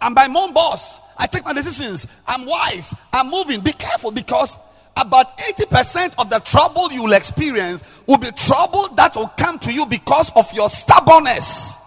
I'm 0.00 0.14
my 0.14 0.26
own 0.34 0.54
boss. 0.54 0.98
I 1.18 1.26
take 1.26 1.44
my 1.44 1.52
decisions. 1.52 2.06
I'm 2.26 2.46
wise. 2.46 2.94
I'm 3.12 3.28
moving. 3.28 3.60
Be 3.60 3.72
careful 3.72 4.12
because 4.12 4.56
about 4.96 5.36
80% 5.36 6.14
of 6.18 6.30
the 6.30 6.38
trouble 6.38 6.90
you 6.90 7.02
will 7.04 7.12
experience 7.12 7.82
will 8.06 8.18
be 8.18 8.30
trouble 8.30 8.88
that 8.94 9.14
will 9.14 9.28
come 9.28 9.58
to 9.58 9.72
you 9.72 9.84
because 9.84 10.32
of 10.36 10.50
your 10.54 10.70
stubbornness. 10.70 11.81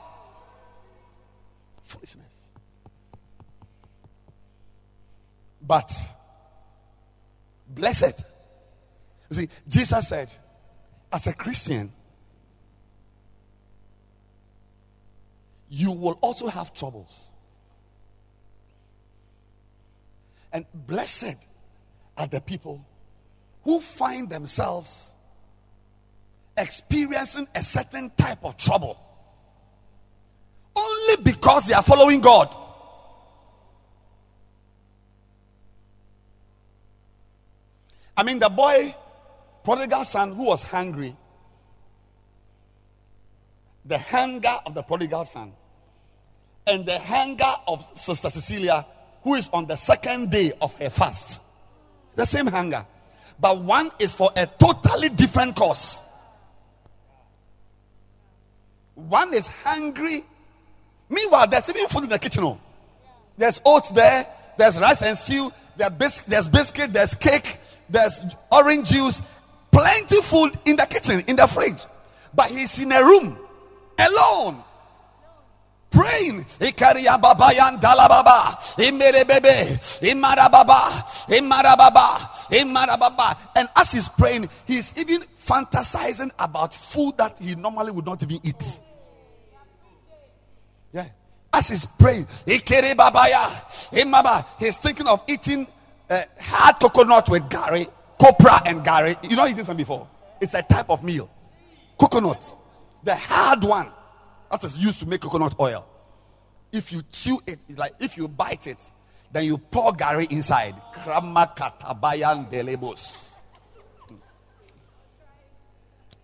But 5.66 5.91
blessed. 7.68 8.26
You 9.30 9.36
see, 9.36 9.49
Jesus 9.68 10.07
said, 10.07 10.34
as 11.11 11.28
a 11.28 11.34
Christian, 11.34 11.91
you 15.70 15.91
will 15.91 16.18
also 16.22 16.47
have 16.47 16.74
troubles. 16.74 17.32
And 20.53 20.66
blessed 20.74 21.45
are 22.18 22.28
the 22.28 22.39
people 22.39 22.86
who 23.63 23.80
find 23.80 24.30
themselves 24.30 25.16
experiencing 26.57 27.47
a 27.53 27.61
certain 27.61 28.09
type 28.16 28.45
of 28.45 28.55
trouble 28.55 28.97
only 30.76 31.24
because 31.24 31.66
they 31.66 31.74
are 31.74 31.84
following 31.84 32.22
God. 32.22 32.55
I 38.18 38.24
mean, 38.24 38.39
the 38.39 38.49
boy, 38.49 38.95
prodigal 39.63 40.03
son, 40.03 40.32
who 40.32 40.45
was 40.45 40.63
hungry, 40.63 41.16
the 43.86 43.97
hunger 43.97 44.57
of 44.66 44.74
the 44.74 44.82
prodigal 44.82 45.26
son, 45.26 45.51
and 46.66 46.86
the 46.86 46.97
hunger 46.97 47.53
of 47.68 47.84
Sister 47.84 48.30
Cecilia, 48.30 48.86
who 49.24 49.36
is 49.36 49.49
on 49.49 49.68
the 49.68 49.76
second 49.76 50.32
day 50.32 50.51
of 50.61 50.74
her 50.80 50.89
fast. 50.89 51.41
The 52.16 52.26
same 52.26 52.47
hunger. 52.47 52.86
But 53.39 53.61
one 53.61 53.91
is 53.99 54.16
for 54.16 54.30
a 54.36 54.45
totally 54.45 55.09
different 55.09 55.55
cause. 55.55 56.01
One 58.93 59.34
is 59.34 59.47
hungry 59.47 60.24
Meanwhile, 61.09 61.47
there's 61.47 61.70
even 61.70 61.88
food 61.88 62.03
in 62.03 62.09
the 62.09 62.20
kitchen. 62.20 62.43
Oh. 62.43 62.59
There's 63.38 63.61
oats 63.66 63.91
there, 63.91 64.26
there's 64.57 64.80
rice 64.80 65.03
and 65.03 65.18
stew, 65.18 65.51
there's, 65.76 65.91
bis- 65.91 66.22
there's 66.22 66.47
biscuit, 66.47 66.93
there's 66.93 67.13
cake, 67.13 67.57
there's 67.90 68.24
orange 68.52 68.90
juice, 68.90 69.22
plenty 69.72 70.22
food 70.22 70.52
in 70.66 70.76
the 70.76 70.86
kitchen, 70.86 71.24
in 71.28 71.36
the 71.36 71.48
fridge. 71.48 71.84
But 72.34 72.48
he's 72.48 72.80
in 72.80 72.92
a 72.92 73.02
room 73.02 73.38
alone 74.00 74.64
praying. 75.96 76.44
Ikaria 76.60 77.20
baba 77.22 77.50
yandala 77.56 78.08
baba. 78.08 78.58
Imere 78.78 79.24
bebe. 79.26 79.80
Imara 80.12 80.52
baba. 80.52 80.92
Imara 81.32 81.78
baba. 81.78 82.18
Imara 82.52 83.00
baba. 83.00 83.38
And 83.56 83.70
as 83.76 83.94
he's 83.94 84.10
praying, 84.10 84.50
he's 84.68 84.98
even 84.98 85.22
fantasizing 85.40 86.32
about 86.38 86.74
food 86.74 87.18
that 87.18 87.38
he 87.40 87.56
normally 87.56 87.92
would 87.92 88.06
not 88.06 88.22
even 88.24 88.40
eat. 88.44 88.80
Yeah. 90.92 91.08
As 91.54 91.70
he's 91.70 91.86
praying, 91.86 92.26
Ikere 92.46 92.96
baba 92.96 93.30
ya. 93.30 93.46
Imaba. 93.96 94.46
He's 94.60 94.78
thinking 94.78 95.08
of 95.08 95.24
eating 95.28 95.68
uh, 96.10 96.22
hard 96.39 96.80
coconut 96.80 97.30
with 97.30 97.43
gari, 97.49 97.88
copra 98.20 98.62
and 98.68 98.86
gari. 98.86 99.16
You 99.30 99.36
know 99.36 99.45
you've 99.45 99.56
eaten 99.56 99.66
some 99.66 99.78
before. 99.78 100.08
It's 100.39 100.53
a 100.53 100.62
type 100.62 100.89
of 100.89 101.03
meal. 101.03 101.30
Coconut. 101.97 102.56
The 103.03 103.16
hard 103.16 103.64
one 103.64 103.91
that 104.51 104.64
is 104.64 104.80
used 104.84 104.99
to 104.99 105.08
make 105.08 105.22
coconut 105.22 105.56
oil. 105.60 105.88
If 106.72 106.91
you 106.91 107.01
chew 107.12 107.39
it, 107.47 107.60
like 107.78 107.93
if 107.99 108.18
you 108.18 108.28
bite 108.28 108.68
it, 108.68 108.82
then 109.32 109.45
you 109.45 109.58
pour 109.58 109.91
gari 109.93 110.32
inside. 110.32 110.76
Krama 110.93 111.56
katabayan 111.56 112.51
delebos. 112.51 113.36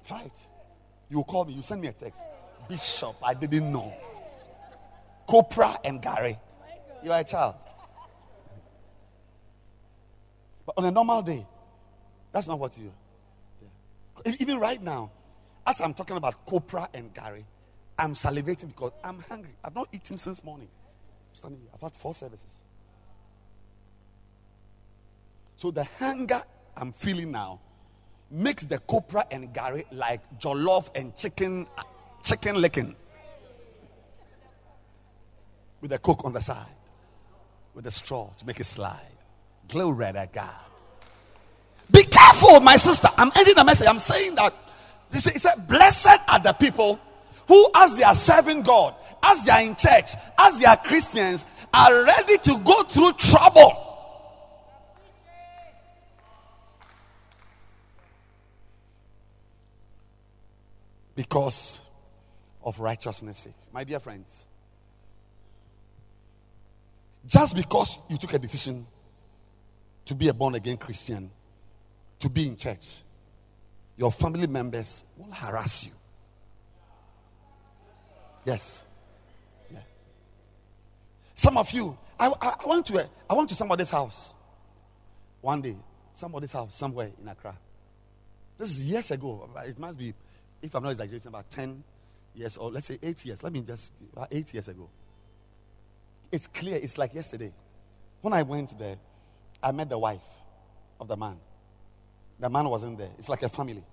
Try 0.06 0.22
it. 0.24 0.38
You 1.10 1.24
call 1.24 1.46
me, 1.46 1.54
you 1.54 1.62
send 1.62 1.82
me 1.82 1.88
a 1.88 1.94
text. 1.94 2.26
Bishop, 2.68 3.16
I 3.24 3.34
didn't 3.34 3.72
know. 3.72 3.94
Copra 5.28 5.78
and 5.84 6.02
gari. 6.02 6.38
You 7.04 7.12
are 7.12 7.20
a 7.20 7.24
child. 7.24 7.56
But 10.66 10.76
on 10.78 10.86
a 10.86 10.92
normal 10.92 11.22
day, 11.22 11.46
that's 12.32 12.48
not 12.48 12.60
what 12.60 12.78
you. 12.78 12.92
Yeah. 13.62 14.34
Even 14.40 14.60
right 14.60 14.82
now, 14.82 15.12
as 15.66 15.82
I'm 15.82 15.94
talking 15.94 16.18
about 16.18 16.46
copra 16.46 16.88
and 16.94 17.14
gari, 17.14 17.44
I'm 17.98 18.14
salivating 18.14 18.68
because 18.68 18.92
I'm 19.04 19.20
hungry. 19.20 19.56
I've 19.64 19.76
not 19.76 19.88
eaten 19.92 20.18
since 20.18 20.44
morning. 20.44 20.70
I'm 21.30 21.36
standing 21.36 21.60
here. 21.62 21.70
I've 21.74 21.82
had 21.82 21.96
four 21.96 22.14
services. 22.14 22.66
So 25.56 25.70
the 25.70 25.84
hunger 25.84 26.42
I'm 26.76 26.92
feeling 26.92 27.32
now 27.32 27.60
makes 28.32 28.64
the 28.64 28.80
copra 28.80 29.26
and 29.30 29.54
gari 29.54 29.86
like 29.92 30.22
jollof 30.40 30.90
and 30.96 31.16
chicken, 31.16 31.68
chicken 32.24 32.60
licking. 32.60 32.96
With 35.82 35.92
a 35.94 36.00
coke 36.00 36.26
on 36.26 36.34
the 36.34 36.42
side, 36.42 36.66
with 37.74 37.86
a 37.88 37.92
straw 37.92 38.32
to 38.38 38.46
make 38.46 38.60
it 38.60 38.66
slide. 38.66 39.21
Glory 39.72 40.12
to 40.12 40.30
God. 40.34 40.50
Be 41.90 42.04
careful, 42.04 42.60
my 42.60 42.76
sister. 42.76 43.08
I'm 43.18 43.32
ending 43.36 43.56
the 43.56 43.64
message. 43.64 43.88
I'm 43.88 44.00
saying 44.00 44.36
that. 44.36 44.54
He 45.12 45.20
said, 45.20 45.68
Blessed 45.68 46.20
are 46.28 46.40
the 46.40 46.54
people 46.54 47.00
who, 47.48 47.68
as 47.78 47.98
they 47.98 48.04
are 48.04 48.16
serving 48.16 48.64
God, 48.64 48.94
as 49.24 49.44
they 49.46 49.52
are 49.52 49.62
in 49.62 49.76
church, 49.76 50.12
as 50.40 50.60
they 50.60 50.66
are 50.66 50.76
Christians, 50.78 51.46
are 51.74 52.06
ready 52.06 52.38
to 52.38 52.60
go 52.60 52.84
through 52.84 53.14
trouble. 53.14 53.88
Because 61.16 61.82
of 62.64 62.80
righteousness'. 62.80 63.48
My 63.72 63.86
dear 63.86 64.00
friends, 64.00 64.48
just 67.26 67.56
because 67.56 67.98
you 68.10 68.18
took 68.18 68.34
a 68.34 68.40
decision 68.40 68.86
to 70.06 70.16
be 70.16 70.28
a 70.28 70.34
born 70.34 70.56
again 70.56 70.78
Christian, 70.78 71.30
to 72.20 72.30
be 72.30 72.48
in 72.48 72.56
church, 72.56 73.04
your 73.98 74.12
family 74.12 74.48
members 74.48 75.04
will 75.18 75.32
harass 75.32 75.86
you. 75.86 75.92
Yes. 78.46 78.86
Yeah. 79.72 79.80
Some 81.36 81.58
of 81.58 81.72
you, 81.72 81.98
I, 82.20 82.28
I, 82.42 82.54
I 82.66 82.70
went 82.70 82.86
to 82.88 82.98
a, 82.98 83.06
I 83.30 83.34
went 83.34 83.50
to 83.50 83.56
somebody's 83.56 83.92
house 83.92 84.34
one 85.42 85.62
day, 85.62 85.76
somebody's 86.14 86.52
house 86.52 86.76
somewhere 86.76 87.10
in 87.22 87.28
Accra. 87.28 87.56
This 88.58 88.78
is 88.78 88.90
years 88.90 89.12
ago. 89.12 89.50
Uh, 89.56 89.62
it 89.62 89.78
must 89.80 89.98
be, 89.98 90.14
if 90.62 90.74
I'm 90.76 90.84
not 90.84 90.92
exaggerating, 90.92 91.30
about 91.30 91.50
10 91.50 91.84
years 92.36 92.58
or 92.58 92.72
let's 92.72 92.88
say 92.88 92.98
eight 93.02 93.26
years. 93.26 93.44
Let 93.44 93.54
me 93.54 93.62
just, 93.62 93.94
about 94.14 94.28
eight 94.32 94.54
years 94.54 94.68
ago. 94.68 94.90
It's 96.32 96.48
clear, 96.48 96.78
it's 96.82 96.98
like 96.98 97.14
yesterday. 97.14 97.52
When 98.22 98.34
I 98.34 98.44
went 98.44 98.78
there, 98.78 98.98
I 99.64 99.72
met 99.72 99.90
the 99.90 100.00
wife 100.00 100.26
of 101.00 101.08
the 101.08 101.18
man. 101.18 101.38
The 102.40 102.50
man 102.50 102.68
wasn't 102.70 102.98
there. 102.98 103.12
It's 103.18 103.30
like 103.30 103.44
a 103.44 103.50
family. 103.50 103.84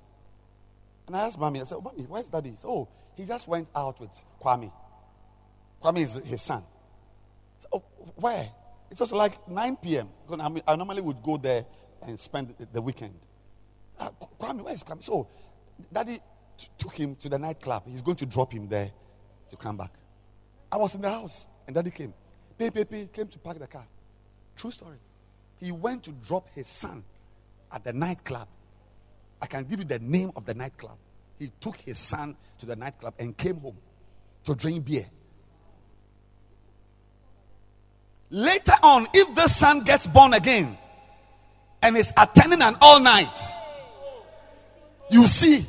And 1.07 1.17
I 1.17 1.21
asked 1.27 1.39
mommy, 1.39 1.61
I 1.61 1.65
said, 1.65 1.79
Mommy, 1.83 2.05
where's 2.05 2.29
daddy? 2.29 2.53
Said, 2.57 2.69
oh, 2.69 2.89
he 3.15 3.25
just 3.25 3.49
went 3.49 3.69
out 3.75 4.01
with 4.01 4.11
Kwame. 4.41 4.73
Kwame 5.83 5.99
is 5.99 6.15
his 6.25 6.43
son. 6.43 6.63
Said, 7.59 7.71
oh, 7.73 7.83
where? 8.17 8.49
It 8.91 8.99
was 8.99 9.13
like 9.13 9.49
9 9.49 9.77
p.m. 9.77 10.09
I 10.67 10.77
normally 10.77 11.03
would 11.03 11.23
go 11.23 11.37
there 11.37 11.65
and 12.07 12.19
spend 12.19 12.55
the 12.73 12.81
weekend. 12.81 13.15
Uh, 13.99 14.11
Kwame, 14.39 14.63
where 14.63 14.75
is 14.75 14.85
Kwame? 14.85 15.03
So, 15.03 15.29
daddy 15.93 16.19
t- 16.57 16.69
took 16.79 16.95
him 16.95 17.17
to 17.17 17.29
the 17.29 17.39
nightclub. 17.39 17.85
He's 17.87 18.03
going 18.03 18.17
to 18.19 18.27
drop 18.27 18.53
him 18.53 18.69
there 18.69 18.91
to 19.51 19.57
come 19.57 19.77
back. 19.77 19.93
I 20.71 20.77
was 20.77 20.95
in 20.95 21.03
the 21.03 21.11
house 21.11 21.47
and 21.67 21.75
daddy 21.75 21.91
came. 21.91 22.13
Pay, 22.59 22.71
pay, 22.71 22.85
pay, 22.85 23.09
came 23.13 23.29
to 23.29 23.39
park 23.39 23.59
the 23.59 23.67
car. 23.67 23.87
True 24.57 24.71
story. 24.71 24.99
He 25.61 25.73
went 25.73 26.05
to 26.05 26.13
drop 26.13 26.49
his 26.55 26.69
son 26.69 27.05
at 27.73 27.85
the 27.85 27.93
nightclub 27.93 28.49
I 29.41 29.47
can 29.47 29.65
give 29.65 29.79
you 29.81 29.85
the 29.85 29.99
name 30.01 30.33
of 30.37 30.45
the 30.45 30.55
nightclub. 30.55 30.97
He 31.39 31.51
took 31.61 31.77
his 31.77 31.99
son 31.99 32.37
to 32.59 32.67
the 32.67 32.77
nightclub 32.77 33.15
and 33.19 33.37
came 33.37 33.57
home 33.57 33.77
to 34.45 34.55
drink 34.55 34.85
beer. 34.85 35.07
Later 38.31 38.75
on, 38.83 39.07
if 39.15 39.35
the 39.35 39.47
son 39.47 39.83
gets 39.85 40.07
born 40.07 40.35
again 40.35 40.77
and 41.81 41.97
is 41.97 42.13
attending 42.17 42.61
an 42.61 42.77
all 42.81 43.01
night, 43.01 43.37
you 45.11 45.27
see, 45.27 45.65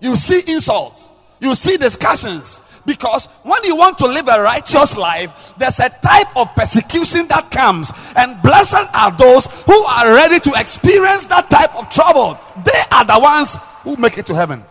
you 0.00 0.14
see 0.14 0.52
insults, 0.52 1.08
you 1.40 1.54
see 1.54 1.76
discussions, 1.76 2.62
because 2.84 3.26
when 3.42 3.62
you 3.64 3.76
want 3.76 3.98
to 3.98 4.06
live 4.06 4.28
a 4.28 4.40
righteous 4.40 4.96
life, 4.96 5.54
there's 5.58 5.78
a 5.78 5.88
type 5.88 6.36
of 6.36 6.54
persecution 6.54 7.28
that 7.28 7.50
comes. 7.50 7.92
And 8.16 8.40
blessed 8.42 8.88
are 8.94 9.10
those 9.12 9.46
who 9.64 9.78
are 9.84 10.06
ready 10.14 10.40
to 10.40 10.52
experience 10.56 11.26
that 11.26 11.50
type 11.50 11.76
of 11.76 11.90
trouble. 11.90 12.38
They 12.64 12.80
are 12.92 13.04
the 13.04 13.18
ones 13.20 13.56
who 13.82 13.96
make 13.96 14.16
it 14.18 14.26
to 14.26 14.34
heaven. 14.34 14.64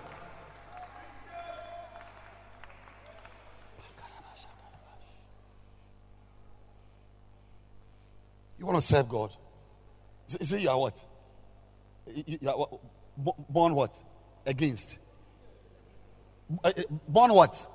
You 8.60 8.66
want 8.66 8.82
to 8.82 8.86
serve 8.86 9.08
God? 9.08 9.32
Say 10.28 10.62
you 10.62 10.70
are 10.70 10.80
what? 10.80 11.06
You 12.26 12.50
are? 12.50 12.68
Born 13.48 13.76
what? 13.76 13.96
Against. 14.46 14.98
Eh, 16.64 16.72
eh, 16.78 16.84
born 17.08 17.34
what? 17.34 17.68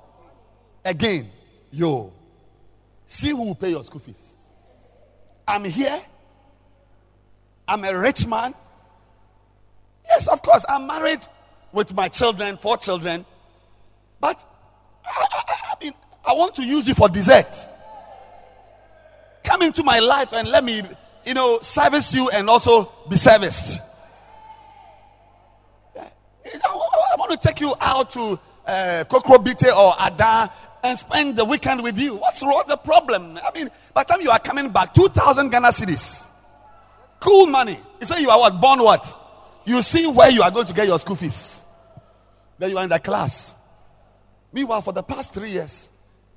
again, 0.85 1.29
yo, 1.71 2.11
see 3.05 3.29
who 3.29 3.47
will 3.47 3.55
pay 3.55 3.69
your 3.69 3.83
school 3.83 3.99
fees. 3.99 4.37
I'm 5.47 5.65
here. 5.65 5.99
I'm 7.67 7.83
a 7.83 7.97
rich 7.97 8.27
man. 8.27 8.53
Yes, 10.05 10.27
of 10.27 10.41
course, 10.41 10.65
I'm 10.67 10.85
married 10.87 11.25
with 11.71 11.93
my 11.95 12.07
children, 12.07 12.57
four 12.57 12.77
children. 12.77 13.25
But 14.19 14.43
I, 15.05 15.25
I, 15.31 15.53
I 15.71 15.83
mean, 15.83 15.93
I 16.25 16.33
want 16.33 16.55
to 16.55 16.63
use 16.63 16.87
you 16.87 16.93
for 16.93 17.09
dessert. 17.09 17.47
Come 19.43 19.61
into 19.61 19.83
my 19.83 19.99
life 19.99 20.33
and 20.33 20.47
let 20.47 20.63
me, 20.63 20.81
you 21.25 21.33
know, 21.33 21.59
service 21.59 22.13
you 22.13 22.29
and 22.29 22.49
also 22.49 22.91
be 23.09 23.15
serviced. 23.15 23.81
I 25.95 27.15
want 27.17 27.31
to 27.31 27.47
take 27.47 27.59
you 27.61 27.73
out 27.79 28.11
to 28.11 28.39
uh, 28.65 29.03
Kokrobite 29.07 29.71
or 29.75 29.93
Ada 30.05 30.51
and 30.83 30.97
spend 30.97 31.37
the 31.37 31.45
weekend 31.45 31.81
with 31.81 31.97
you. 31.97 32.15
What's, 32.15 32.41
what's 32.43 32.69
the 32.69 32.77
problem? 32.77 33.37
I 33.37 33.57
mean, 33.57 33.69
by 33.93 34.03
the 34.03 34.13
time 34.13 34.21
you 34.21 34.29
are 34.29 34.39
coming 34.39 34.69
back, 34.69 34.93
2,000 34.93 35.49
Ghana 35.49 35.69
cedis. 35.69 36.27
Cool 37.19 37.47
money. 37.47 37.77
You 37.99 38.05
say 38.05 38.21
you 38.21 38.29
are 38.29 38.39
what? 38.39 38.59
Born 38.59 38.83
what? 38.83 39.19
You 39.65 39.81
see 39.81 40.05
where 40.07 40.29
you 40.29 40.41
are 40.41 40.51
going 40.51 40.65
to 40.65 40.73
get 40.73 40.87
your 40.87 40.99
school 40.99 41.15
fees. 41.15 41.63
Then 42.59 42.69
you 42.69 42.77
are 42.77 42.83
in 42.83 42.89
the 42.89 42.99
class. 42.99 43.55
Meanwhile, 44.51 44.81
for 44.81 44.91
the 44.91 45.03
past 45.03 45.33
three 45.33 45.51
years 45.51 45.89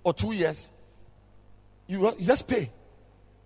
or 0.04 0.14
two 0.14 0.32
years, 0.32 0.70
you, 1.88 2.06
you 2.18 2.26
just 2.26 2.48
pay. 2.48 2.70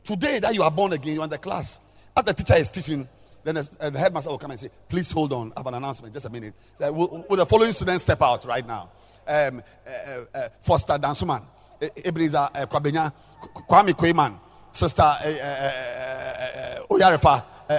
Today 0.05 0.39
that 0.39 0.55
you 0.55 0.63
are 0.63 0.71
born 0.71 0.93
again, 0.93 1.15
you 1.15 1.21
are 1.21 1.25
in 1.25 1.31
the 1.31 1.39
class. 1.39 1.81
As 2.17 2.25
the 2.25 2.35
teacher 2.35 2.55
is 2.55 2.71
teaching, 2.71 3.09
then 3.45 3.55
the, 3.55 3.99
headmaster 3.99 4.31
will 4.31 4.39
come 4.39 4.51
and 4.51 4.61
say, 4.61 4.69
Please 4.89 5.11
hold 5.11 5.33
on. 5.33 5.53
I 5.57 5.61
have 5.61 5.67
an 5.67 5.75
announcement. 5.75 6.13
Just 6.13 6.27
a 6.27 6.31
minute. 6.31 6.55
will, 6.79 7.25
will 7.29 7.37
the 7.37 7.47
following 7.47 7.73
students 7.73 8.05
step 8.05 8.21
out 8.23 8.45
right 8.45 8.67
now? 8.67 8.91
um, 9.31 9.63
uh, 9.87 9.91
uh, 9.91 10.39
uh, 10.39 10.49
Foster 10.61 10.95
Dansuman. 10.95 11.43
Ebenezer 12.05 12.39
uh, 12.55 12.67
Kwabenya, 12.67 13.11
Kwame 13.69 13.93
Kwayman, 13.93 14.39
Sister 14.71 15.03
uh, 15.03 15.17
uh, 15.25 15.73
uh, 16.83 16.87
Oyarefa, 16.91 17.43
uh, 17.71 17.79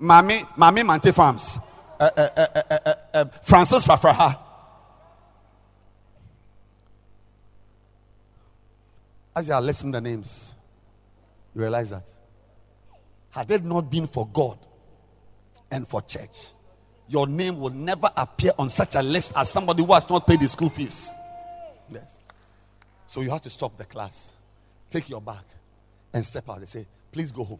Mami, 0.00 0.82
Mante 0.84 1.12
Farms, 1.12 1.58
uh, 1.98 2.10
uh, 2.16 2.28
uh, 2.36 2.92
uh, 3.14 3.24
Francis 3.42 3.86
Fafraha. 3.86 4.38
As 9.34 9.48
you 9.48 9.54
are 9.54 9.62
listening 9.62 9.90
the 9.90 10.00
names, 10.00 10.54
you 11.56 11.60
realize 11.60 11.90
that 11.90 12.08
had 13.34 13.50
it 13.50 13.64
not 13.64 13.90
been 13.90 14.06
for 14.06 14.28
God 14.28 14.56
and 15.68 15.86
for 15.88 16.00
church, 16.02 16.52
your 17.08 17.26
name 17.26 17.58
will 17.58 17.70
never 17.70 18.08
appear 18.16 18.52
on 18.60 18.68
such 18.68 18.94
a 18.94 19.02
list 19.02 19.32
as 19.36 19.50
somebody 19.50 19.84
who 19.84 19.92
has 19.92 20.08
not 20.08 20.24
paid 20.24 20.38
the 20.38 20.46
school 20.46 20.68
fees. 20.68 21.10
Yes. 21.90 22.20
So 23.06 23.22
you 23.22 23.30
have 23.30 23.42
to 23.42 23.50
stop 23.50 23.76
the 23.76 23.84
class, 23.84 24.34
take 24.88 25.10
your 25.10 25.20
bag, 25.20 25.42
and 26.12 26.24
step 26.24 26.48
out. 26.48 26.60
They 26.60 26.66
say, 26.66 26.86
please 27.10 27.32
go 27.32 27.42
home. 27.42 27.58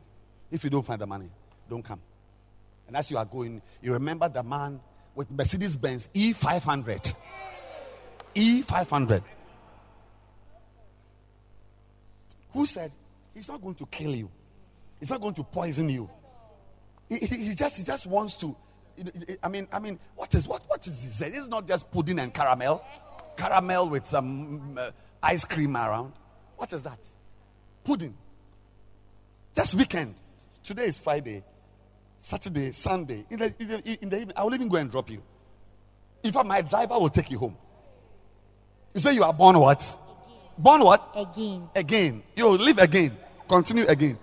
If 0.48 0.62
you 0.62 0.70
don't 0.70 0.86
find 0.86 1.00
the 1.00 1.08
money, 1.08 1.28
don't 1.68 1.82
come. 1.82 2.00
And 2.86 2.96
as 2.96 3.10
you 3.10 3.18
are 3.18 3.24
going, 3.24 3.60
you 3.82 3.92
remember 3.92 4.28
the 4.28 4.44
man 4.44 4.80
with 5.16 5.28
Mercedes 5.32 5.76
Benz 5.76 6.08
E500. 6.14 7.14
E500. 8.36 9.22
Who 12.52 12.64
said, 12.64 12.92
He's 13.34 13.48
not 13.48 13.60
going 13.60 13.74
to 13.74 13.86
kill 13.86 14.14
you, 14.14 14.30
He's 15.04 15.10
not 15.10 15.20
going 15.20 15.34
to 15.34 15.44
poison 15.44 15.90
you. 15.90 16.08
He, 17.10 17.18
he, 17.18 17.36
he 17.48 17.54
just, 17.54 17.76
he 17.76 17.84
just 17.84 18.06
wants 18.06 18.36
to. 18.36 18.56
I 19.42 19.48
mean, 19.50 19.68
I 19.70 19.78
mean, 19.78 20.00
what 20.16 20.34
is 20.34 20.48
what 20.48 20.62
what 20.66 20.86
is 20.86 21.18
this? 21.18 21.28
It's 21.30 21.46
not 21.46 21.68
just 21.68 21.92
pudding 21.92 22.18
and 22.20 22.32
caramel, 22.32 22.82
caramel 23.36 23.90
with 23.90 24.06
some 24.06 24.78
uh, 24.78 24.92
ice 25.22 25.44
cream 25.44 25.76
around. 25.76 26.14
What 26.56 26.72
is 26.72 26.84
that? 26.84 26.98
Pudding. 27.84 28.16
Just 29.54 29.74
weekend. 29.74 30.14
Today 30.62 30.84
is 30.84 30.98
Friday, 30.98 31.44
Saturday, 32.16 32.72
Sunday. 32.72 33.26
In 33.28 33.40
the, 33.40 33.54
in 33.58 33.68
the, 33.68 33.98
in 34.04 34.08
the 34.08 34.16
evening, 34.20 34.32
I 34.34 34.44
will 34.44 34.54
even 34.54 34.68
go 34.68 34.78
and 34.78 34.90
drop 34.90 35.10
you. 35.10 35.22
In 36.22 36.32
fact, 36.32 36.46
my 36.46 36.62
driver 36.62 36.98
will 36.98 37.10
take 37.10 37.30
you 37.30 37.36
home. 37.36 37.58
You 38.94 39.00
say 39.00 39.12
you 39.12 39.22
are 39.22 39.34
born 39.34 39.58
what? 39.58 39.98
Born 40.56 40.80
what? 40.80 41.10
Again. 41.14 41.68
Again. 41.76 42.22
You 42.34 42.48
live 42.56 42.78
again. 42.78 43.14
Continue 43.46 43.84
again. 43.84 44.18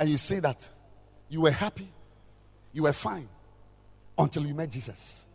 And 0.00 0.08
you 0.08 0.16
say 0.16 0.40
that 0.40 0.66
you 1.28 1.42
were 1.42 1.50
happy, 1.50 1.86
you 2.72 2.84
were 2.84 2.92
fine 2.94 3.28
until 4.16 4.46
you 4.46 4.54
met 4.54 4.70
Jesus. 4.70 5.26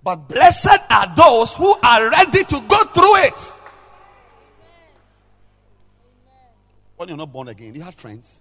But 0.00 0.28
blessed 0.28 0.78
are 0.88 1.16
those 1.16 1.56
who 1.56 1.74
are 1.82 2.10
ready 2.10 2.44
to 2.44 2.62
go 2.68 2.84
through 2.84 3.16
it. 3.16 3.52
When 6.96 7.08
you're 7.08 7.18
not 7.18 7.32
born 7.32 7.48
again, 7.48 7.74
you 7.74 7.82
have 7.82 7.96
friends. 7.96 8.40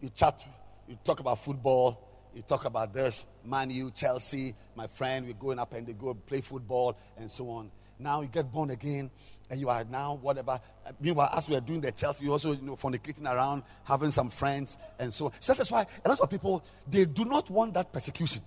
You 0.00 0.08
chat, 0.08 0.42
you 0.88 0.96
talk 1.04 1.20
about 1.20 1.38
football, 1.40 2.08
you 2.34 2.40
talk 2.40 2.64
about 2.64 2.94
this, 2.94 3.22
Man 3.44 3.68
U, 3.68 3.90
Chelsea, 3.90 4.54
my 4.74 4.86
friend, 4.86 5.26
we're 5.26 5.34
going 5.34 5.58
up 5.58 5.74
and 5.74 5.86
they 5.86 5.92
go 5.92 6.14
play 6.14 6.40
football 6.40 6.96
and 7.18 7.30
so 7.30 7.50
on. 7.50 7.70
Now 7.98 8.22
you 8.22 8.28
get 8.28 8.50
born 8.50 8.70
again 8.70 9.10
and 9.50 9.60
you 9.60 9.68
are 9.68 9.84
now 9.84 10.18
whatever. 10.22 10.60
Meanwhile, 11.00 11.30
as 11.34 11.48
we 11.50 11.56
are 11.56 11.60
doing 11.60 11.80
the 11.80 11.92
church, 11.92 12.20
you 12.20 12.32
also 12.32 12.52
you 12.52 12.62
know 12.62 12.76
fornicating 12.76 13.26
around, 13.26 13.62
having 13.84 14.10
some 14.10 14.30
friends 14.30 14.78
and 14.98 15.12
so. 15.12 15.32
So 15.40 15.52
that's 15.52 15.70
why 15.70 15.84
a 16.04 16.08
lot 16.08 16.20
of 16.20 16.30
people 16.30 16.64
they 16.88 17.04
do 17.04 17.24
not 17.24 17.50
want 17.50 17.74
that 17.74 17.92
persecution. 17.92 18.42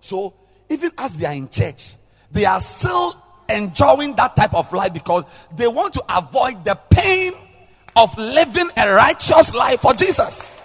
So 0.00 0.34
even 0.68 0.92
as 0.96 1.16
they 1.16 1.26
are 1.26 1.34
in 1.34 1.48
church, 1.48 1.96
they 2.30 2.44
are 2.44 2.60
still 2.60 3.20
enjoying 3.48 4.14
that 4.16 4.36
type 4.36 4.54
of 4.54 4.72
life 4.72 4.94
because 4.94 5.24
they 5.56 5.68
want 5.68 5.92
to 5.94 6.04
avoid 6.08 6.64
the 6.64 6.78
pain 6.90 7.32
of 7.96 8.16
living 8.16 8.68
a 8.76 8.92
righteous 8.94 9.54
life 9.54 9.80
for 9.80 9.92
Jesus. 9.92 10.64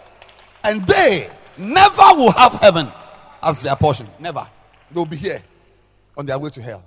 And 0.63 0.83
they 0.85 1.29
never 1.57 2.15
will 2.15 2.31
have 2.31 2.53
heaven 2.53 2.87
as 3.41 3.61
their 3.63 3.75
portion. 3.75 4.07
Never. 4.19 4.47
They'll 4.91 5.05
be 5.05 5.17
here 5.17 5.39
on 6.17 6.25
their 6.25 6.39
way 6.39 6.49
to 6.51 6.61
hell. 6.61 6.83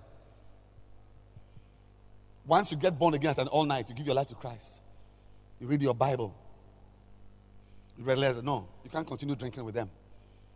Once 2.46 2.72
you 2.72 2.76
get 2.76 2.98
born 2.98 3.14
again 3.14 3.30
at 3.30 3.38
an 3.38 3.48
all 3.48 3.64
night, 3.64 3.88
you 3.88 3.94
give 3.94 4.06
your 4.06 4.14
life 4.14 4.28
to 4.28 4.34
Christ. 4.34 4.82
You 5.60 5.66
read 5.66 5.82
your 5.82 5.94
Bible. 5.94 6.34
You 7.96 8.04
realize 8.04 8.42
no, 8.42 8.68
you 8.82 8.90
can't 8.90 9.06
continue 9.06 9.36
drinking 9.36 9.64
with 9.64 9.74
them. 9.74 9.88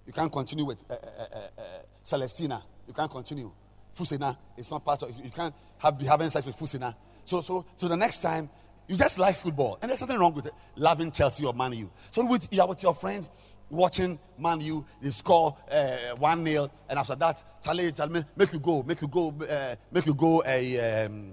You 0.07 0.13
can't 0.13 0.33
continue 0.33 0.65
with 0.65 0.85
uh, 0.91 0.95
uh, 0.95 1.37
uh, 1.59 1.63
Celestina. 2.05 2.63
You 2.87 2.95
can't 2.95 3.11
continue. 3.11 3.51
Fusina 3.97 4.37
it's 4.57 4.71
not 4.71 4.85
part 4.85 5.03
of. 5.03 5.11
You 5.23 5.31
can't 5.31 5.55
have, 5.79 5.99
be 5.99 6.07
having 6.07 6.29
sex 6.29 6.47
with 6.47 6.57
Fusina. 6.57 6.95
So, 7.25 7.41
so, 7.41 7.65
so 7.75 7.89
the 7.89 7.97
next 7.97 8.21
time 8.23 8.49
you 8.89 8.97
just 8.97 9.19
like 9.19 9.37
football, 9.37 9.79
and 9.83 9.91
there's 9.91 10.01
nothing 10.01 10.19
wrong 10.19 10.35
with 10.35 10.47
it, 10.47 10.53
loving 10.77 11.11
Chelsea 11.11 11.45
or 11.45 11.53
Man 11.53 11.73
U. 11.73 11.91
So 12.11 12.25
with 12.27 12.47
you 12.53 12.61
are 12.61 12.69
with 12.69 12.83
your 12.83 12.95
friends 12.95 13.31
watching 13.69 14.19
Man 14.39 14.61
U, 14.61 14.85
they 15.03 15.11
score 15.11 15.57
uh, 15.71 15.97
one 16.19 16.45
0 16.45 16.71
and 16.89 16.99
after 16.99 17.17
that, 17.17 17.43
Charlie, 17.65 17.91
Charlie, 17.93 18.25
make 18.37 18.53
you 18.53 18.61
go, 18.61 18.83
make 18.85 19.01
you 19.01 19.09
go, 19.09 19.35
uh, 19.49 19.75
make 19.91 20.07
you 20.07 20.15
go 20.15 20.43
a 20.47 21.05
um, 21.07 21.33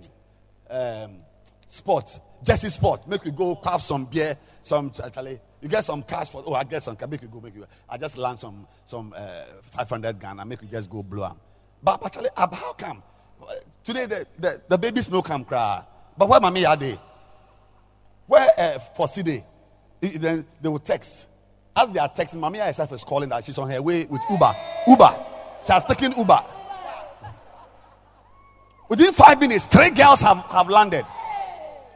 um, 0.74 1.18
sport, 1.68 2.20
Jesse 2.44 2.70
sport, 2.70 3.08
make 3.08 3.24
you 3.26 3.32
go 3.32 3.60
have 3.64 3.82
some 3.82 4.06
beer, 4.06 4.38
some 4.62 4.91
Charlie. 4.91 5.40
You 5.62 5.70
get 5.70 5.84
some 5.86 6.04
cash 6.04 6.30
for. 6.30 6.44
Oh, 6.45 6.54
I 6.54 6.64
get 6.66 6.84
some. 6.84 6.98
Make 7.10 7.22
you 7.22 7.30
go. 7.30 7.40
Make 7.40 7.56
you. 7.56 7.66
I 7.90 7.98
just 7.98 8.18
land 8.18 8.38
some 8.38 8.68
some 8.84 9.14
uh, 9.16 9.45
500 9.62 10.20
Ghana. 10.20 10.44
Make 10.45 10.62
you 10.62 10.68
just 10.68 10.90
go 10.90 11.02
blow 11.02 11.30
them. 11.30 11.38
But 11.82 12.06
actually, 12.06 12.30
how 12.36 12.48
come 12.78 13.02
today 13.84 14.06
the 14.06 14.28
the, 14.38 14.62
the 14.68 14.78
babies 14.78 15.10
no 15.10 15.22
come 15.22 15.45
cry? 15.45 15.84
But 16.18 16.28
where 16.28 16.41
mommy 16.41 16.66
are 16.66 16.76
they? 16.76 16.98
Where 18.28 18.50
uh, 18.58 18.80
for 18.80 19.08
CD? 19.08 19.44
Then 20.02 20.45
they 20.62 20.70
will 20.70 20.80
text. 20.80 21.30
As 21.76 21.91
they 21.91 22.00
are 22.00 22.10
texting, 22.10 22.36
Mamiya 22.36 22.68
herself 22.68 22.91
is 22.91 23.04
calling 23.04 23.30
that 23.30 23.44
she's 23.44 23.58
on 23.58 23.70
her 23.70 23.82
way 23.82 24.06
with 24.06 24.22
Uber. 24.30 24.54
Uber. 24.88 25.16
She 25.66 25.72
has 25.72 25.86
taken 25.86 26.12
Uber. 26.18 26.40
Within 28.94 29.11
five 29.11 29.40
minutes, 29.40 29.65
three 29.65 29.90
girls 29.90 30.22
have, 30.22 30.38
have 30.52 30.70
landed. 30.70 31.03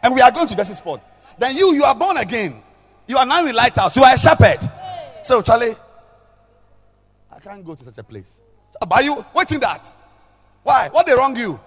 And 0.01 0.15
we 0.15 0.21
are 0.21 0.31
going 0.31 0.47
to 0.47 0.55
Jesse 0.55 0.73
spot. 0.73 0.99
Then 1.37 1.55
you, 1.55 1.75
you 1.75 1.83
are 1.83 1.93
born 1.93 2.17
again. 2.17 2.63
You 3.05 3.17
are 3.17 3.25
now 3.25 3.45
in 3.45 3.53
Lighthouse. 3.53 3.95
You 3.95 4.01
are 4.01 4.15
a 4.15 4.17
shepherd. 4.17 4.57
So, 5.21 5.43
Charlie, 5.43 5.73
I 7.31 7.37
can't 7.37 7.63
go 7.63 7.75
to 7.75 7.83
such 7.83 7.99
a 7.99 8.03
place. 8.03 8.41
But 8.89 9.03
you 9.03 9.23
waiting 9.35 9.59
that? 9.59 9.93
Why? 10.63 10.89
What 10.91 11.05
they 11.05 11.13
wrong 11.13 11.35
you? 11.35 11.59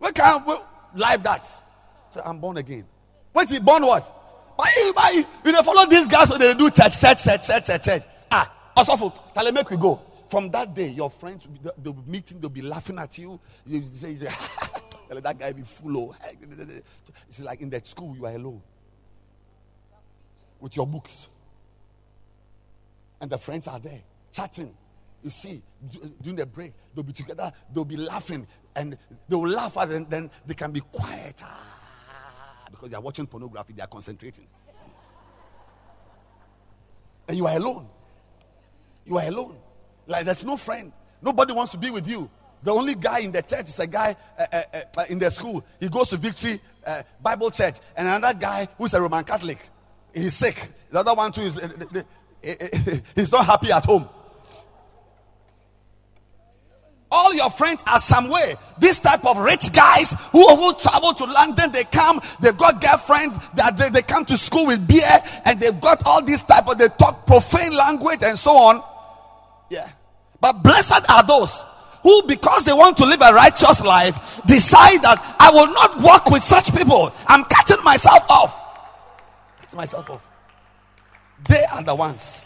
We 0.00 0.10
can't 0.10 0.44
live 0.96 1.22
that. 1.22 1.46
So 2.08 2.22
I'm 2.24 2.40
born 2.40 2.56
again. 2.56 2.84
Wait, 3.34 3.64
born 3.64 3.86
what? 3.86 4.04
Why, 4.56 4.90
why 4.94 5.24
you 5.44 5.52
know, 5.52 5.62
follow 5.62 5.86
these 5.86 6.08
guys 6.08 6.28
when 6.28 6.40
they 6.40 6.52
do 6.54 6.68
church, 6.72 7.00
church, 7.00 7.22
church, 7.22 7.46
church, 7.46 7.66
church, 7.66 7.84
church. 7.84 8.02
Ah, 8.32 8.52
also, 8.76 9.14
them 9.32 9.54
make 9.54 9.70
we 9.70 9.76
go. 9.76 10.00
From 10.32 10.48
that 10.52 10.74
day, 10.74 10.88
your 10.88 11.10
friends 11.10 11.46
will 11.46 11.52
be, 11.52 11.70
they'll 11.82 11.92
be 11.92 12.10
meeting, 12.10 12.40
they'll 12.40 12.48
be 12.48 12.62
laughing 12.62 12.98
at 12.98 13.18
you. 13.18 13.38
You 13.66 13.82
say, 13.84 14.14
that 15.10 15.38
guy 15.38 15.52
be 15.52 15.60
full 15.60 16.08
of. 16.08 16.18
Oh. 16.24 16.26
It's 17.28 17.42
like 17.42 17.60
in 17.60 17.68
that 17.68 17.86
school, 17.86 18.16
you 18.16 18.24
are 18.24 18.34
alone 18.34 18.62
with 20.58 20.74
your 20.74 20.86
books, 20.86 21.28
and 23.20 23.30
the 23.30 23.36
friends 23.36 23.68
are 23.68 23.78
there 23.78 24.00
chatting. 24.32 24.74
You 25.22 25.28
see, 25.28 25.60
during 26.22 26.36
the 26.36 26.46
break, 26.46 26.72
they'll 26.94 27.04
be 27.04 27.12
together, 27.12 27.52
they'll 27.70 27.84
be 27.84 27.98
laughing, 27.98 28.46
and 28.74 28.96
they 29.28 29.36
will 29.36 29.50
laugh 29.50 29.76
at, 29.76 29.90
and 29.90 30.08
then 30.08 30.30
they 30.46 30.54
can 30.54 30.72
be 30.72 30.80
quiet. 30.80 31.42
Because 32.70 32.88
they 32.88 32.96
are 32.96 33.02
watching 33.02 33.26
pornography, 33.26 33.74
they 33.74 33.82
are 33.82 33.86
concentrating. 33.86 34.46
And 37.28 37.36
you 37.36 37.46
are 37.46 37.56
alone. 37.58 37.86
You 39.04 39.18
are 39.18 39.28
alone. 39.28 39.58
Like 40.06 40.24
there's 40.24 40.44
no 40.44 40.56
friend. 40.56 40.92
Nobody 41.20 41.52
wants 41.52 41.72
to 41.72 41.78
be 41.78 41.90
with 41.90 42.08
you. 42.08 42.30
The 42.62 42.72
only 42.72 42.94
guy 42.94 43.20
in 43.20 43.32
the 43.32 43.42
church 43.42 43.68
is 43.68 43.78
a 43.80 43.86
guy 43.86 44.14
uh, 44.38 44.44
uh, 44.52 44.62
uh, 44.98 45.04
in 45.10 45.18
the 45.18 45.30
school. 45.30 45.64
He 45.80 45.88
goes 45.88 46.10
to 46.10 46.16
Victory 46.16 46.60
uh, 46.86 47.02
Bible 47.20 47.50
Church, 47.50 47.76
and 47.96 48.06
another 48.06 48.38
guy 48.38 48.68
who's 48.78 48.94
a 48.94 49.00
Roman 49.00 49.24
Catholic. 49.24 49.58
He's 50.14 50.34
sick. 50.34 50.68
The 50.90 51.00
other 51.00 51.14
one 51.14 51.32
too 51.32 51.42
is 51.42 51.58
uh, 51.58 51.68
uh, 51.96 52.02
he's 53.14 53.32
not 53.32 53.46
happy 53.46 53.72
at 53.72 53.84
home. 53.84 54.08
All 57.14 57.34
your 57.34 57.50
friends 57.50 57.84
are 57.86 58.00
somewhere. 58.00 58.54
This 58.78 58.98
type 58.98 59.26
of 59.26 59.38
rich 59.38 59.70
guys 59.72 60.16
who 60.30 60.38
will 60.38 60.72
travel 60.72 61.12
to 61.12 61.24
London, 61.26 61.70
they 61.70 61.84
come, 61.84 62.18
they've 62.40 62.56
got 62.56 62.80
girlfriends, 62.80 63.36
they, 63.50 63.90
they 63.90 64.00
come 64.00 64.24
to 64.24 64.36
school 64.38 64.66
with 64.66 64.88
beer, 64.88 65.18
and 65.44 65.60
they've 65.60 65.78
got 65.78 66.02
all 66.06 66.24
this 66.24 66.42
type 66.42 66.66
of 66.68 66.78
they 66.78 66.88
talk 66.88 67.26
profane 67.26 67.76
language 67.76 68.20
and 68.22 68.38
so 68.38 68.52
on. 68.52 68.82
Yeah. 69.72 69.90
But 70.38 70.62
blessed 70.62 71.10
are 71.10 71.22
those 71.26 71.64
who, 72.02 72.24
because 72.26 72.64
they 72.64 72.74
want 72.74 72.98
to 72.98 73.06
live 73.06 73.22
a 73.22 73.32
righteous 73.32 73.82
life, 73.82 74.38
decide 74.44 75.00
that 75.00 75.36
I 75.40 75.50
will 75.50 75.72
not 75.72 76.02
walk 76.02 76.30
with 76.30 76.44
such 76.44 76.76
people. 76.76 77.10
I'm 77.26 77.44
cutting 77.44 77.82
myself 77.82 78.28
off. 78.28 78.52
Cutting 79.60 79.78
myself 79.78 80.10
off. 80.10 80.28
They 81.48 81.64
are 81.72 81.82
the 81.82 81.94
ones 81.94 82.44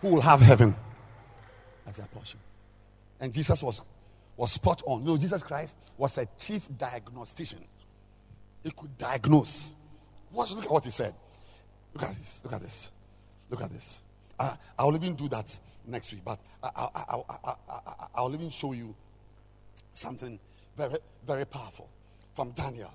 who 0.00 0.14
will 0.14 0.20
have 0.20 0.40
heaven. 0.40 0.76
as 1.88 1.96
their 1.96 2.06
portion. 2.06 2.38
And 3.18 3.32
Jesus 3.32 3.60
was, 3.64 3.82
was 4.36 4.52
spot 4.52 4.82
on. 4.86 5.00
You 5.00 5.08
know, 5.08 5.16
Jesus 5.16 5.42
Christ 5.42 5.76
was 5.98 6.18
a 6.18 6.28
chief 6.38 6.68
diagnostician. 6.78 7.64
He 8.62 8.70
could 8.70 8.96
diagnose. 8.96 9.74
Watch, 10.30 10.52
look 10.52 10.66
at 10.66 10.70
what 10.70 10.84
he 10.84 10.90
said. 10.90 11.14
Look 11.94 12.04
at 12.04 12.14
this. 12.14 12.42
Look 12.44 12.52
at 12.52 12.62
this. 12.62 12.92
Look 13.50 13.62
at 13.62 13.70
this. 13.72 14.02
I, 14.38 14.56
I'll 14.78 14.94
even 14.94 15.14
do 15.14 15.28
that 15.28 15.58
next 15.86 16.12
week, 16.12 16.22
but 16.24 16.38
I, 16.62 16.68
I, 16.76 16.88
I, 16.94 17.52
I, 17.68 18.06
I'll 18.14 18.34
even 18.34 18.50
show 18.50 18.72
you 18.72 18.94
something 19.92 20.38
very, 20.76 20.96
very 21.26 21.46
powerful 21.46 21.88
from 22.34 22.50
Daniel. 22.50 22.92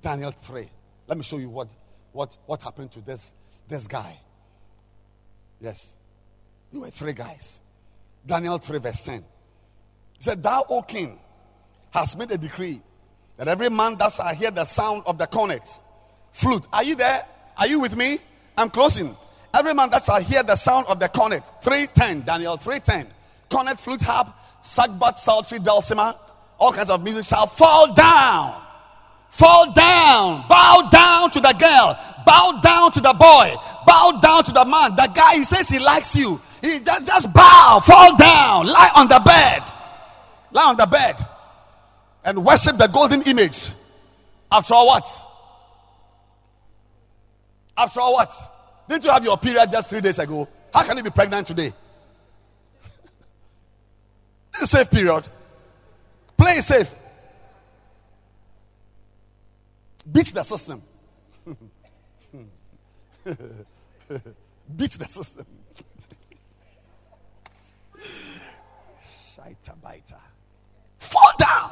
Daniel 0.00 0.30
3. 0.30 0.64
Let 1.06 1.18
me 1.18 1.24
show 1.24 1.38
you 1.38 1.50
what, 1.50 1.68
what, 2.12 2.36
what 2.46 2.62
happened 2.62 2.90
to 2.92 3.00
this, 3.00 3.34
this 3.68 3.86
guy. 3.86 4.18
Yes. 5.60 5.96
There 6.72 6.80
were 6.80 6.90
three 6.90 7.12
guys. 7.12 7.60
Daniel 8.26 8.58
3, 8.58 8.78
verse 8.78 9.04
10. 9.04 9.20
He 9.20 9.24
said, 10.20 10.42
Thou, 10.42 10.64
O 10.68 10.82
king, 10.82 11.18
hast 11.92 12.18
made 12.18 12.30
a 12.30 12.38
decree 12.38 12.80
that 13.36 13.48
every 13.48 13.68
man 13.68 13.96
that 13.98 14.12
shall 14.12 14.34
hear 14.34 14.50
the 14.50 14.64
sound 14.64 15.02
of 15.06 15.18
the 15.18 15.26
cornet, 15.26 15.68
flute. 16.32 16.66
Are 16.72 16.84
you 16.84 16.94
there? 16.94 17.24
Are 17.58 17.66
you 17.66 17.80
with 17.80 17.96
me? 17.96 18.18
I'm 18.56 18.70
closing. 18.70 19.14
Every 19.54 19.74
man 19.74 19.90
that 19.90 20.04
shall 20.04 20.20
hear 20.20 20.42
the 20.42 20.56
sound 20.56 20.86
of 20.88 20.98
the 20.98 21.08
cornet, 21.08 21.42
310, 21.62 22.22
Daniel 22.22 22.56
310, 22.56 23.12
cornet, 23.50 23.78
flute, 23.78 24.00
harp, 24.02 24.28
sackbut, 24.62 25.18
psaltery, 25.18 25.58
dulcimer, 25.58 26.14
all 26.58 26.72
kinds 26.72 26.90
of 26.90 27.02
music 27.02 27.24
shall 27.24 27.46
fall 27.46 27.92
down. 27.94 28.60
Fall 29.30 29.72
down. 29.72 30.44
Bow 30.48 30.88
down 30.90 31.30
to 31.30 31.40
the 31.40 31.54
girl. 31.58 31.98
Bow 32.26 32.60
down 32.62 32.92
to 32.92 33.00
the 33.00 33.12
boy. 33.12 33.54
Bow 33.86 34.20
down 34.22 34.44
to 34.44 34.52
the 34.52 34.64
man. 34.64 34.94
The 34.94 35.10
guy, 35.14 35.36
he 35.36 35.44
says 35.44 35.68
he 35.68 35.78
likes 35.78 36.14
you. 36.14 36.40
He 36.60 36.78
just, 36.78 37.06
just 37.06 37.32
bow, 37.32 37.80
fall 37.82 38.16
down, 38.16 38.66
lie 38.66 38.90
on 38.94 39.08
the 39.08 39.20
bed. 39.24 39.62
Lie 40.52 40.64
on 40.64 40.76
the 40.76 40.86
bed 40.86 41.16
and 42.24 42.44
worship 42.44 42.76
the 42.76 42.86
golden 42.86 43.22
image. 43.22 43.70
After 44.50 44.74
all, 44.74 44.86
what? 44.86 45.04
After 47.76 48.00
all, 48.00 48.12
what? 48.12 48.30
Didn't 48.92 49.04
you 49.04 49.10
have 49.10 49.24
your 49.24 49.38
period 49.38 49.70
just 49.70 49.88
three 49.88 50.02
days 50.02 50.18
ago? 50.18 50.46
How 50.74 50.82
can 50.82 50.98
you 50.98 51.02
be 51.02 51.08
pregnant 51.08 51.46
today? 51.46 51.72
Safe 54.52 54.90
period. 54.90 55.24
Play 56.36 56.60
safe. 56.60 56.94
Beat 60.12 60.26
the 60.26 60.42
system. 60.42 60.82
Beat 64.76 64.90
the 64.90 65.08
system. 65.08 65.46
Shaita. 69.00 70.20
Fall 70.98 71.32
down 71.38 71.70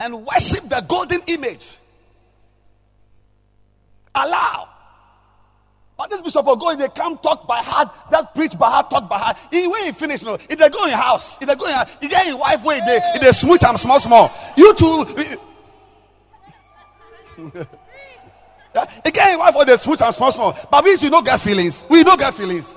and 0.00 0.14
worship 0.24 0.64
the 0.70 0.82
golden 0.88 1.20
image. 1.26 1.76
Allow. 4.14 4.71
But 6.02 6.10
this 6.10 6.20
bishop 6.20 6.44
will 6.44 6.56
go, 6.56 6.74
they 6.74 6.88
come 6.88 7.16
talk 7.18 7.46
by 7.46 7.58
heart, 7.58 7.94
that 8.10 8.34
preach 8.34 8.58
by 8.58 8.68
heart, 8.68 8.90
talk 8.90 9.08
by 9.08 9.18
heart. 9.18 9.36
He, 9.52 9.68
when 9.68 9.84
he 9.84 9.92
finish, 9.92 10.22
you 10.22 10.30
know, 10.30 10.34
if 10.34 10.58
they 10.58 10.68
go 10.68 10.84
in 10.86 10.94
house, 10.94 11.40
if 11.40 11.46
they 11.46 11.54
go 11.54 11.64
in 11.66 11.74
house, 11.74 11.88
if 12.00 12.10
they 12.10 12.28
in 12.28 12.36
wife 12.40 12.64
way, 12.64 12.80
they, 12.80 12.98
if 13.14 13.20
they 13.20 13.30
smooch 13.30 13.60
them 13.60 13.76
small, 13.76 14.00
small. 14.00 14.32
You 14.56 14.74
yeah, 18.74 18.84
again, 19.04 19.38
wife 19.38 19.54
or 19.54 19.64
they 19.64 19.76
smooch 19.76 20.02
and 20.02 20.12
small, 20.12 20.32
small. 20.32 20.58
But 20.72 20.84
we 20.84 20.96
do 20.96 21.08
not 21.08 21.24
get 21.24 21.38
feelings. 21.38 21.84
We 21.88 22.02
don't 22.02 22.18
get 22.18 22.34
feelings. 22.34 22.76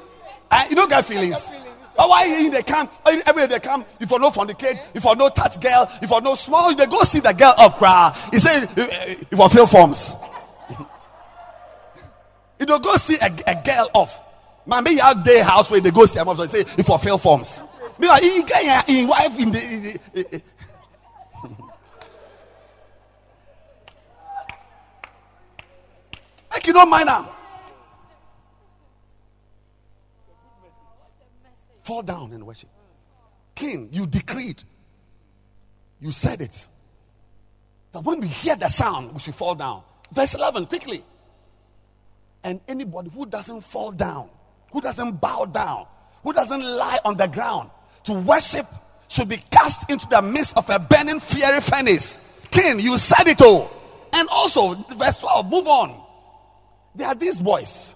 Uh, 0.51 0.63
you 0.69 0.75
don't 0.75 0.91
get 0.91 1.03
feelings. 1.03 1.51
But 1.97 2.07
why 2.07 2.47
they 2.47 2.61
come 2.61 2.87
every 3.05 3.47
day 3.47 3.55
they 3.55 3.59
come 3.59 3.85
if 3.99 4.11
you 4.11 4.19
no 4.19 4.29
fornicate, 4.29 4.79
if 4.93 5.03
you 5.03 5.15
no 5.15 5.29
touch 5.29 5.59
girl, 5.59 5.89
if 5.99 6.11
you 6.11 6.21
no 6.21 6.35
small, 6.35 6.75
they 6.75 6.85
go 6.85 7.01
see 7.01 7.21
the 7.21 7.33
girl 7.33 7.55
up 7.57 7.73
cry. 7.77 8.15
He 8.31 8.37
says 8.37 8.69
if 8.77 9.31
you 9.31 9.49
fill 9.49 9.65
forms. 9.65 10.13
You 12.59 12.65
don't 12.65 12.83
go 12.83 12.95
see 12.95 13.17
a, 13.21 13.29
a 13.47 13.55
girl 13.63 13.89
off. 13.93 14.19
Man, 14.65 14.83
maybe 14.83 14.99
out 15.01 15.23
there 15.23 15.43
house 15.43 15.69
where 15.69 15.79
they 15.79 15.91
go 15.91 16.05
see 16.05 16.19
a 16.19 16.25
mother 16.25 16.47
say 16.47 16.61
if 16.61 16.87
you 16.87 16.97
fill 16.97 17.17
forms. 17.17 17.61
Me 17.99 18.07
like 18.07 18.23
he 18.23 18.43
get 18.43 18.89
in 18.89 19.07
wife 19.07 19.39
in 19.39 19.51
the, 19.51 19.99
in 20.13 20.23
the 20.23 20.41
Make 26.53 26.67
you 26.67 26.73
don't 26.73 26.89
mind 26.89 27.05
now. 27.05 27.29
Fall 31.79 32.01
down 32.01 32.33
and 32.33 32.45
worship. 32.45 32.69
King, 33.53 33.89
you 33.91 34.07
decreed. 34.07 34.63
You 35.99 36.11
said 36.11 36.41
it. 36.41 36.67
That 37.91 38.03
when 38.03 38.19
we 38.19 38.27
hear 38.27 38.55
the 38.55 38.67
sound, 38.67 39.13
we 39.13 39.19
should 39.19 39.35
fall 39.35 39.55
down. 39.55 39.83
Verse 40.11 40.35
11, 40.35 40.65
quickly. 40.65 41.03
And 42.45 42.61
anybody 42.67 43.09
who 43.09 43.25
doesn't 43.25 43.61
fall 43.61 43.91
down, 43.91 44.29
who 44.71 44.79
doesn't 44.79 45.19
bow 45.19 45.45
down, 45.45 45.87
who 46.23 46.31
doesn't 46.31 46.61
lie 46.61 46.99
on 47.03 47.17
the 47.17 47.27
ground 47.27 47.71
to 48.05 48.13
worship 48.13 48.67
should 49.09 49.27
be 49.27 49.37
cast 49.51 49.89
into 49.91 50.07
the 50.07 50.21
midst 50.21 50.55
of 50.57 50.69
a 50.69 50.79
burning 50.79 51.19
fiery 51.19 51.59
furnace. 51.59 52.19
King, 52.51 52.79
you 52.79 52.97
said 52.97 53.27
it 53.27 53.41
all. 53.41 53.69
And 54.13 54.29
also, 54.29 54.75
verse 54.95 55.19
12, 55.19 55.49
move 55.51 55.67
on. 55.67 56.01
There 56.95 57.07
are 57.07 57.15
these 57.15 57.41
boys, 57.41 57.95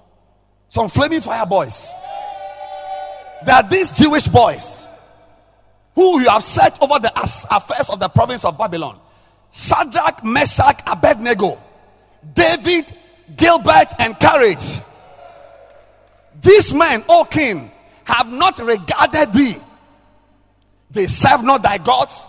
some 0.68 0.90
flaming 0.90 1.22
fire 1.22 1.46
boys 1.46 1.94
There 3.46 3.56
are 3.56 3.64
these 3.64 3.98
Jewish 3.98 4.28
boys 4.28 4.88
who 5.96 6.20
you 6.22 6.30
have 6.30 6.44
set 6.44 6.82
over 6.82 7.00
the 7.00 7.12
affairs 7.16 7.90
of 7.90 8.00
the 8.00 8.10
province 8.10 8.44
of 8.46 8.58
Babylon 8.58 9.00
Shadrach, 9.52 10.24
Meshach, 10.24 10.82
Abednego, 10.86 11.58
David, 12.34 12.86
Gilbert, 13.36 13.88
and 14.00 14.20
Courage. 14.20 14.80
These 16.42 16.74
men, 16.74 17.04
O 17.10 17.26
king, 17.30 17.72
have 18.06 18.32
not 18.32 18.60
regarded 18.60 19.34
thee. 19.34 19.56
They 20.92 21.06
serve 21.06 21.44
not 21.44 21.62
thy 21.62 21.78
gods. 21.78 22.26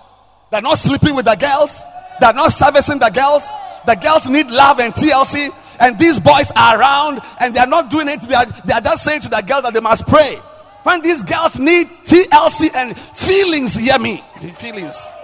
They're 0.50 0.60
not 0.60 0.78
sleeping 0.78 1.14
with 1.14 1.24
the 1.24 1.36
girls. 1.36 1.82
They're 2.20 2.34
not 2.34 2.52
servicing 2.52 2.98
the 2.98 3.10
girls. 3.10 3.48
The 3.86 3.94
girls 3.94 4.28
need 4.28 4.50
love 4.50 4.80
and 4.80 4.92
TLC. 4.92 5.48
And 5.80 5.98
these 5.98 6.18
boys 6.18 6.52
are 6.54 6.78
around 6.78 7.20
and 7.40 7.54
they're 7.54 7.66
not 7.66 7.90
doing 7.90 8.08
it. 8.08 8.20
They 8.20 8.34
are, 8.34 8.44
they 8.66 8.74
are 8.74 8.80
just 8.80 9.04
saying 9.04 9.22
to 9.22 9.28
the 9.28 9.42
girl 9.46 9.62
that 9.62 9.72
they 9.72 9.80
must 9.80 10.06
pray. 10.06 10.36
When 10.82 11.00
these 11.02 11.22
girls 11.22 11.58
need 11.58 11.86
TLC 12.04 12.74
and 12.74 12.96
feelings, 12.96 13.78
hear 13.78 13.98
me. 13.98 14.22
Feelings. 14.54 15.14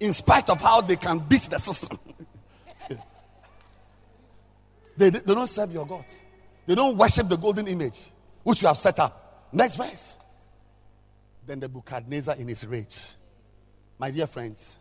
In 0.00 0.12
spite 0.12 0.48
of 0.50 0.60
how 0.60 0.80
they 0.80 0.96
can 0.96 1.18
beat 1.18 1.42
the 1.42 1.58
system, 1.58 1.98
they, 4.96 5.10
they 5.10 5.34
don't 5.34 5.46
serve 5.46 5.72
your 5.72 5.86
gods. 5.86 6.22
They 6.66 6.74
don't 6.74 6.96
worship 6.96 7.28
the 7.28 7.36
golden 7.36 7.68
image 7.68 8.10
which 8.42 8.62
you 8.62 8.68
have 8.68 8.78
set 8.78 8.98
up. 8.98 9.48
Next 9.52 9.76
verse. 9.76 10.18
Then 11.46 11.60
the 11.60 11.68
Nebuchadnezzar 11.68 12.36
in 12.36 12.48
his 12.48 12.66
rage. 12.66 12.98
My 13.98 14.10
dear 14.10 14.26
friends, 14.26 14.78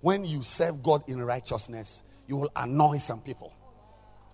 when 0.00 0.24
you 0.24 0.42
serve 0.42 0.82
God 0.82 1.02
in 1.08 1.22
righteousness, 1.22 2.02
you 2.26 2.36
will 2.36 2.52
annoy 2.56 2.96
some 2.98 3.20
people. 3.20 3.52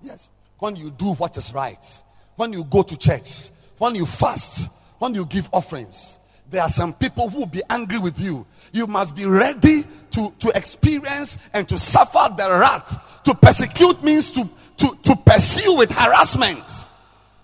Yes 0.01 0.31
when 0.59 0.77
you 0.77 0.91
do 0.91 1.13
what 1.15 1.37
is 1.37 1.53
right, 1.53 2.03
when 2.37 2.53
you 2.53 2.65
go 2.65 2.83
to 2.83 2.97
church, 2.97 3.51
when 3.77 3.95
you 3.95 4.07
fast, 4.07 4.71
when 4.99 5.15
you 5.15 5.27
give 5.27 5.47
offerings, 5.53 6.19
there 6.55 6.63
are 6.63 6.71
some 6.71 6.93
people 6.93 7.29
who 7.29 7.41
will 7.41 7.47
be 7.47 7.63
angry 7.69 7.99
with 7.99 8.21
you. 8.21 8.47
You 8.73 8.87
must 8.87 9.17
be 9.17 9.27
ready 9.27 9.83
to, 10.13 10.33
to 10.39 10.49
experience 10.55 11.39
and 11.53 11.69
to 11.69 11.79
suffer 11.79 12.33
the 12.35 12.49
wrath. 12.49 13.23
To 13.25 13.35
persecute 13.35 14.03
means 14.03 14.31
to, 14.33 14.49
to, 14.79 14.97
to 15.03 15.17
pursue 15.17 15.77
with 15.77 15.91
harassment. 15.91 16.65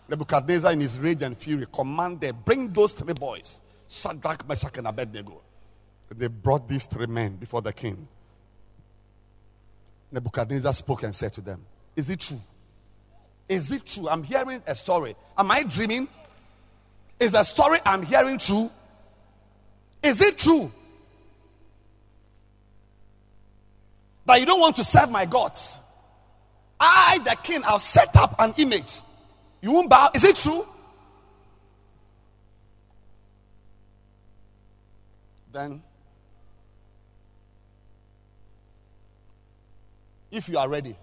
Nebuchadnezzar, 0.08 0.72
in 0.72 0.80
his 0.80 0.98
rage 0.98 1.22
and 1.22 1.36
fury, 1.36 1.66
commanded, 1.72 2.44
Bring 2.44 2.72
those 2.72 2.92
three 2.92 3.14
boys, 3.14 3.60
Shadrach, 3.88 4.48
Meshach, 4.48 4.76
and 4.78 4.86
Abednego. 4.86 5.40
They 6.14 6.26
brought 6.26 6.68
these 6.68 6.86
three 6.86 7.06
men 7.06 7.36
before 7.36 7.62
the 7.62 7.72
king. 7.72 8.08
Nebuchadnezzar 10.10 10.72
spoke 10.72 11.04
and 11.04 11.14
said 11.14 11.32
to 11.34 11.40
them, 11.40 11.64
Is 11.94 12.10
it 12.10 12.18
true 12.20 12.40
is 13.50 13.72
it 13.72 13.84
true? 13.84 14.08
I'm 14.08 14.22
hearing 14.22 14.62
a 14.66 14.74
story. 14.76 15.14
Am 15.36 15.50
I 15.50 15.64
dreaming? 15.64 16.08
Is 17.18 17.32
the 17.32 17.42
story 17.42 17.78
I'm 17.84 18.02
hearing 18.02 18.38
true? 18.38 18.70
Is 20.02 20.20
it 20.20 20.38
true? 20.38 20.70
That 24.26 24.40
you 24.40 24.46
don't 24.46 24.60
want 24.60 24.76
to 24.76 24.84
serve 24.84 25.10
my 25.10 25.26
gods? 25.26 25.80
I, 26.78 27.18
the 27.24 27.36
king, 27.42 27.62
I'll 27.64 27.78
set 27.78 28.16
up 28.16 28.34
an 28.38 28.54
image. 28.56 29.00
You 29.60 29.72
won't 29.72 29.90
bow. 29.90 30.10
Is 30.14 30.24
it 30.24 30.36
true? 30.36 30.66
Then, 35.52 35.82
if 40.30 40.48
you 40.48 40.58
are 40.58 40.68
ready, 40.68 40.96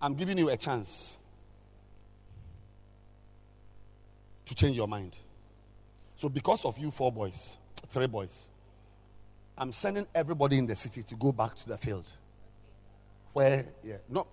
I'm 0.00 0.14
giving 0.14 0.38
you 0.38 0.50
a 0.50 0.56
chance. 0.56 1.18
to 4.46 4.54
change 4.54 4.76
your 4.76 4.88
mind. 4.88 5.16
So, 6.24 6.30
because 6.30 6.64
of 6.64 6.78
you, 6.78 6.90
four 6.90 7.12
boys, 7.12 7.58
three 7.90 8.06
boys, 8.06 8.48
I'm 9.58 9.70
sending 9.72 10.06
everybody 10.14 10.56
in 10.56 10.66
the 10.66 10.74
city 10.74 11.02
to 11.02 11.14
go 11.16 11.32
back 11.32 11.54
to 11.56 11.68
the 11.68 11.76
field. 11.76 12.10
Where, 13.34 13.62
yeah, 13.84 13.98
no, 14.08 14.26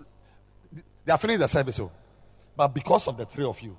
they 1.04 1.12
are 1.12 1.18
finishing 1.18 1.42
the 1.42 1.50
service, 1.50 1.82
oh. 1.82 1.92
but 2.56 2.70
because 2.70 3.10
of 3.10 3.18
the 3.18 3.26
three 3.26 3.44
of 3.44 3.60
you, 3.60 3.76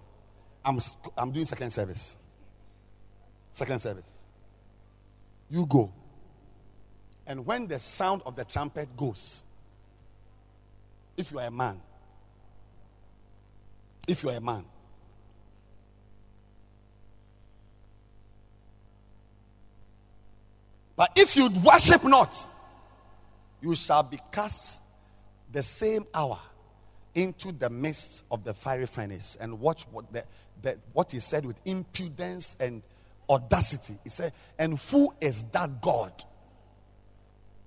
I'm, 0.62 0.78
I'm 1.16 1.32
doing 1.32 1.46
second 1.46 1.70
service. 1.70 2.18
Second 3.50 3.78
service. 3.78 4.26
You 5.48 5.64
go. 5.64 5.90
And 7.26 7.46
when 7.46 7.66
the 7.66 7.78
sound 7.78 8.20
of 8.26 8.36
the 8.36 8.44
trumpet 8.44 8.94
goes, 8.94 9.42
if 11.16 11.32
you 11.32 11.38
are 11.38 11.46
a 11.46 11.50
man, 11.50 11.80
if 14.06 14.22
you 14.22 14.28
are 14.28 14.36
a 14.36 14.40
man, 14.42 14.66
but 21.02 21.10
if 21.16 21.34
you 21.34 21.50
worship 21.64 22.04
not, 22.04 22.32
you 23.60 23.74
shall 23.74 24.04
be 24.04 24.18
cast 24.30 24.80
the 25.50 25.60
same 25.60 26.06
hour 26.14 26.38
into 27.16 27.50
the 27.50 27.68
midst 27.68 28.22
of 28.30 28.44
the 28.44 28.54
fiery 28.54 28.86
furnace 28.86 29.36
and 29.40 29.58
watch 29.58 29.82
what 29.90 30.12
the, 30.12 30.22
the, 30.62 30.78
what 30.92 31.10
he 31.10 31.18
said 31.18 31.44
with 31.44 31.60
impudence 31.64 32.54
and 32.60 32.82
audacity. 33.28 33.94
He 34.04 34.10
said, 34.10 34.32
And 34.56 34.78
who 34.78 35.12
is 35.20 35.42
that 35.46 35.80
God 35.80 36.12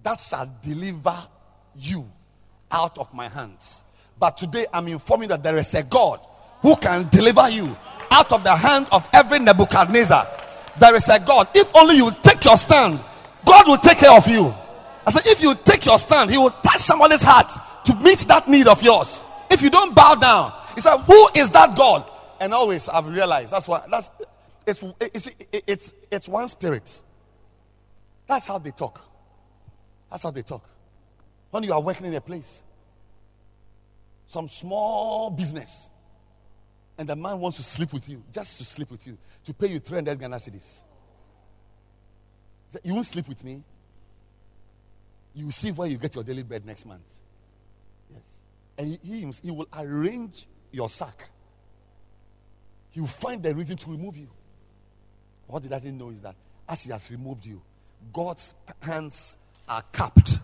that 0.04 0.22
shall 0.22 0.50
deliver 0.62 1.18
you 1.78 2.10
out 2.72 2.98
of 2.98 3.14
my 3.14 3.28
hands? 3.28 3.84
But 4.18 4.38
today 4.38 4.66
I'm 4.72 4.88
informing 4.88 5.28
that 5.28 5.44
there 5.44 5.58
is 5.58 5.74
a 5.74 5.84
God 5.84 6.22
who 6.62 6.78
can 6.78 7.10
deliver 7.10 7.50
you 7.50 7.76
out 8.12 8.32
of 8.32 8.46
the 8.46 8.56
hand 8.56 8.88
of 8.94 9.06
every 9.12 9.40
Nebuchadnezzar. 9.40 10.26
There 10.80 10.96
is 10.96 11.10
a 11.10 11.20
God. 11.20 11.50
If 11.54 11.76
only 11.76 11.98
you 11.98 12.12
take 12.24 12.46
your 12.46 12.56
stand, 12.56 12.98
God 13.46 13.68
will 13.68 13.78
take 13.78 14.00
care 14.00 14.12
of 14.12 14.28
you. 14.28 14.54
I 15.08 15.12
said, 15.12 15.24
if 15.26 15.42
you 15.42 15.56
take 15.56 15.86
your 15.86 15.98
stand, 15.98 16.32
He 16.32 16.38
will 16.38 16.50
touch 16.50 16.80
somebody's 16.80 17.22
heart 17.22 17.52
to 17.86 17.96
meet 17.98 18.20
that 18.28 18.48
need 18.48 18.68
of 18.68 18.82
yours. 18.82 19.24
If 19.50 19.62
you 19.62 19.70
don't 19.70 19.96
bow 19.96 20.16
down, 20.16 20.52
He 20.74 20.82
said, 20.82 20.98
Who 20.98 21.28
is 21.36 21.52
that 21.52 21.78
God? 21.78 22.10
And 22.40 22.54
always 22.54 22.90
I've 22.90 23.08
realized 23.08 23.54
that's 23.54 23.68
why 23.68 23.86
that's 23.90 24.10
it's, 24.68 24.84
it's, 25.00 25.30
it's, 25.52 25.94
it's 26.12 26.28
one 26.28 26.48
spirit. 26.48 27.04
That's 28.28 28.48
how 28.48 28.58
they 28.58 28.72
talk. 28.72 29.02
That's 30.10 30.24
how 30.24 30.32
they 30.32 30.42
talk. 30.42 30.68
When 31.52 31.64
you 31.64 31.74
are 31.74 31.82
working 31.82 32.08
in 32.08 32.14
a 32.16 32.22
place, 32.22 32.64
some 34.28 34.48
small 34.48 35.30
business, 35.30 35.90
and 36.98 37.08
the 37.08 37.16
man 37.16 37.40
wants 37.40 37.58
to 37.58 37.64
sleep 37.64 37.94
with 37.94 38.10
you, 38.10 38.24
just 38.32 38.58
to 38.58 38.66
sleep 38.66 38.90
with 38.90 39.06
you, 39.06 39.18
to 39.44 39.54
pay 39.54 39.68
you 39.68 39.80
300 39.80 40.20
Ghana 40.20 40.38
cedis. 40.38 40.84
You 42.84 42.94
won't 42.94 43.06
sleep 43.06 43.28
with 43.28 43.44
me. 43.44 43.64
You 45.34 45.46
will 45.46 45.52
see 45.52 45.72
where 45.72 45.88
you 45.88 45.98
get 45.98 46.16
your 46.16 46.24
daily 46.24 46.44
bread 46.44 46.66
next 46.66 46.86
month. 46.86 47.22
Yes. 48.12 48.40
And 48.78 48.88
he, 48.88 49.00
he, 49.04 49.32
he 49.44 49.52
will 49.52 49.68
arrange 49.78 50.48
your 50.72 50.90
sack. 50.90 51.30
He 52.92 53.02
will 53.02 53.08
find 53.08 53.44
the 53.44 53.54
reason 53.54 53.76
to 53.78 53.92
remove 53.92 54.18
you. 54.18 54.30
What 55.48 55.64
he 55.64 55.70
doesn't 55.70 55.98
know 55.98 56.10
is 56.10 56.22
that 56.22 56.36
as 56.68 56.84
he 56.84 56.92
has 56.92 57.12
removed 57.12 57.46
you, 57.46 57.62
God's 58.14 58.56
hands 58.82 59.38
are 59.68 59.84
capped, 59.92 60.40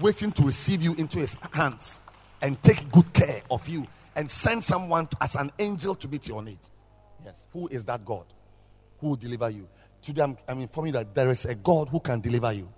waiting 0.00 0.32
to 0.32 0.42
receive 0.42 0.82
you 0.82 0.94
into 0.94 1.18
his 1.18 1.36
hands 1.52 2.02
and 2.42 2.60
take 2.62 2.90
good 2.90 3.12
care 3.12 3.40
of 3.50 3.68
you 3.68 3.86
and 4.16 4.30
send 4.30 4.64
someone 4.64 5.06
to, 5.06 5.16
as 5.20 5.36
an 5.36 5.52
angel 5.58 5.94
to 5.94 6.08
meet 6.08 6.26
your 6.26 6.42
need. 6.42 6.58
Yes. 7.24 7.46
Who 7.52 7.68
is 7.68 7.84
that 7.84 8.04
God? 8.04 8.24
Who 8.98 9.10
will 9.10 9.16
deliver 9.16 9.50
you? 9.50 9.68
Today 10.02 10.22
I'm, 10.22 10.36
I'm 10.48 10.60
informing 10.60 10.94
you 10.94 10.98
that 10.98 11.14
there 11.14 11.28
is 11.30 11.44
a 11.44 11.54
God 11.54 11.88
who 11.88 12.00
can 12.00 12.20
deliver 12.20 12.52
you. 12.52 12.68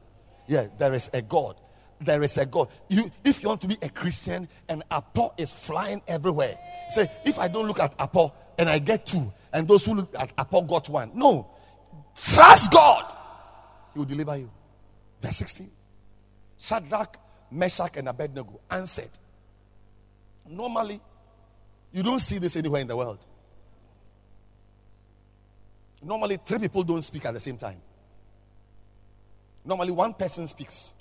Yeah, 0.46 0.66
there 0.78 0.92
is 0.94 1.10
a 1.12 1.22
God. 1.22 1.56
There 2.00 2.22
is 2.22 2.36
a 2.38 2.46
God. 2.46 2.68
You, 2.88 3.10
if 3.24 3.42
you 3.42 3.48
want 3.48 3.60
to 3.60 3.68
be 3.68 3.76
a 3.80 3.88
Christian 3.88 4.48
and 4.68 4.82
Apple 4.90 5.34
is 5.38 5.52
flying 5.52 6.02
everywhere, 6.08 6.58
say, 6.90 7.08
if 7.24 7.38
I 7.38 7.48
don't 7.48 7.66
look 7.66 7.78
at 7.78 7.94
Apple 7.98 8.34
and 8.58 8.68
I 8.68 8.78
get 8.78 9.06
two, 9.06 9.32
and 9.52 9.68
those 9.68 9.84
who 9.84 9.94
look 9.94 10.14
at 10.18 10.32
Apple 10.36 10.62
got 10.62 10.88
one. 10.88 11.12
No. 11.14 11.48
Trust 12.14 12.72
God. 12.72 13.04
He 13.92 13.98
will 13.98 14.06
deliver 14.06 14.36
you. 14.36 14.50
Verse 15.20 15.36
16. 15.36 15.70
Shadrach, 16.58 17.16
Meshach, 17.50 17.96
and 17.96 18.08
Abednego 18.08 18.60
answered. 18.70 19.10
Normally, 20.48 21.00
you 21.92 22.02
don't 22.02 22.18
see 22.18 22.38
this 22.38 22.56
anywhere 22.56 22.80
in 22.80 22.88
the 22.88 22.96
world. 22.96 23.26
Normally, 26.02 26.38
three 26.44 26.58
people 26.58 26.82
don't 26.82 27.02
speak 27.02 27.24
at 27.26 27.34
the 27.34 27.40
same 27.40 27.56
time. 27.56 27.80
Normally, 29.64 29.92
one 29.92 30.14
person 30.14 30.46
speaks. 30.46 30.94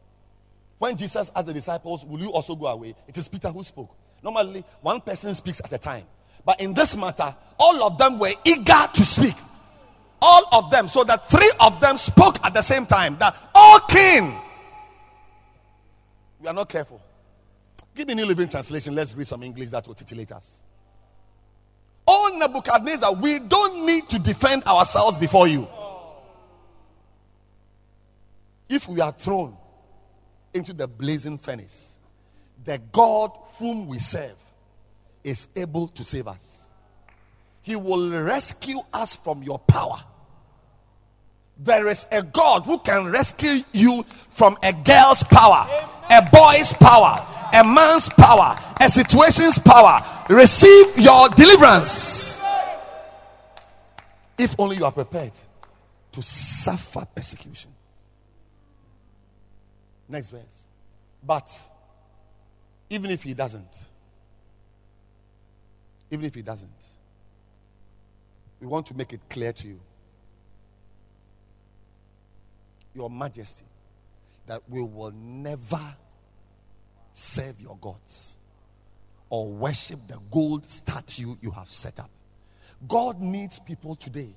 When 0.78 0.96
Jesus 0.96 1.32
asked 1.36 1.48
the 1.48 1.54
disciples, 1.54 2.06
Will 2.06 2.20
you 2.20 2.32
also 2.32 2.56
go 2.56 2.68
away? 2.68 2.96
It 3.08 3.18
is 3.18 3.28
Peter 3.28 3.50
who 3.50 3.64
spoke. 3.64 3.96
Normally, 4.24 4.64
one 4.82 5.02
person 5.02 5.34
speaks 5.34 5.60
at 5.62 5.72
a 5.74 5.78
time. 5.78 6.06
But 6.46 6.62
in 6.62 6.74
this 6.74 6.96
matter, 6.96 7.36
all 7.60 7.84
of 7.84 7.98
them 7.98 8.20
were 8.20 8.34
eager 8.46 8.88
to 8.94 9.04
speak. 9.04 9.36
All 10.22 10.44
of 10.52 10.72
them. 10.72 10.88
So 10.88 11.04
that 11.04 11.28
three 11.28 11.52
of 11.60 11.80
them 11.80 11.98
spoke 11.98 12.44
at 12.44 12.54
the 12.54 12.62
same 12.62 12.86
time. 12.86 13.18
That, 13.20 13.36
all 13.56 13.80
king. 13.82 14.34
We 16.40 16.48
are 16.48 16.54
not 16.54 16.70
careful. 16.70 17.02
Give 17.96 18.08
me 18.08 18.14
New 18.16 18.26
Living 18.26 18.50
Translation. 18.50 18.96
Let's 18.96 19.16
read 19.16 19.28
some 19.28 19.44
English 19.44 19.70
that 19.70 19.88
will 19.88 19.96
titillate 19.96 20.32
us. 20.32 20.64
Oh, 22.14 22.36
Nebuchadnezzar, 22.38 23.14
we 23.14 23.40
don't 23.40 23.86
need 23.86 24.10
to 24.10 24.20
defend 24.20 24.66
ourselves 24.66 25.18
before 25.18 25.48
you. 25.48 25.66
If 28.68 28.90
we 28.90 29.00
are 29.00 29.14
thrown 29.14 29.56
into 30.54 30.74
the 30.74 30.90
blazing 30.90 31.38
furnace, 31.38 32.02
the 32.66 32.80
God 32.92 33.32
whom 33.60 33.88
we 33.88 33.98
serve 33.98 34.36
is 35.24 35.48
able 35.56 35.88
to 35.88 36.04
save 36.04 36.28
us. 36.28 36.74
He 37.62 37.78
will 37.78 38.22
rescue 38.22 38.80
us 38.92 39.16
from 39.16 39.42
your 39.42 39.60
power. 39.60 40.04
There 41.64 41.88
is 41.88 42.08
a 42.12 42.24
God 42.24 42.64
who 42.64 42.80
can 42.80 43.12
rescue 43.12 43.60
you 43.72 44.04
from 44.30 44.58
a 44.64 44.74
girl's 44.74 45.22
power, 45.24 45.68
a 46.10 46.28
boy's 46.32 46.74
power, 46.74 47.24
a 47.54 47.64
man's 47.64 48.10
power, 48.10 48.58
a 48.80 48.90
situation's 48.90 49.60
power. 49.60 50.00
Receive 50.28 50.98
your 50.98 51.30
deliverance. 51.30 52.40
If 54.40 54.56
only 54.58 54.78
you 54.78 54.86
are 54.86 54.92
prepared 54.92 55.34
to 56.14 56.24
suffer 56.24 57.06
persecution. 57.14 57.70
Next 60.10 60.30
verse. 60.30 60.68
But 61.24 61.48
even 62.90 63.12
if 63.12 63.22
he 63.22 63.36
doesn't, 63.36 63.88
even 66.10 66.26
if 66.26 66.34
he 66.34 66.42
doesn't. 66.42 66.70
We 68.60 68.66
want 68.66 68.88
to 68.88 68.98
make 68.98 69.14
it 69.14 69.22
clear 69.30 69.54
to 69.54 69.68
you, 69.68 69.80
Your 72.94 73.10
Majesty, 73.10 73.66
that 74.48 74.62
we 74.70 74.82
will 74.82 75.12
never 75.12 75.82
serve 77.12 77.60
your 77.60 77.78
gods 77.78 78.38
or 79.30 79.48
worship 79.48 80.00
the 80.08 80.20
gold 80.30 80.66
statue 80.66 81.36
you 81.42 81.52
have 81.52 81.70
set 81.70 82.00
up. 82.00 82.10
God 82.88 83.20
needs 83.20 83.60
people 83.60 83.96
today 83.96 84.34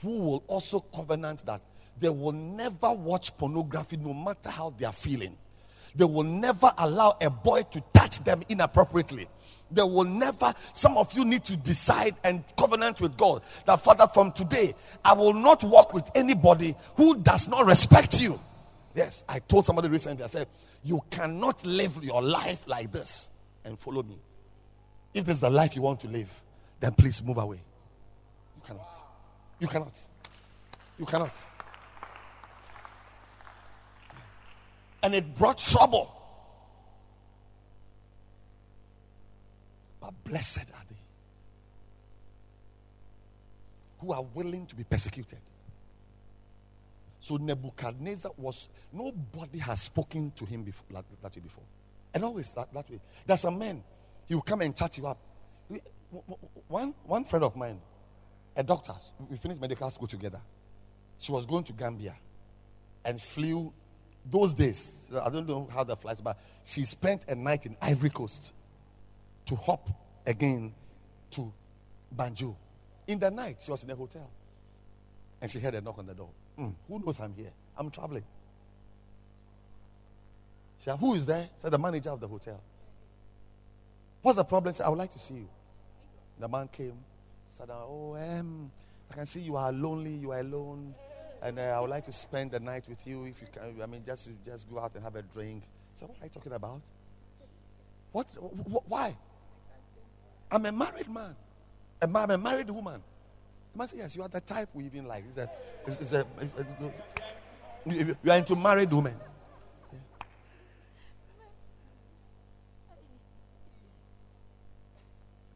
who 0.00 0.18
will 0.20 0.44
also 0.46 0.80
covenant 0.80 1.44
that 1.46 1.60
they 2.00 2.08
will 2.08 2.32
never 2.32 2.92
watch 2.92 3.36
pornography 3.36 3.96
no 3.96 4.14
matter 4.14 4.50
how 4.50 4.70
they 4.78 4.86
are 4.86 4.92
feeling. 4.92 5.36
They 5.94 6.04
will 6.04 6.24
never 6.24 6.70
allow 6.78 7.16
a 7.20 7.28
boy 7.28 7.62
to 7.70 7.82
touch 7.92 8.20
them 8.24 8.42
inappropriately. 8.48 9.28
They 9.72 9.82
will 9.82 10.04
never, 10.04 10.52
some 10.72 10.96
of 10.96 11.12
you 11.16 11.24
need 11.24 11.44
to 11.44 11.56
decide 11.56 12.14
and 12.24 12.44
covenant 12.56 13.00
with 13.00 13.16
God 13.16 13.42
that, 13.66 13.80
Father, 13.80 14.06
from 14.06 14.32
today, 14.32 14.74
I 15.04 15.14
will 15.14 15.32
not 15.32 15.64
walk 15.64 15.94
with 15.94 16.10
anybody 16.14 16.74
who 16.96 17.16
does 17.18 17.48
not 17.48 17.66
respect 17.66 18.20
you. 18.20 18.38
Yes, 18.94 19.24
I 19.28 19.38
told 19.40 19.64
somebody 19.64 19.88
recently, 19.88 20.24
I 20.24 20.26
said, 20.26 20.46
You 20.84 21.00
cannot 21.10 21.64
live 21.64 22.02
your 22.02 22.22
life 22.22 22.66
like 22.66 22.92
this 22.92 23.30
and 23.64 23.78
follow 23.78 24.02
me. 24.02 24.18
If 25.14 25.24
this 25.24 25.36
is 25.36 25.40
the 25.40 25.50
life 25.50 25.76
you 25.76 25.82
want 25.82 26.00
to 26.00 26.08
live, 26.08 26.42
then 26.80 26.92
please 26.92 27.22
move 27.22 27.38
away. 27.38 27.60
You 28.56 28.62
cannot. 28.66 28.92
You 29.60 29.68
cannot. 29.68 30.00
You 30.98 31.06
cannot. 31.06 31.48
And 35.02 35.14
it 35.14 35.34
brought 35.34 35.58
trouble. 35.58 36.21
But 40.02 40.12
blessed 40.24 40.58
are 40.74 40.84
they 40.90 40.96
who 44.00 44.12
are 44.12 44.24
willing 44.34 44.66
to 44.66 44.74
be 44.74 44.82
persecuted. 44.82 45.38
So 47.20 47.36
Nebuchadnezzar 47.36 48.32
was 48.36 48.68
nobody 48.92 49.60
has 49.60 49.82
spoken 49.82 50.32
to 50.32 50.44
him 50.44 50.64
before 50.64 50.86
that, 50.90 51.04
that 51.22 51.36
way 51.36 51.40
before. 51.40 51.62
And 52.12 52.24
always 52.24 52.50
that, 52.52 52.74
that 52.74 52.90
way. 52.90 53.00
There's 53.24 53.44
a 53.44 53.50
man, 53.52 53.84
he 54.26 54.34
will 54.34 54.42
come 54.42 54.60
and 54.62 54.76
chat 54.76 54.98
you 54.98 55.06
up. 55.06 55.18
One, 56.66 56.94
one 57.04 57.24
friend 57.24 57.44
of 57.44 57.54
mine, 57.54 57.80
a 58.56 58.64
doctor. 58.64 58.92
We 59.30 59.36
finished 59.36 59.60
medical 59.60 59.88
school 59.88 60.08
together. 60.08 60.40
She 61.18 61.30
was 61.30 61.46
going 61.46 61.62
to 61.64 61.72
Gambia 61.72 62.16
and 63.04 63.20
flew 63.20 63.72
those 64.28 64.52
days. 64.52 65.12
I 65.14 65.30
don't 65.30 65.48
know 65.48 65.68
how 65.72 65.84
the 65.84 65.94
flight, 65.94 66.18
but 66.22 66.40
she 66.64 66.80
spent 66.80 67.26
a 67.28 67.36
night 67.36 67.66
in 67.66 67.76
Ivory 67.80 68.10
Coast 68.10 68.52
to 69.46 69.56
hop 69.56 69.88
again 70.26 70.74
to 71.30 71.52
Banjul. 72.16 72.56
In 73.06 73.18
the 73.18 73.30
night, 73.30 73.56
she 73.60 73.70
was 73.70 73.82
in 73.84 73.90
a 73.90 73.94
hotel 73.96 74.30
and 75.40 75.50
she 75.50 75.58
heard 75.58 75.74
a 75.74 75.80
knock 75.80 75.98
on 75.98 76.06
the 76.06 76.14
door. 76.14 76.30
Mm, 76.58 76.74
who 76.88 76.98
knows 77.04 77.18
I'm 77.20 77.34
here? 77.34 77.52
I'm 77.76 77.90
traveling. 77.90 78.24
She 80.78 80.84
said, 80.84 80.96
Who 80.98 81.14
is 81.14 81.26
there? 81.26 81.48
Said 81.56 81.72
the 81.72 81.78
manager 81.78 82.10
of 82.10 82.20
the 82.20 82.28
hotel. 82.28 82.60
What's 84.20 84.36
the 84.36 84.44
problem? 84.44 84.72
Said, 84.72 84.86
I 84.86 84.88
would 84.88 84.98
like 84.98 85.10
to 85.10 85.18
see 85.18 85.34
you. 85.34 85.48
The 86.38 86.48
man 86.48 86.68
came, 86.68 86.94
said, 87.46 87.68
Oh, 87.70 88.16
um, 88.16 88.70
I 89.10 89.14
can 89.14 89.26
see 89.26 89.40
you 89.40 89.56
are 89.56 89.72
lonely, 89.72 90.12
you 90.14 90.30
are 90.32 90.40
alone, 90.40 90.94
and 91.42 91.58
uh, 91.58 91.62
I 91.62 91.80
would 91.80 91.90
like 91.90 92.04
to 92.04 92.12
spend 92.12 92.52
the 92.52 92.60
night 92.60 92.84
with 92.88 93.04
you 93.06 93.24
if 93.24 93.40
you 93.40 93.48
can. 93.52 93.82
I 93.82 93.86
mean, 93.86 94.02
just 94.04 94.28
just 94.44 94.70
go 94.70 94.78
out 94.78 94.94
and 94.94 95.02
have 95.02 95.16
a 95.16 95.22
drink. 95.22 95.64
Said, 95.94 96.08
What 96.08 96.18
are 96.20 96.24
you 96.24 96.30
talking 96.30 96.52
about? 96.52 96.80
What? 98.12 98.26
Wh- 98.30 98.90
why? 98.90 99.16
I'm 100.52 100.66
a 100.66 100.70
married 100.72 101.08
man. 101.08 101.34
I'm 102.02 102.14
a 102.14 102.36
married 102.36 102.68
woman. 102.70 103.02
The 103.72 103.78
man 103.78 103.88
said, 103.88 103.98
Yes, 104.00 104.14
you 104.14 104.22
are 104.22 104.28
the 104.28 104.40
type 104.40 104.68
we 104.74 104.84
even 104.84 105.08
like. 105.08 105.24
It's 105.26 105.38
a, 105.38 105.50
it's, 105.86 105.98
it's 105.98 106.12
a, 106.12 106.26
you 107.86 108.30
are 108.30 108.36
into 108.36 108.54
married 108.54 108.92
women. 108.92 109.14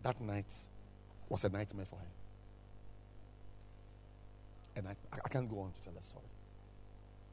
That 0.02 0.20
night 0.20 0.52
was 1.28 1.44
a 1.44 1.48
nightmare 1.50 1.84
for 1.84 1.96
her. 1.96 2.02
And 4.76 4.88
I, 4.88 4.94
I 5.12 5.28
can't 5.28 5.50
go 5.50 5.60
on 5.60 5.72
to 5.72 5.82
tell 5.82 5.92
the 5.92 6.02
story. 6.02 6.24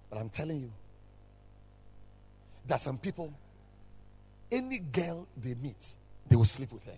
But 0.10 0.19
I'm 0.19 0.30
telling 0.30 0.60
you, 0.60 0.72
that 2.68 2.81
some 2.81 2.98
people, 2.98 3.34
any 4.52 4.80
girl 4.80 5.27
they 5.38 5.53
meet, 5.53 5.95
they 6.27 6.35
will 6.35 6.45
sleep 6.45 6.72
with 6.72 6.85
her. 6.85 6.98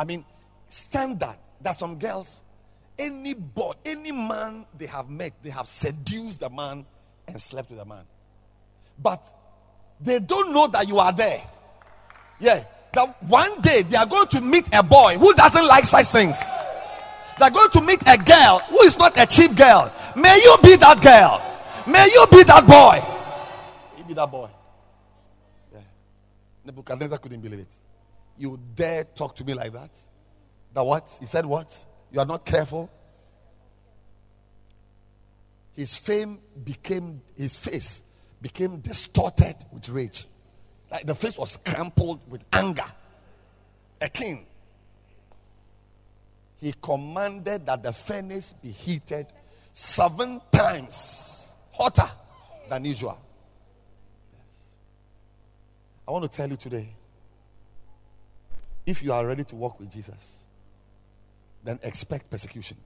I 0.00 0.04
mean, 0.04 0.24
standard. 0.68 1.36
That 1.60 1.76
some 1.76 1.98
girls, 1.98 2.42
any 2.98 3.34
boy, 3.34 3.72
any 3.84 4.12
man 4.12 4.64
they 4.78 4.86
have 4.86 5.10
met, 5.10 5.34
they 5.42 5.50
have 5.50 5.66
seduced 5.68 6.40
the 6.40 6.48
man 6.48 6.86
and 7.28 7.38
slept 7.38 7.68
with 7.68 7.78
the 7.78 7.84
man. 7.84 8.04
But 8.98 9.22
they 10.00 10.18
don't 10.18 10.54
know 10.54 10.68
that 10.68 10.88
you 10.88 10.98
are 10.98 11.12
there. 11.12 11.42
Yeah 12.40 12.64
that 12.92 13.22
one 13.24 13.60
day 13.60 13.82
they 13.82 13.96
are 13.96 14.06
going 14.06 14.26
to 14.28 14.40
meet 14.40 14.68
a 14.74 14.82
boy 14.82 15.16
who 15.18 15.32
doesn't 15.34 15.66
like 15.66 15.84
such 15.84 16.06
things. 16.06 16.40
They're 17.38 17.50
going 17.50 17.70
to 17.70 17.80
meet 17.80 18.02
a 18.02 18.18
girl 18.18 18.58
who 18.68 18.80
is 18.82 18.98
not 18.98 19.16
a 19.18 19.26
cheap 19.26 19.56
girl. 19.56 19.92
May 20.16 20.36
you 20.42 20.56
be 20.62 20.76
that 20.76 21.00
girl. 21.00 21.40
May 21.86 22.04
you 22.12 22.26
be 22.30 22.42
that 22.44 22.66
boy. 22.66 23.00
You 23.96 24.04
be 24.04 24.14
that 24.14 24.30
boy. 24.30 24.50
Yeah. 25.72 25.80
Nebuchadnezzar 26.64 27.18
couldn't 27.18 27.40
believe 27.40 27.60
it. 27.60 27.74
You 28.40 28.58
dare 28.74 29.04
talk 29.04 29.36
to 29.36 29.44
me 29.44 29.52
like 29.52 29.70
that? 29.74 29.90
That 30.72 30.82
what? 30.82 31.14
He 31.20 31.26
said 31.26 31.44
what? 31.44 31.84
You 32.10 32.20
are 32.20 32.26
not 32.26 32.46
careful. 32.46 32.90
His 35.76 35.98
fame 35.98 36.38
became, 36.64 37.20
his 37.36 37.58
face 37.58 38.02
became 38.40 38.78
distorted 38.80 39.56
with 39.70 39.90
rage. 39.90 40.24
Like 40.90 41.04
the 41.04 41.14
face 41.14 41.36
was 41.38 41.58
crumpled 41.58 42.30
with 42.30 42.42
anger. 42.50 42.90
A 44.00 44.08
king. 44.08 44.46
He 46.62 46.72
commanded 46.80 47.66
that 47.66 47.82
the 47.82 47.92
furnace 47.92 48.54
be 48.54 48.70
heated 48.70 49.26
seven 49.74 50.40
times 50.50 51.56
hotter 51.74 52.10
than 52.70 52.86
usual. 52.86 53.20
Yes. 54.32 54.76
I 56.08 56.10
want 56.10 56.22
to 56.24 56.34
tell 56.34 56.48
you 56.48 56.56
today 56.56 56.94
if 58.90 59.02
you 59.02 59.12
are 59.12 59.24
ready 59.26 59.44
to 59.44 59.56
walk 59.56 59.78
with 59.80 59.90
Jesus, 59.90 60.46
then 61.64 61.78
expect 61.82 62.30
persecution, 62.30 62.76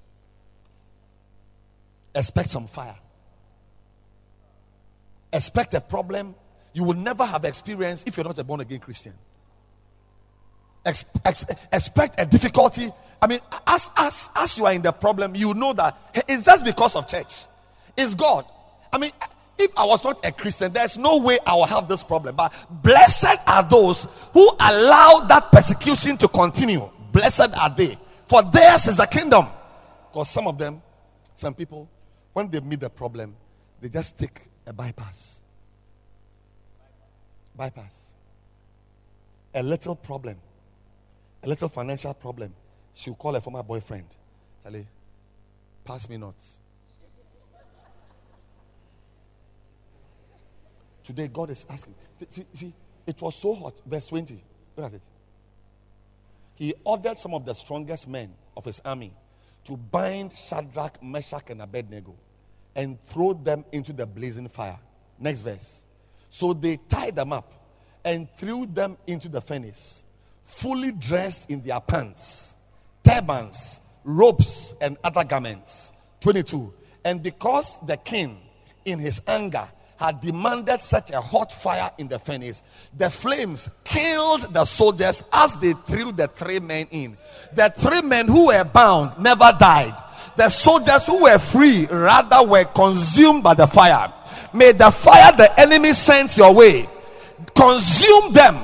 expect 2.15 2.51
some 2.51 2.67
fire, 2.67 2.97
expect 5.33 5.75
a 5.75 5.81
problem 5.81 6.35
you 6.75 6.85
will 6.85 6.95
never 6.95 7.25
have 7.25 7.45
experience 7.45 8.05
if 8.07 8.17
you're 8.17 8.25
not 8.25 8.39
a 8.39 8.45
born 8.45 8.61
again 8.61 8.81
Christian. 8.81 9.13
Ex- 10.85 11.05
ex- 11.25 11.47
expect 11.73 12.21
a 12.21 12.27
difficulty. 12.27 12.89
I 13.23 13.27
mean, 13.27 13.39
as, 13.67 13.91
as, 13.97 14.29
as 14.37 14.59
you 14.59 14.67
are 14.67 14.73
in 14.73 14.83
the 14.83 14.93
problem, 14.93 15.35
you 15.35 15.55
know 15.55 15.73
that 15.73 15.97
it's 16.29 16.45
just 16.45 16.65
because 16.65 16.97
of 16.97 17.07
church. 17.07 17.47
It's 17.97 18.15
God. 18.15 18.45
I 18.93 18.99
mean, 18.99 19.13
if 19.59 19.77
I 19.77 19.85
was 19.85 20.05
not 20.05 20.25
a 20.25 20.33
Christian, 20.33 20.73
there's 20.73 20.99
no 20.99 21.19
way 21.19 21.39
I 21.47 21.55
will 21.55 21.67
have 21.67 21.89
this 21.89 22.03
problem. 22.03 22.37
But 22.37 22.53
blessed 22.83 23.39
are 23.47 23.63
those 23.63 24.07
who 24.33 24.49
allow 24.61 25.27
that 25.29 25.51
persecution 25.53 26.17
to 26.19 26.29
continue. 26.29 26.89
Blessed 27.13 27.57
are 27.59 27.71
they. 27.71 27.97
For 28.27 28.43
theirs 28.43 28.89
is 28.89 28.97
the 28.97 29.07
kingdom. 29.07 29.47
Because 30.11 30.31
some 30.31 30.47
of 30.47 30.59
them, 30.59 30.83
some 31.35 31.55
people, 31.55 31.89
when 32.33 32.51
they 32.51 32.61
meet 32.61 32.81
the 32.81 32.91
problem, 32.91 33.37
they 33.81 33.89
just 33.89 34.19
take 34.19 34.41
a 34.67 34.73
bypass 34.73 35.45
bypass. 37.57 38.17
A 39.55 39.63
little 39.63 39.95
problem, 39.95 40.37
a 41.43 41.49
little 41.49 41.69
financial 41.69 42.13
problem. 42.15 42.53
She'll 42.93 43.15
call 43.15 43.35
her 43.35 43.41
former 43.41 43.63
boyfriend. 43.63 44.07
Charlie, 44.63 44.87
pass 45.85 46.09
me 46.09 46.17
nuts. 46.17 46.59
Today, 51.05 51.29
God 51.29 51.51
is 51.51 51.67
asking. 51.71 51.95
See, 52.29 52.45
see, 52.53 52.73
it 53.07 53.21
was 53.21 53.37
so 53.37 53.55
hot. 53.55 53.81
Verse 53.87 54.07
20. 54.09 54.43
Look 54.77 54.87
at 54.87 54.95
it. 54.95 55.03
He 56.57 56.75
ordered 56.83 57.19
some 57.19 57.35
of 57.35 57.45
the 57.45 57.53
strongest 57.53 58.09
men 58.09 58.33
of 58.57 58.65
his 58.65 58.81
army 58.85 59.13
to 59.65 59.77
bind 59.77 60.33
Shadrach, 60.33 61.03
Meshach, 61.03 61.51
and 61.51 61.63
Abednego 61.63 62.15
and 62.75 63.01
throw 63.01 63.35
them 63.35 63.65
into 63.73 63.93
the 63.93 64.07
blazing 64.07 64.49
fire. 64.49 64.79
Next 65.19 65.43
verse. 65.43 65.85
So 66.31 66.53
they 66.53 66.79
tied 66.89 67.17
them 67.17 67.33
up 67.33 67.53
and 68.05 68.29
threw 68.37 68.67
them 68.67 68.97
into 69.07 69.29
the 69.29 69.41
furnace, 69.41 70.05
fully 70.43 70.93
dressed 70.93 71.51
in 71.51 71.63
their 71.63 71.81
pants, 71.81 72.57
turbans, 73.03 73.81
ropes, 74.05 74.75
and 74.81 74.97
other 75.05 75.25
garments. 75.25 75.93
22. 76.21 76.73
And 77.05 77.23
because 77.23 77.81
the 77.87 77.97
king, 77.97 78.41
in 78.85 78.99
his 78.99 79.23
anger, 79.27 79.69
had 80.05 80.21
demanded 80.21 80.83
such 80.83 81.11
a 81.11 81.21
hot 81.21 81.53
fire 81.53 81.91
in 81.99 82.09
the 82.09 82.19
furnace, 82.19 82.63
the 82.97 83.11
flames 83.11 83.71
killed 83.85 84.43
the 84.53 84.65
soldiers 84.65 85.25
as 85.33 85.59
they 85.59 85.73
threw 85.73 86.13
the 86.13 86.29
three 86.29 86.61
men 86.61 86.87
in. 86.91 87.17
The 87.55 87.73
three 87.77 88.03
men 88.03 88.29
who 88.29 88.49
were 88.49 88.65
bound 88.65 89.19
never 89.19 89.53
died. 89.59 89.95
The 90.37 90.49
soldiers 90.49 91.07
who 91.07 91.23
were 91.23 91.39
free 91.39 91.87
rather 91.87 92.47
were 92.47 92.65
consumed 92.65 93.43
by 93.43 93.55
the 93.55 93.67
fire. 93.67 94.13
May 94.53 94.73
the 94.73 94.91
fire 94.91 95.33
the 95.37 95.61
enemy 95.61 95.93
sends 95.93 96.37
your 96.37 96.55
way 96.55 96.87
consume 97.55 98.33
them. 98.33 98.57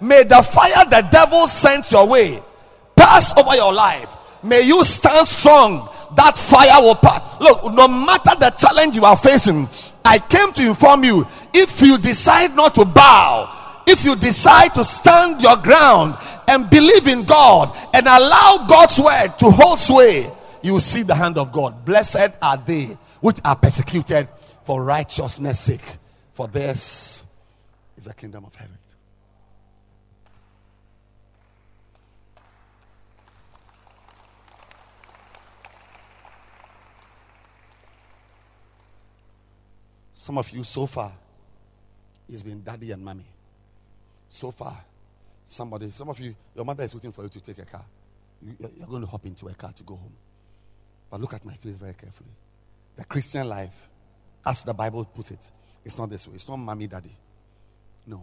May 0.00 0.24
the 0.24 0.42
fire 0.42 0.84
the 0.90 1.06
devil 1.10 1.46
sends 1.46 1.90
your 1.92 2.06
way 2.06 2.40
pass 2.96 3.36
over 3.38 3.54
your 3.54 3.72
life. 3.72 4.14
May 4.42 4.62
you 4.62 4.84
stand 4.84 5.26
strong. 5.26 5.88
That 6.16 6.36
fire 6.36 6.80
will 6.80 6.94
pass. 6.94 7.40
Look, 7.40 7.72
no 7.74 7.88
matter 7.88 8.38
the 8.38 8.50
challenge 8.50 8.94
you 8.94 9.04
are 9.04 9.16
facing, 9.16 9.68
I 10.04 10.18
came 10.18 10.52
to 10.54 10.66
inform 10.66 11.04
you 11.04 11.26
if 11.52 11.80
you 11.80 11.98
decide 11.98 12.54
not 12.54 12.74
to 12.74 12.84
bow, 12.84 13.82
if 13.86 14.04
you 14.04 14.16
decide 14.16 14.74
to 14.74 14.84
stand 14.84 15.40
your 15.40 15.56
ground 15.56 16.16
and 16.48 16.68
believe 16.68 17.06
in 17.06 17.24
God 17.24 17.76
and 17.94 18.06
allow 18.06 18.66
God's 18.68 18.98
word 19.00 19.38
to 19.38 19.50
hold 19.50 19.78
sway, 19.78 20.30
you 20.62 20.74
will 20.74 20.80
see 20.80 21.02
the 21.02 21.14
hand 21.14 21.38
of 21.38 21.52
God. 21.52 21.84
Blessed 21.84 22.36
are 22.42 22.56
they 22.56 22.96
which 23.20 23.38
are 23.44 23.56
persecuted 23.56 24.28
for 24.64 24.82
righteousness' 24.82 25.60
sake, 25.60 25.96
for 26.32 26.48
theirs 26.48 27.24
is 27.96 28.04
the 28.04 28.14
kingdom 28.14 28.44
of 28.44 28.54
heaven. 28.54 28.76
Some 40.24 40.38
of 40.38 40.50
you 40.52 40.64
so 40.64 40.86
far, 40.86 41.12
it's 42.26 42.42
been 42.42 42.62
daddy 42.62 42.92
and 42.92 43.04
mommy. 43.04 43.26
So 44.26 44.50
far, 44.50 44.74
somebody, 45.44 45.90
some 45.90 46.08
of 46.08 46.18
you, 46.18 46.34
your 46.56 46.64
mother 46.64 46.82
is 46.82 46.94
waiting 46.94 47.12
for 47.12 47.24
you 47.24 47.28
to 47.28 47.40
take 47.42 47.58
a 47.58 47.66
car. 47.66 47.84
You're 48.40 48.88
going 48.88 49.02
to 49.02 49.06
hop 49.06 49.26
into 49.26 49.48
a 49.48 49.52
car 49.52 49.72
to 49.72 49.82
go 49.82 49.96
home. 49.96 50.14
But 51.10 51.20
look 51.20 51.34
at 51.34 51.44
my 51.44 51.52
face 51.52 51.76
very 51.76 51.92
carefully. 51.92 52.30
The 52.96 53.04
Christian 53.04 53.46
life 53.50 53.90
as 54.46 54.64
the 54.64 54.72
Bible 54.72 55.04
puts 55.04 55.30
it, 55.30 55.50
it's 55.84 55.98
not 55.98 56.08
this 56.08 56.26
way. 56.26 56.36
It's 56.36 56.48
not 56.48 56.56
mommy, 56.56 56.86
daddy. 56.86 57.14
No. 58.06 58.22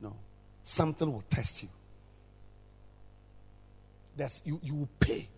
No. 0.00 0.16
Something 0.64 1.12
will 1.12 1.22
test 1.30 1.62
you. 1.62 1.68
There's, 4.16 4.42
you, 4.44 4.58
you 4.64 4.74
will 4.74 4.90
pay 4.98 5.28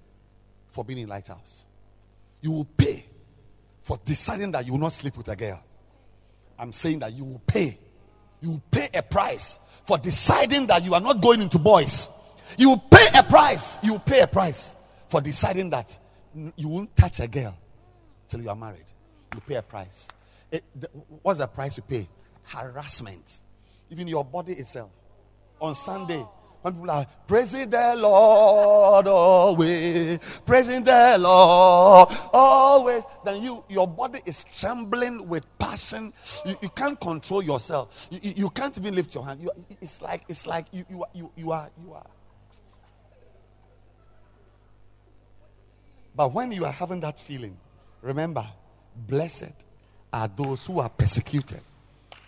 for 0.68 0.86
being 0.86 1.00
in 1.00 1.08
Lighthouse. 1.10 1.66
You 2.40 2.52
will 2.52 2.68
pay 2.78 3.04
for 3.90 3.98
deciding 4.04 4.52
that 4.52 4.64
you 4.64 4.70
will 4.70 4.78
not 4.78 4.92
sleep 4.92 5.16
with 5.16 5.26
a 5.26 5.34
girl. 5.34 5.60
I'm 6.56 6.72
saying 6.72 7.00
that 7.00 7.12
you 7.12 7.24
will 7.24 7.42
pay. 7.44 7.76
You 8.40 8.50
will 8.52 8.62
pay 8.70 8.88
a 8.94 9.02
price 9.02 9.58
for 9.82 9.98
deciding 9.98 10.68
that 10.68 10.84
you 10.84 10.94
are 10.94 11.00
not 11.00 11.20
going 11.20 11.42
into 11.42 11.58
boys. 11.58 12.08
You 12.56 12.68
will 12.68 12.84
pay 12.88 13.06
a 13.18 13.24
price. 13.24 13.82
You 13.82 13.94
will 13.94 13.98
pay 13.98 14.20
a 14.20 14.28
price 14.28 14.76
for 15.08 15.20
deciding 15.20 15.70
that 15.70 15.98
you 16.54 16.68
won't 16.68 16.94
touch 16.94 17.18
a 17.18 17.26
girl 17.26 17.58
till 18.28 18.40
you 18.40 18.48
are 18.48 18.54
married. 18.54 18.84
You 19.34 19.40
pay 19.40 19.56
a 19.56 19.62
price. 19.62 20.06
It, 20.52 20.62
the, 20.78 20.86
what's 21.22 21.40
the 21.40 21.48
price 21.48 21.76
you 21.76 21.82
pay? 21.82 22.08
Harassment. 22.44 23.40
Even 23.90 24.06
your 24.06 24.24
body 24.24 24.52
itself. 24.52 24.90
On 25.60 25.74
Sunday, 25.74 26.24
when 26.62 26.74
people 26.74 26.90
are 26.90 27.06
praising 27.26 27.70
the 27.70 27.94
Lord 27.96 29.06
always, 29.06 30.18
praising 30.44 30.84
the 30.84 31.16
Lord 31.18 32.08
always, 32.32 33.02
then 33.24 33.42
you 33.42 33.64
your 33.68 33.88
body 33.88 34.20
is 34.26 34.44
trembling 34.54 35.26
with 35.28 35.44
passion. 35.58 36.12
You, 36.44 36.56
you 36.62 36.68
can't 36.70 37.00
control 37.00 37.42
yourself. 37.42 38.08
You, 38.10 38.20
you, 38.22 38.32
you 38.36 38.50
can't 38.50 38.76
even 38.76 38.94
lift 38.94 39.14
your 39.14 39.24
hand. 39.24 39.48
It's 39.80 40.02
like 40.02 40.22
it's 40.28 40.46
like 40.46 40.66
you, 40.72 40.84
you, 40.90 41.04
you, 41.14 41.32
you 41.36 41.52
are 41.52 41.70
you 41.82 41.94
are. 41.94 42.06
But 46.14 46.34
when 46.34 46.52
you 46.52 46.66
are 46.66 46.72
having 46.72 47.00
that 47.00 47.18
feeling, 47.18 47.56
remember, 48.02 48.44
blessed 49.06 49.66
are 50.12 50.28
those 50.28 50.66
who 50.66 50.80
are 50.80 50.90
persecuted 50.90 51.60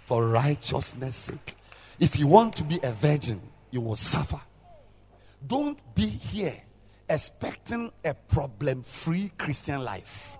for 0.06 0.26
righteousness' 0.26 1.16
sake. 1.16 1.54
If 2.00 2.18
you 2.18 2.26
want 2.26 2.56
to 2.56 2.64
be 2.64 2.78
a 2.82 2.92
virgin, 2.92 3.40
you 3.72 3.80
will 3.80 3.96
suffer. 3.96 4.40
Don't 5.44 5.78
be 5.96 6.06
here 6.06 6.54
expecting 7.08 7.90
a 8.04 8.14
problem 8.14 8.84
free 8.84 9.32
Christian 9.36 9.82
life. 9.82 10.38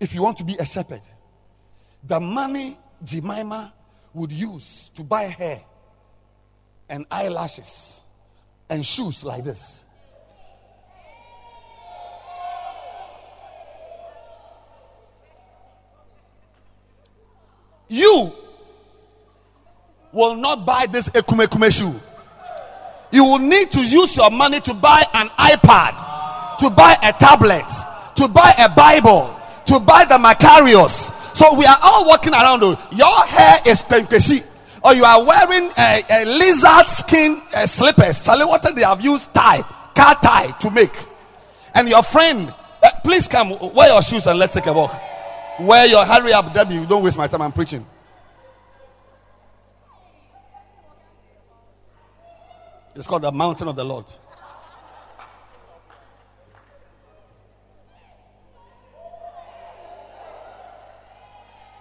If 0.00 0.14
you 0.14 0.22
want 0.22 0.38
to 0.38 0.44
be 0.44 0.56
a 0.58 0.64
shepherd, 0.64 1.02
the 2.02 2.18
money 2.18 2.76
Jemima 3.04 3.72
would 4.14 4.32
use 4.32 4.90
to 4.94 5.04
buy 5.04 5.24
hair 5.24 5.60
and 6.88 7.06
eyelashes 7.10 8.00
and 8.68 8.84
shoes 8.84 9.24
like 9.24 9.44
this. 9.44 9.84
You 17.88 18.32
will 20.12 20.36
not 20.36 20.66
buy 20.66 20.86
this 20.86 21.08
ekumekume 21.10 21.70
shoe. 21.70 21.94
You 23.12 23.24
will 23.24 23.38
need 23.38 23.70
to 23.72 23.80
use 23.80 24.16
your 24.16 24.30
money 24.30 24.60
to 24.60 24.74
buy 24.74 25.04
an 25.14 25.28
iPad, 25.30 26.58
to 26.58 26.70
buy 26.70 26.96
a 27.02 27.12
tablet, 27.12 27.66
to 28.16 28.28
buy 28.28 28.52
a 28.58 28.68
Bible, 28.68 29.34
to 29.66 29.80
buy 29.80 30.04
the 30.04 30.14
Macarius. 30.14 31.12
So 31.34 31.54
we 31.56 31.64
are 31.64 31.78
all 31.82 32.06
walking 32.06 32.32
around. 32.32 32.60
Your 32.60 33.24
hair 33.26 33.58
is 33.66 33.82
penkeshi, 33.82 34.44
or 34.84 34.94
you 34.94 35.04
are 35.04 35.24
wearing 35.24 35.70
a, 35.78 36.02
a 36.10 36.24
lizard 36.24 36.86
skin 36.86 37.40
uh, 37.54 37.66
slippers. 37.66 38.20
Charlie, 38.20 38.44
what 38.44 38.62
they 38.74 38.82
have 38.82 39.00
used 39.00 39.34
tie, 39.34 39.62
car 39.94 40.14
tie 40.22 40.52
to 40.60 40.70
make. 40.70 40.94
And 41.74 41.88
your 41.88 42.02
friend, 42.02 42.52
uh, 42.82 42.90
please 43.02 43.26
come, 43.26 43.56
wear 43.74 43.88
your 43.88 44.02
shoes 44.02 44.26
and 44.26 44.38
let's 44.38 44.54
take 44.54 44.66
a 44.66 44.72
walk. 44.72 45.00
Wear 45.60 45.86
your 45.86 46.04
hurry 46.04 46.32
up, 46.32 46.52
Debbie. 46.54 46.86
Don't 46.86 47.02
waste 47.02 47.18
my 47.18 47.26
time. 47.26 47.42
I'm 47.42 47.52
preaching. 47.52 47.84
It's 52.94 53.06
called 53.06 53.22
the 53.22 53.32
mountain 53.32 53.68
of 53.68 53.76
the 53.76 53.84
Lord. 53.84 54.04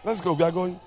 Let's 0.03 0.21
go. 0.21 0.33
We 0.33 0.43
are 0.43 0.51
going. 0.51 0.79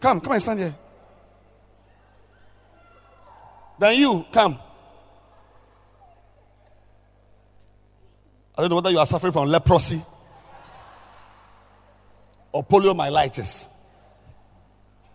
Come, 0.00 0.20
come 0.20 0.32
and 0.34 0.42
stand 0.42 0.58
here. 0.60 0.74
Then 3.78 3.98
you 3.98 4.24
come. 4.30 4.58
I 8.56 8.60
don't 8.60 8.70
know 8.70 8.76
whether 8.76 8.90
you 8.90 8.98
are 8.98 9.06
suffering 9.06 9.32
from 9.32 9.48
leprosy 9.48 10.02
or 12.54 12.64
poliomyelitis. 12.64 13.68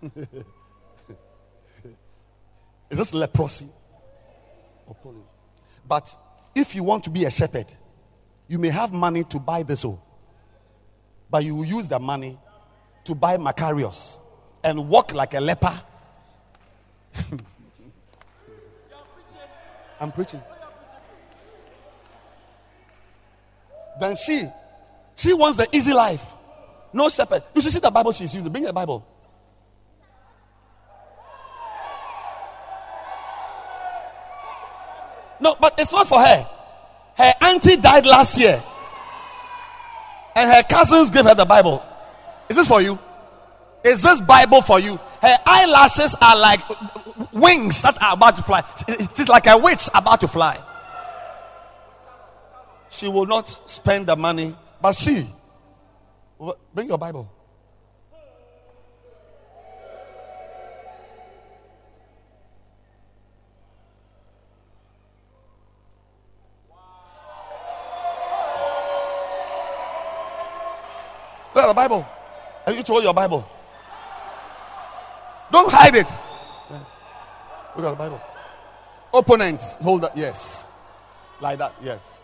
Is 2.90 2.98
this 2.98 3.14
leprosy 3.14 3.68
or 4.86 4.96
polio? 5.02 5.24
But 5.88 6.14
if 6.54 6.76
you 6.76 6.84
want 6.84 7.06
to 7.06 7.10
be 7.10 7.24
a 7.24 7.32
shepherd, 7.32 7.68
you 8.50 8.60
may 8.60 8.68
have 8.68 8.92
money 8.92 9.24
to 9.24 9.40
buy 9.40 9.64
this 9.64 9.86
all, 9.86 10.04
but 11.30 11.46
you 11.46 11.56
will 11.56 11.64
use 11.64 11.88
the 11.88 11.98
money 11.98 12.38
to 13.06 13.16
buy 13.16 13.38
Macarius 13.38 14.20
and 14.62 14.90
walk 14.90 15.14
like 15.14 15.34
a 15.34 15.40
leper. 15.40 15.82
I'm 20.02 20.12
preaching. 20.12 20.42
Then 23.98 24.18
she, 24.18 24.44
she 25.16 25.34
wants 25.34 25.58
the 25.58 25.68
easy 25.72 25.94
life. 25.94 26.36
No 26.92 27.10
shepherd. 27.10 27.44
You 27.54 27.62
should 27.62 27.72
see 27.72 27.80
the 27.80 27.92
Bible 27.92 28.12
she's 28.12 28.34
using. 28.34 28.52
Bring 28.52 28.64
the 28.64 28.74
Bible. 28.74 29.06
No, 35.42 35.56
but 35.60 35.80
it's 35.80 35.92
not 35.92 36.08
for 36.08 36.20
her. 36.20 36.48
Her 37.18 37.34
auntie 37.42 37.78
died 37.78 38.06
last 38.06 38.40
year. 38.40 38.62
And 40.36 40.54
her 40.54 40.64
cousins 40.64 41.12
gave 41.12 41.26
her 41.26 41.36
the 41.36 41.46
Bible. 41.46 41.84
Is 42.50 42.56
this 42.56 42.68
for 42.68 42.82
you? 42.82 42.98
Is 43.84 44.02
this 44.02 44.20
Bible 44.22 44.62
for 44.62 44.80
you? 44.80 44.98
Her 45.22 45.36
eyelashes 45.46 46.16
are 46.22 46.38
like 46.38 46.62
wings 47.34 47.82
that 47.82 48.02
are 48.04 48.14
about 48.14 48.36
to 48.38 48.44
fly. 48.44 48.64
She's 49.16 49.30
like 49.30 49.48
a 49.48 49.58
witch 49.58 49.88
about 49.94 50.22
to 50.22 50.28
fly. 50.28 50.58
She 52.90 53.08
will 53.08 53.26
not 53.26 53.48
spend 53.70 54.08
the 54.08 54.16
money, 54.16 54.56
but 54.82 54.96
she 54.96 55.28
Bring 56.74 56.88
your 56.88 56.98
Bible. 56.98 57.30
Look 71.54 71.66
at 71.66 71.68
the 71.68 71.74
Bible. 71.74 72.08
And 72.66 72.78
you 72.78 72.84
hold 72.84 73.04
your 73.04 73.14
Bible. 73.14 73.46
Don't 75.52 75.70
hide 75.70 75.96
it. 75.96 76.08
Look 77.76 77.86
at 77.86 77.90
the 77.90 77.96
Bible. 77.98 78.22
Opponent, 79.14 79.62
hold 79.82 80.04
that. 80.04 80.16
Yes. 80.16 80.68
Like 81.42 81.60
that. 81.60 81.74
Yes. 81.82 82.22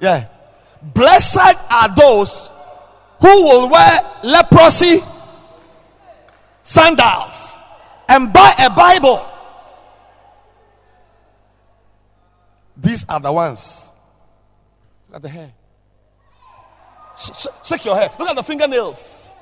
Yeah. 0.00 0.26
Blessed 0.82 1.56
are 1.70 1.94
those 1.94 2.50
who 3.20 3.42
will 3.44 3.70
wear 3.70 4.00
leprosy 4.24 5.00
sandals 6.62 7.58
and 8.08 8.32
buy 8.32 8.54
a 8.58 8.70
Bible. 8.70 9.26
These 12.78 13.04
are 13.08 13.20
the 13.20 13.30
ones. 13.30 13.92
Look 15.08 15.16
at 15.16 15.22
the 15.22 15.28
hair. 15.28 15.52
Sh- 17.18 17.30
sh- 17.34 17.46
shake 17.68 17.84
your 17.84 17.94
hair. 17.94 18.08
Look 18.18 18.28
at 18.30 18.36
the 18.36 18.42
fingernails. 18.42 19.34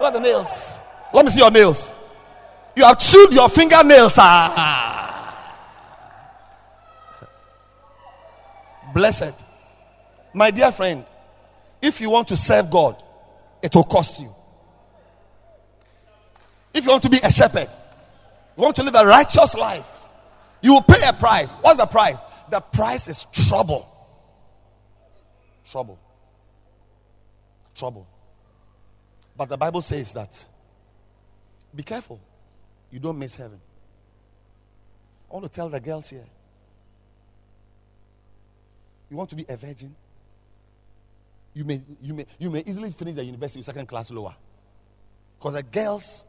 Look 0.00 0.08
at 0.08 0.12
the 0.12 0.20
nails. 0.20 0.80
Let 1.12 1.24
me 1.24 1.30
see 1.32 1.40
your 1.40 1.50
nails. 1.50 1.92
You 2.76 2.84
have 2.84 2.98
chewed 3.00 3.32
your 3.32 3.48
fingernails. 3.48 4.14
Ah. 4.18 5.02
Blessed 8.94 9.45
my 10.36 10.50
dear 10.50 10.70
friend, 10.70 11.02
if 11.80 11.98
you 11.98 12.10
want 12.10 12.28
to 12.28 12.36
serve 12.36 12.70
God, 12.70 13.02
it 13.62 13.74
will 13.74 13.84
cost 13.84 14.20
you. 14.20 14.30
If 16.74 16.84
you 16.84 16.90
want 16.90 17.02
to 17.04 17.08
be 17.08 17.16
a 17.24 17.30
shepherd, 17.30 17.68
you 18.54 18.62
want 18.62 18.76
to 18.76 18.82
live 18.82 18.94
a 18.94 19.06
righteous 19.06 19.54
life, 19.54 20.04
you 20.60 20.74
will 20.74 20.82
pay 20.82 21.00
a 21.08 21.14
price. 21.14 21.54
What's 21.54 21.78
the 21.78 21.86
price? 21.86 22.18
The 22.50 22.60
price 22.60 23.08
is 23.08 23.24
trouble. 23.32 23.88
Trouble. 25.64 25.98
Trouble. 27.74 28.06
But 29.38 29.48
the 29.48 29.56
Bible 29.56 29.80
says 29.80 30.12
that 30.12 30.44
be 31.74 31.82
careful, 31.82 32.20
you 32.90 33.00
don't 33.00 33.18
miss 33.18 33.36
heaven. 33.36 33.58
I 35.30 35.34
want 35.34 35.46
to 35.46 35.50
tell 35.50 35.70
the 35.70 35.80
girls 35.80 36.10
here 36.10 36.26
you 39.10 39.16
want 39.16 39.30
to 39.30 39.36
be 39.36 39.46
a 39.48 39.56
virgin? 39.56 39.94
You 41.56 41.64
may, 41.64 41.80
you 42.02 42.12
may, 42.12 42.26
you 42.38 42.50
may 42.50 42.62
easily 42.66 42.90
finish 42.90 43.14
the 43.14 43.24
university 43.24 43.58
with 43.58 43.64
second 43.64 43.86
class 43.86 44.10
lower. 44.10 44.36
Because 45.38 45.54
the 45.54 45.62
girls 45.62 46.26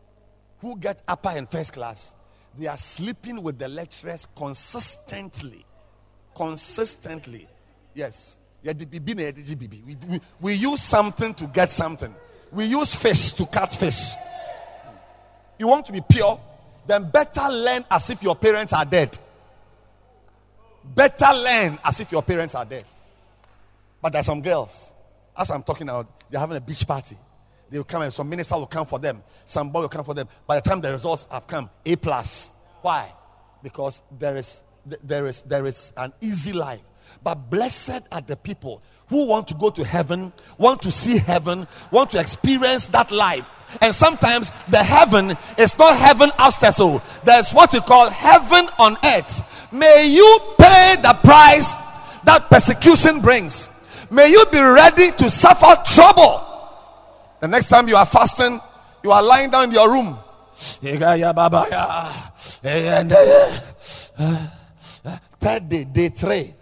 who 0.61 0.77
get 0.77 1.01
upper 1.05 1.27
and 1.29 1.49
first 1.49 1.73
class, 1.73 2.15
they 2.57 2.67
are 2.67 2.77
sleeping 2.77 3.43
with 3.43 3.59
the 3.59 3.67
lecturers 3.67 4.25
consistently. 4.25 5.65
Consistently. 6.33 7.45
Yes. 7.93 8.37
We, 8.63 8.71
we, 10.07 10.21
we 10.39 10.53
use 10.53 10.81
something 10.81 11.33
to 11.33 11.47
get 11.47 11.71
something. 11.71 12.15
We 12.53 12.63
use 12.63 12.95
fish 12.95 13.33
to 13.33 13.45
catch 13.47 13.75
fish. 13.75 14.13
You 15.59 15.67
want 15.67 15.85
to 15.87 15.91
be 15.91 15.99
pure? 15.99 16.39
Then 16.87 17.09
better 17.09 17.49
learn 17.49 17.83
as 17.91 18.09
if 18.09 18.23
your 18.23 18.37
parents 18.37 18.71
are 18.71 18.85
dead. 18.85 19.17
Better 20.85 21.33
learn 21.35 21.77
as 21.83 21.99
if 21.99 22.13
your 22.13 22.23
parents 22.23 22.55
are 22.55 22.63
dead. 22.63 22.85
But 24.01 24.13
there 24.13 24.21
are 24.21 24.23
some 24.23 24.41
girls, 24.41 24.93
as 25.37 25.51
I'm 25.51 25.63
talking 25.63 25.87
now, 25.87 26.07
they're 26.29 26.39
having 26.39 26.57
a 26.57 26.61
beach 26.61 26.85
party. 26.87 27.15
They 27.69 27.77
will 27.77 27.85
come 27.85 28.01
and 28.01 28.13
some 28.13 28.29
minister 28.29 28.55
will 28.55 28.67
come 28.67 28.85
for 28.85 28.99
them. 28.99 29.21
Some 29.45 29.69
boy 29.69 29.81
will 29.81 29.89
come 29.89 30.03
for 30.03 30.13
them. 30.13 30.27
By 30.45 30.55
the 30.55 30.61
time 30.61 30.81
the 30.81 30.91
results 30.91 31.27
have 31.31 31.47
come, 31.47 31.69
A 31.85 31.95
plus. 31.95 32.53
Why? 32.81 33.11
Because 33.61 34.03
there 34.17 34.37
is 34.37 34.63
there 35.03 35.27
is 35.27 35.43
there 35.43 35.65
is 35.65 35.91
an 35.97 36.13
easy 36.21 36.53
life. 36.53 36.81
But 37.23 37.49
blessed 37.49 38.07
are 38.11 38.21
the 38.21 38.35
people 38.35 38.81
who 39.09 39.25
want 39.25 39.47
to 39.47 39.53
go 39.55 39.69
to 39.69 39.83
heaven, 39.83 40.31
want 40.57 40.81
to 40.83 40.91
see 40.91 41.17
heaven, 41.17 41.67
want 41.91 42.11
to 42.11 42.19
experience 42.19 42.87
that 42.87 43.11
life. 43.11 43.45
And 43.81 43.93
sometimes 43.93 44.49
the 44.69 44.81
heaven 44.81 45.35
is 45.57 45.77
not 45.77 45.97
heaven 45.97 46.29
upstairs. 46.39 46.77
So 46.77 46.95
oh. 46.95 47.21
there's 47.25 47.51
what 47.51 47.73
we 47.73 47.81
call 47.81 48.09
heaven 48.09 48.69
on 48.79 48.97
earth. 49.03 49.67
May 49.73 50.07
you 50.09 50.39
pay 50.57 50.95
the 51.01 51.17
price 51.23 51.75
that 52.23 52.47
persecution 52.49 53.19
brings. 53.21 53.69
May 54.09 54.29
you 54.29 54.45
be 54.51 54.59
ready 54.59 55.11
to 55.11 55.29
suffer 55.29 55.75
trouble. 55.85 56.43
The 57.41 57.47
next 57.47 57.67
time 57.69 57.87
you 57.87 57.95
are 57.95 58.05
fasting, 58.05 58.59
you 59.03 59.11
are 59.11 59.21
lying 59.21 59.49
down 59.49 59.65
in 59.65 59.71
your 59.71 59.91
room. 59.91 60.17
Third 65.39 65.69
day, 65.69 65.83
day 65.83 66.09
three. 66.09 66.53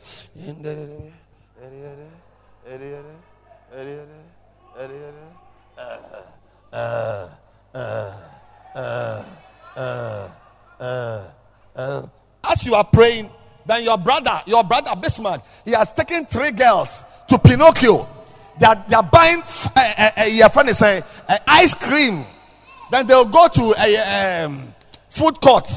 As 12.43 12.65
you 12.65 12.76
are 12.76 12.84
praying, 12.84 13.30
then 13.65 13.84
your 13.84 13.97
brother, 13.97 14.41
your 14.45 14.63
brother 14.63 14.95
Bismarck, 14.95 15.41
he 15.63 15.72
has 15.72 15.93
taken 15.93 16.26
three 16.26 16.51
girls 16.51 17.05
to 17.27 17.38
Pinocchio. 17.39 18.07
They 18.57 18.65
are, 18.65 18.85
they 18.88 18.95
are 18.95 19.03
buying, 19.03 19.41
uh, 19.76 20.10
uh, 20.18 20.23
your 20.26 20.49
friend 20.49 20.69
is 20.69 20.81
uh, 20.81 21.02
ice 21.47 21.76
cream. 21.76 22.23
Then 22.91 23.07
they'll 23.07 23.26
go 23.26 23.47
to 23.47 23.73
a 23.77 24.43
um, 24.45 24.73
food 25.10 25.41
court, 25.41 25.69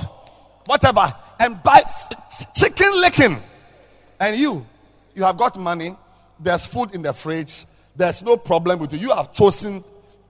whatever, 0.66 1.06
and 1.40 1.60
buy 1.62 1.80
f- 1.84 2.54
Chicken 2.54 2.92
Licken. 3.02 3.38
And 4.20 4.36
you, 4.36 4.64
you 5.14 5.24
have 5.24 5.36
got 5.36 5.58
money, 5.58 5.96
there's 6.38 6.66
food 6.66 6.94
in 6.94 7.02
the 7.02 7.12
fridge, 7.12 7.64
there's 7.96 8.22
no 8.22 8.36
problem 8.36 8.78
with 8.78 8.92
you. 8.92 8.98
You 8.98 9.14
have 9.14 9.32
chosen 9.32 9.82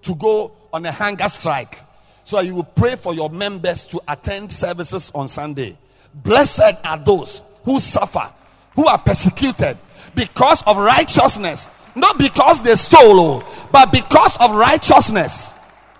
to 0.02 0.14
go 0.14 0.52
on 0.72 0.86
a 0.86 0.92
hunger 0.92 1.28
strike. 1.28 1.78
So 2.24 2.40
you 2.40 2.54
will 2.54 2.64
pray 2.64 2.94
for 2.94 3.14
your 3.14 3.30
members 3.30 3.86
to 3.88 4.00
attend 4.06 4.52
services 4.52 5.10
on 5.14 5.28
Sunday. 5.28 5.76
Blessed 6.14 6.74
are 6.84 6.98
those 6.98 7.42
who 7.64 7.80
suffer, 7.80 8.30
who 8.74 8.86
are 8.86 8.98
persecuted 8.98 9.76
because 10.18 10.62
of 10.66 10.76
righteousness. 10.76 11.68
Not 11.94 12.18
because 12.18 12.62
they 12.62 12.74
stole, 12.74 13.20
oh, 13.20 13.68
but 13.72 13.92
because 13.92 14.36
of 14.40 14.54
righteousness. 14.54 15.54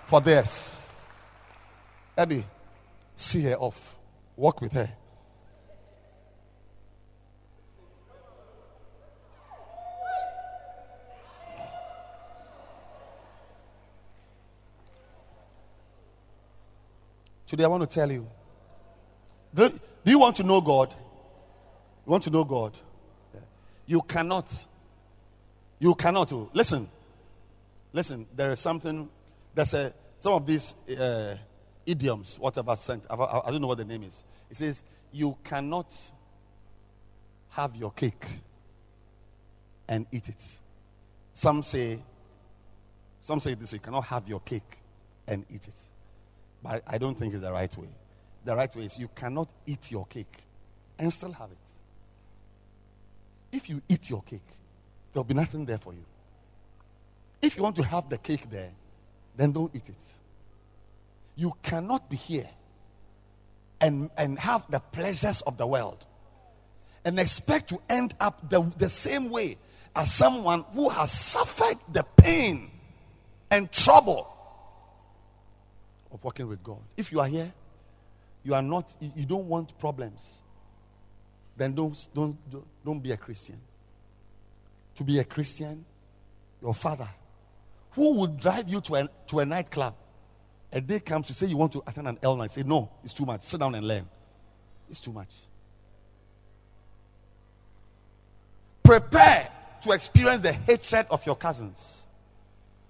For 0.05 0.21
this. 0.21 0.91
Eddie, 2.17 2.43
see 3.15 3.41
her 3.43 3.55
off. 3.55 3.97
Walk 4.35 4.61
with 4.61 4.73
her. 4.73 4.89
Today 17.45 17.63
I 17.63 17.67
want 17.67 17.81
to 17.81 17.87
tell 17.87 18.11
you. 18.11 18.27
Do, 19.55 19.69
do 19.69 20.11
you 20.11 20.19
want 20.19 20.35
to 20.35 20.43
know 20.43 20.61
God? 20.61 20.93
You 22.05 22.11
want 22.11 22.23
to 22.23 22.29
know 22.29 22.43
God? 22.43 22.79
You 23.89 24.03
cannot. 24.03 24.67
You 25.79 25.95
cannot. 25.95 26.31
Listen. 26.53 26.87
Listen, 27.91 28.27
there 28.35 28.51
is 28.51 28.59
something. 28.59 29.09
There's 29.55 29.73
a 29.73 29.91
some 30.19 30.33
of 30.33 30.45
these 30.45 30.75
uh, 30.91 31.35
idioms, 31.87 32.37
whatever 32.39 32.75
sent. 32.75 33.07
I, 33.09 33.15
I 33.15 33.49
don't 33.49 33.61
know 33.61 33.67
what 33.67 33.79
the 33.79 33.85
name 33.85 34.03
is. 34.03 34.23
It 34.47 34.57
says 34.57 34.83
you 35.11 35.35
cannot 35.43 35.91
have 37.49 37.75
your 37.75 37.89
cake 37.89 38.27
and 39.87 40.05
eat 40.11 40.29
it. 40.29 40.61
Some 41.33 41.63
say, 41.63 41.99
some 43.21 43.39
say 43.39 43.55
this: 43.55 43.73
you 43.73 43.79
cannot 43.79 44.05
have 44.05 44.29
your 44.29 44.41
cake 44.41 44.83
and 45.27 45.43
eat 45.49 45.67
it. 45.67 45.79
But 46.61 46.83
I 46.85 46.99
don't 46.99 47.17
think 47.17 47.33
it's 47.33 47.41
the 47.41 47.51
right 47.51 47.75
way. 47.75 47.89
The 48.45 48.55
right 48.55 48.75
way 48.75 48.83
is 48.83 48.99
you 48.99 49.09
cannot 49.15 49.49
eat 49.65 49.91
your 49.91 50.05
cake 50.05 50.43
and 50.99 51.11
still 51.11 51.31
have 51.31 51.49
it. 51.49 51.78
If 53.51 53.69
you 53.69 53.81
eat 53.89 54.09
your 54.09 54.21
cake, 54.21 54.41
there'll 55.11 55.23
be 55.23 55.33
nothing 55.33 55.65
there 55.65 55.77
for 55.77 55.93
you. 55.93 56.05
If 57.41 57.57
you 57.57 57.63
want 57.63 57.75
to 57.77 57.83
have 57.83 58.09
the 58.09 58.17
cake 58.17 58.49
there, 58.49 58.71
then 59.35 59.51
don't 59.51 59.73
eat 59.75 59.89
it. 59.89 60.13
You 61.35 61.53
cannot 61.63 62.09
be 62.09 62.17
here 62.17 62.49
and, 63.79 64.09
and 64.17 64.37
have 64.39 64.69
the 64.69 64.79
pleasures 64.79 65.41
of 65.41 65.57
the 65.57 65.65
world 65.65 66.05
and 67.05 67.19
expect 67.19 67.69
to 67.69 67.79
end 67.89 68.13
up 68.19 68.49
the, 68.49 68.69
the 68.77 68.89
same 68.89 69.29
way 69.29 69.57
as 69.95 70.13
someone 70.13 70.63
who 70.73 70.89
has 70.89 71.11
suffered 71.11 71.77
the 71.91 72.03
pain 72.17 72.69
and 73.49 73.71
trouble 73.71 74.27
of 76.11 76.23
working 76.23 76.47
with 76.47 76.61
God. 76.61 76.79
If 76.97 77.11
you 77.11 77.19
are 77.19 77.27
here, 77.27 77.51
you 78.43 78.53
are 78.53 78.61
not, 78.61 78.95
you 78.99 79.25
don't 79.25 79.47
want 79.47 79.77
problems, 79.79 80.43
then 81.59 81.73
don't, 81.73 82.07
don't, 82.13 82.37
don't 82.83 82.99
be 82.99 83.11
a 83.11 83.17
Christian. 83.17 83.59
To 84.95 85.03
be 85.03 85.19
a 85.19 85.23
Christian, 85.23 85.85
your 86.61 86.73
father, 86.73 87.07
who 87.91 88.19
would 88.19 88.37
drive 88.37 88.67
you 88.67 88.81
to 88.81 88.95
a, 88.95 89.09
to 89.27 89.39
a 89.39 89.45
nightclub, 89.45 89.95
a 90.71 90.81
day 90.81 90.99
comes 90.99 91.29
you 91.29 91.35
say 91.35 91.47
you 91.47 91.57
want 91.57 91.71
to 91.73 91.83
attend 91.85 92.07
an 92.07 92.17
L 92.21 92.35
night, 92.35 92.51
say, 92.51 92.63
no, 92.63 92.89
it's 93.03 93.13
too 93.13 93.25
much. 93.25 93.41
Sit 93.41 93.59
down 93.59 93.75
and 93.75 93.87
learn. 93.87 94.07
It's 94.89 95.01
too 95.01 95.11
much. 95.11 95.33
Prepare 98.83 99.47
to 99.83 99.91
experience 99.91 100.41
the 100.41 100.53
hatred 100.53 101.05
of 101.11 101.25
your 101.25 101.35
cousins. 101.35 102.07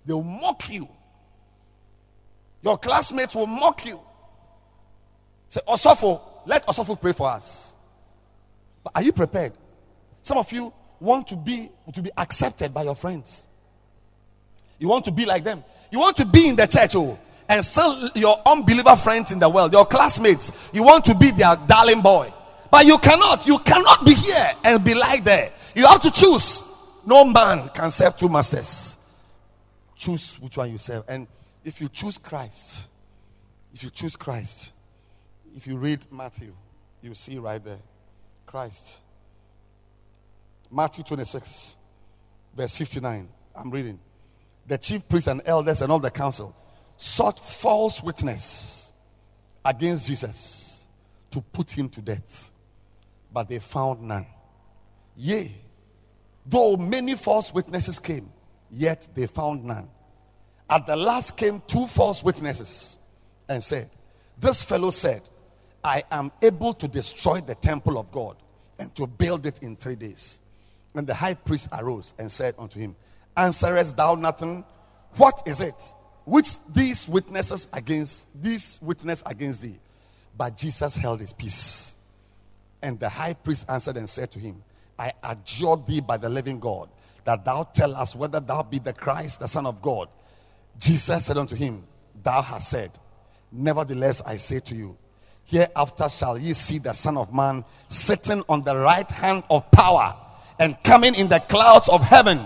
They 0.06 0.14
will 0.14 0.24
mock 0.24 0.72
you 0.72 0.88
your 2.62 2.78
classmates 2.78 3.36
will 3.36 3.48
mock 3.48 3.86
you. 3.86 4.00
Say, 5.48 5.62
Osofo, 5.68 6.22
let 6.46 6.66
Osofo 6.68 7.00
pray 7.00 7.14
for 7.14 7.30
us. 7.30 7.76
Are 8.94 9.02
you 9.02 9.14
prepared? 9.14 9.54
Some 10.22 10.38
of 10.38 10.52
you 10.52 10.74
want 11.00 11.28
to 11.28 11.36
be 11.36 11.70
to 11.94 12.02
be 12.02 12.12
accepted 12.18 12.74
by 12.74 12.84
your 12.84 12.96
friends. 12.96 13.48
You 14.78 14.88
want 14.88 15.06
to 15.06 15.12
be 15.12 15.26
like 15.26 15.44
them. 15.44 15.64
You 15.92 16.00
want 16.00 16.18
to 16.18 16.26
be 16.26 16.48
in 16.48 16.56
the 16.56 16.68
church, 16.68 16.96
oh, 16.96 17.18
and 17.48 17.64
still 17.64 18.10
your 18.16 18.38
unbeliever 18.46 18.96
friends 18.96 19.32
in 19.32 19.40
the 19.40 19.50
world, 19.50 19.74
your 19.74 19.86
classmates. 19.86 20.72
You 20.74 20.84
want 20.84 21.06
to 21.06 21.16
be 21.16 21.32
their 21.32 21.56
darling 21.68 22.02
boy, 22.02 22.32
but 22.72 22.86
you 22.86 22.98
cannot. 22.98 23.48
You 23.48 23.60
cannot 23.60 24.06
be 24.06 24.14
here 24.14 24.52
and 24.64 24.84
be 24.84 24.94
like 24.94 25.24
there. 25.24 25.52
You 25.76 25.86
have 25.86 26.02
to 26.02 26.12
choose. 26.12 26.64
No 27.06 27.26
man 27.26 27.70
can 27.74 27.90
serve 27.92 28.18
two 28.18 28.30
masters. 28.30 28.98
Choose 29.96 30.40
which 30.40 30.58
one 30.58 30.72
you 30.72 30.78
serve, 30.78 31.04
and 31.08 31.28
if 31.64 31.82
you 31.82 31.90
choose 31.90 32.18
Christ, 32.18 32.90
if 33.74 33.84
you 33.84 33.90
choose 33.90 34.16
Christ, 34.16 34.74
if 35.56 35.68
you 35.68 35.78
read 35.78 36.00
Matthew, 36.12 36.54
you 37.02 37.14
see 37.14 37.38
right 37.38 37.64
there 37.64 37.80
Christ. 38.50 39.02
Matthew 40.72 41.04
26, 41.04 41.76
verse 42.58 42.78
59. 42.80 43.30
I'm 43.56 43.70
reading. 43.70 44.00
The 44.66 44.76
chief 44.76 45.08
priests 45.08 45.28
and 45.28 45.44
elders 45.46 45.84
and 45.84 45.92
all 45.92 46.00
the 46.00 46.10
council 46.10 46.56
sought 46.98 47.40
false 47.40 48.02
witness 48.02 48.94
against 49.64 50.08
Jesus 50.08 50.88
to 51.30 51.42
put 51.42 51.70
him 51.70 51.90
to 51.90 52.02
death, 52.02 52.52
but 53.32 53.48
they 53.48 53.60
found 53.60 54.02
none. 54.02 54.26
Yea, 55.16 55.52
though 56.44 56.76
many 56.76 57.14
false 57.14 57.54
witnesses 57.54 58.00
came, 58.00 58.28
yet 58.72 59.08
they 59.14 59.28
found 59.28 59.64
none. 59.64 59.88
At 60.68 60.88
the 60.88 60.96
last 60.96 61.38
came 61.38 61.62
two 61.68 61.86
false 61.86 62.24
witnesses 62.24 62.98
and 63.48 63.62
said, 63.62 63.92
This 64.40 64.64
fellow 64.64 64.90
said, 64.90 65.22
I 65.84 66.04
am 66.12 66.32
able 66.42 66.74
to 66.74 66.88
destroy 66.88 67.42
the 67.42 67.56
temple 67.56 67.98
of 67.98 68.12
God 68.12 68.36
and 68.80 68.94
to 68.96 69.08
build 69.08 69.46
it 69.46 69.62
in 69.62 69.76
three 69.76 69.96
days. 69.96 70.40
And 70.96 71.06
the 71.06 71.14
high 71.14 71.36
priest 71.36 71.70
arose 71.78 72.14
and 72.20 72.32
said 72.32 72.56
unto 72.58 72.80
him, 72.80 72.96
answerest 73.38 73.96
thou 73.96 74.16
nothing? 74.16 74.66
What 75.16 75.44
is 75.46 75.62
it? 75.62 75.94
Which 76.26 76.62
these 76.74 77.08
witnesses 77.08 77.68
against 77.74 78.42
these 78.42 78.80
witness 78.82 79.24
against 79.26 79.62
thee? 79.62 79.80
But 80.38 80.58
Jesus 80.58 80.96
held 80.96 81.20
his 81.20 81.34
peace. 81.34 81.96
And 82.82 83.00
the 83.00 83.10
high 83.10 83.34
priest 83.34 83.70
answered 83.70 83.98
and 83.98 84.08
said 84.08 84.32
to 84.32 84.40
him, 84.40 84.62
I 84.98 85.14
adjure 85.24 85.78
thee 85.88 86.02
by 86.02 86.18
the 86.18 86.30
living 86.30 86.60
God 86.60 86.90
that 87.26 87.46
thou 87.46 87.64
tell 87.64 87.96
us 87.96 88.16
whether 88.16 88.40
thou 88.40 88.64
be 88.64 88.80
the 88.80 88.94
Christ, 88.94 89.40
the 89.40 89.48
Son 89.48 89.66
of 89.66 89.82
God. 89.82 90.08
Jesus 90.80 91.26
said 91.26 91.38
unto 91.38 91.56
him, 91.56 91.86
Thou 92.24 92.42
hast 92.42 92.70
said, 92.70 92.92
Nevertheless, 93.52 94.22
I 94.22 94.38
say 94.38 94.60
to 94.60 94.76
you, 94.76 94.98
hereafter 95.50 96.08
shall 96.10 96.38
ye 96.38 96.54
see 96.54 96.78
the 96.78 96.94
Son 96.94 97.18
of 97.18 97.34
Man 97.34 97.66
sitting 97.88 98.44
on 98.48 98.64
the 98.64 98.76
right 98.76 99.10
hand 99.10 99.44
of 99.50 99.70
power 99.72 100.16
and 100.60 100.82
coming 100.84 101.16
in 101.16 101.28
the 101.28 101.40
clouds 101.40 101.90
of 101.90 102.02
heaven. 102.04 102.38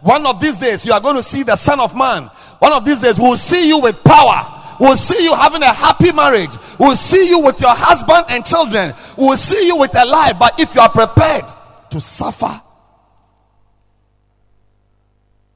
One 0.00 0.26
of 0.26 0.40
these 0.40 0.58
days, 0.58 0.86
you 0.86 0.92
are 0.92 1.00
going 1.00 1.16
to 1.16 1.22
see 1.22 1.42
the 1.42 1.56
Son 1.56 1.80
of 1.80 1.96
Man. 1.96 2.24
One 2.60 2.72
of 2.72 2.84
these 2.84 3.00
days, 3.00 3.18
we'll 3.18 3.36
see 3.36 3.66
you 3.66 3.80
with 3.80 4.02
power. 4.04 4.52
We'll 4.78 4.96
see 4.96 5.24
you 5.24 5.34
having 5.34 5.62
a 5.62 5.72
happy 5.72 6.12
marriage. 6.12 6.50
We'll 6.78 6.94
see 6.94 7.28
you 7.28 7.40
with 7.40 7.60
your 7.60 7.74
husband 7.74 8.26
and 8.28 8.44
children. 8.44 8.94
We'll 9.16 9.36
see 9.36 9.66
you 9.66 9.78
with 9.78 9.96
a 9.96 10.04
life. 10.04 10.38
But 10.38 10.60
if 10.60 10.74
you 10.74 10.80
are 10.82 10.90
prepared 10.90 11.44
to 11.90 12.00
suffer 12.00 12.60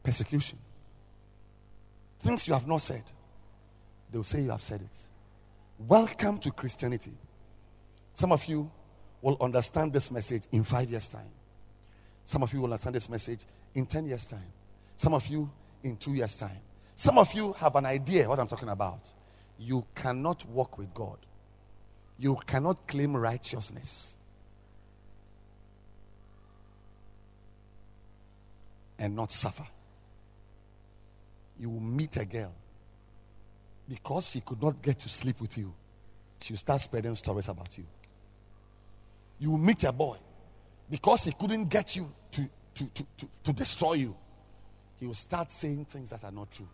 persecution, 0.02 0.58
things 2.18 2.48
you 2.48 2.54
have 2.54 2.66
not 2.66 2.80
said, 2.80 3.02
they 4.10 4.18
will 4.18 4.24
say 4.24 4.40
you 4.40 4.50
have 4.50 4.62
said 4.62 4.80
it. 4.80 5.09
Welcome 5.88 6.38
to 6.40 6.50
Christianity. 6.50 7.12
Some 8.12 8.32
of 8.32 8.44
you 8.44 8.70
will 9.22 9.38
understand 9.40 9.94
this 9.94 10.10
message 10.10 10.42
in 10.52 10.62
five 10.62 10.90
years' 10.90 11.08
time. 11.08 11.30
Some 12.22 12.42
of 12.42 12.52
you 12.52 12.60
will 12.60 12.66
understand 12.66 12.96
this 12.96 13.08
message 13.08 13.40
in 13.74 13.86
10 13.86 14.04
years' 14.04 14.26
time. 14.26 14.52
Some 14.98 15.14
of 15.14 15.26
you 15.28 15.50
in 15.82 15.96
two 15.96 16.12
years' 16.12 16.38
time. 16.38 16.60
Some 16.96 17.16
of 17.16 17.32
you 17.32 17.54
have 17.54 17.76
an 17.76 17.86
idea 17.86 18.28
what 18.28 18.38
I'm 18.38 18.46
talking 18.46 18.68
about. 18.68 19.10
You 19.58 19.86
cannot 19.94 20.44
walk 20.50 20.76
with 20.76 20.92
God, 20.92 21.16
you 22.18 22.36
cannot 22.46 22.86
claim 22.86 23.16
righteousness. 23.16 24.18
And 28.98 29.16
not 29.16 29.32
suffer. 29.32 29.64
You 31.58 31.70
will 31.70 31.80
meet 31.80 32.18
a 32.18 32.26
girl 32.26 32.52
because 33.90 34.30
she 34.30 34.40
could 34.40 34.62
not 34.62 34.80
get 34.80 35.00
to 35.00 35.08
sleep 35.08 35.40
with 35.40 35.58
you, 35.58 35.74
she'll 36.40 36.56
start 36.56 36.80
spreading 36.80 37.14
stories 37.16 37.48
about 37.48 37.76
you. 37.76 37.84
You 39.40 39.50
will 39.50 39.58
meet 39.58 39.82
a 39.82 39.90
boy 39.90 40.16
because 40.88 41.24
he 41.24 41.32
couldn't 41.32 41.68
get 41.68 41.96
you 41.96 42.06
to, 42.30 42.48
to, 42.74 42.84
to, 42.94 43.04
to, 43.18 43.28
to 43.42 43.52
destroy 43.52 43.94
you. 43.94 44.16
He 45.00 45.06
will 45.06 45.14
start 45.14 45.50
saying 45.50 45.86
things 45.86 46.10
that 46.10 46.22
are 46.22 46.30
not 46.30 46.52
true. 46.52 46.68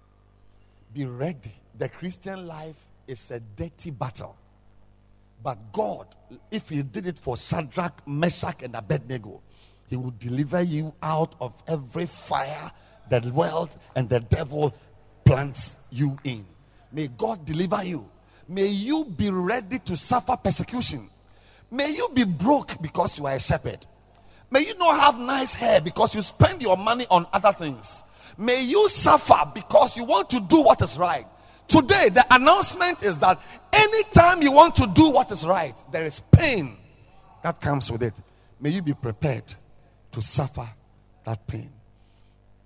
Be 0.93 1.07
ready. 1.07 1.53
The 1.79 1.89
Christian 1.89 2.47
life 2.47 2.81
is 3.07 3.31
a 3.31 3.41
dirty 3.41 3.93
battle. 3.93 4.37
But 5.43 5.73
God, 5.73 6.07
if 6.51 6.69
He 6.69 6.83
did 6.83 7.07
it 7.07 7.19
for 7.19 7.39
Shadrach, 7.39 8.07
Meshach, 8.07 8.63
and 8.63 8.75
Abednego, 8.75 9.41
He 9.89 9.97
will 9.97 10.15
deliver 10.19 10.61
you 10.61 10.95
out 11.03 11.35
of 11.41 11.63
every 11.67 12.07
fire 12.07 12.71
that 13.09 13.23
the 13.23 13.33
world 13.33 13.79
and 13.95 14.07
the 14.09 14.21
devil 14.21 14.75
plants 15.25 15.79
you 15.91 16.17
in. 16.25 16.45
May 16.93 17.09
God 17.09 17.45
deliver 17.45 17.85
you. 17.85 18.09
May 18.49 18.69
you 18.69 19.05
be 19.05 19.31
ready 19.31 19.79
to 19.81 19.97
suffer 19.97 20.37
persecution. 20.37 21.09
May 21.71 21.91
you 21.91 22.09
be 22.15 22.25
broke 22.25 22.81
because 22.81 23.19
you 23.19 23.27
are 23.27 23.35
a 23.35 23.41
shepherd. 23.41 23.85
May 24.51 24.61
you 24.61 24.79
not 24.79 24.99
have 25.01 25.19
nice 25.19 25.55
hair 25.55 25.81
because 25.81 26.15
you 26.15 26.23
spend 26.23 26.63
your 26.63 26.77
money 26.77 27.07
on 27.11 27.27
other 27.33 27.53
things. 27.53 28.05
May 28.39 28.63
you 28.63 28.89
suffer 28.89 29.51
because 29.55 29.97
you 29.97 30.05
want 30.05 30.31
to 30.31 30.41
do 30.41 30.63
what 30.63 30.81
is 30.83 30.97
right. 30.99 31.27
Today, 31.67 32.09
the 32.11 32.25
announcement 32.31 33.03
is 33.03 33.19
that 33.19 33.39
anytime 33.73 34.43
you 34.43 34.53
want 34.53 34.77
to 34.77 34.87
do 34.95 35.11
what 35.11 35.31
is 35.33 35.45
right, 35.45 35.75
there 35.91 36.05
is 36.05 36.21
pain 36.21 36.77
that 37.43 37.61
comes 37.61 37.91
with 37.91 38.03
it. 38.03 38.15
May 38.61 38.71
you 38.71 38.83
be 38.83 38.95
prepared 38.95 39.55
to 40.13 40.23
suffer 40.23 40.69
that 41.25 41.47
pain. 41.47 41.71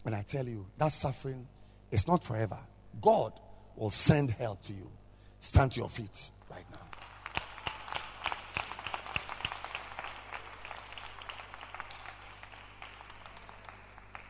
And 0.05 0.15
I 0.15 0.23
tell 0.23 0.47
you, 0.47 0.67
that 0.79 0.93
suffering 0.93 1.47
is 1.91 2.07
not 2.07 2.23
forever. 2.23 2.59
God 3.01 3.33
will 3.81 3.91
send 3.91 4.31
help 4.31 4.61
to 4.61 4.75
you. 4.75 4.89
Stand 5.41 5.73
to 5.73 5.81
your 5.81 5.89
feet 5.89 6.31
right 6.51 6.65
now. 6.71 6.79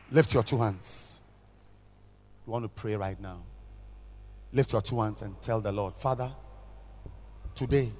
Lift 0.09 0.33
your 0.33 0.43
two 0.43 0.57
hands. 0.57 1.21
You 2.47 2.53
want 2.53 2.63
to 2.63 2.69
pray 2.69 2.95
right 2.95 3.19
now. 3.19 3.43
Lift 4.53 4.71
your 4.71 4.81
two 4.81 4.99
hands 5.01 5.21
and 5.21 5.39
tell 5.41 5.59
the 5.59 5.71
Lord, 5.71 5.95
Father, 5.95 6.33
today, 7.53 7.91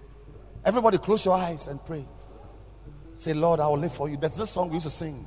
everybody 0.63 0.97
close 0.97 1.25
your 1.25 1.35
eyes 1.35 1.67
and 1.67 1.85
pray. 1.85 2.05
Say, 3.15 3.33
Lord, 3.33 3.59
I 3.59 3.67
will 3.67 3.77
live 3.77 3.93
for 3.93 4.09
you. 4.09 4.15
That's 4.15 4.37
the 4.37 4.45
song 4.45 4.69
we 4.69 4.75
used 4.75 4.85
to 4.85 4.89
sing. 4.89 5.25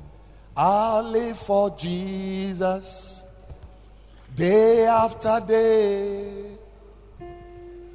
I'll 0.57 1.03
live 1.03 1.37
for 1.37 1.75
Jesus 1.77 3.24
day 4.35 4.85
after 4.85 5.39
day. 5.47 6.33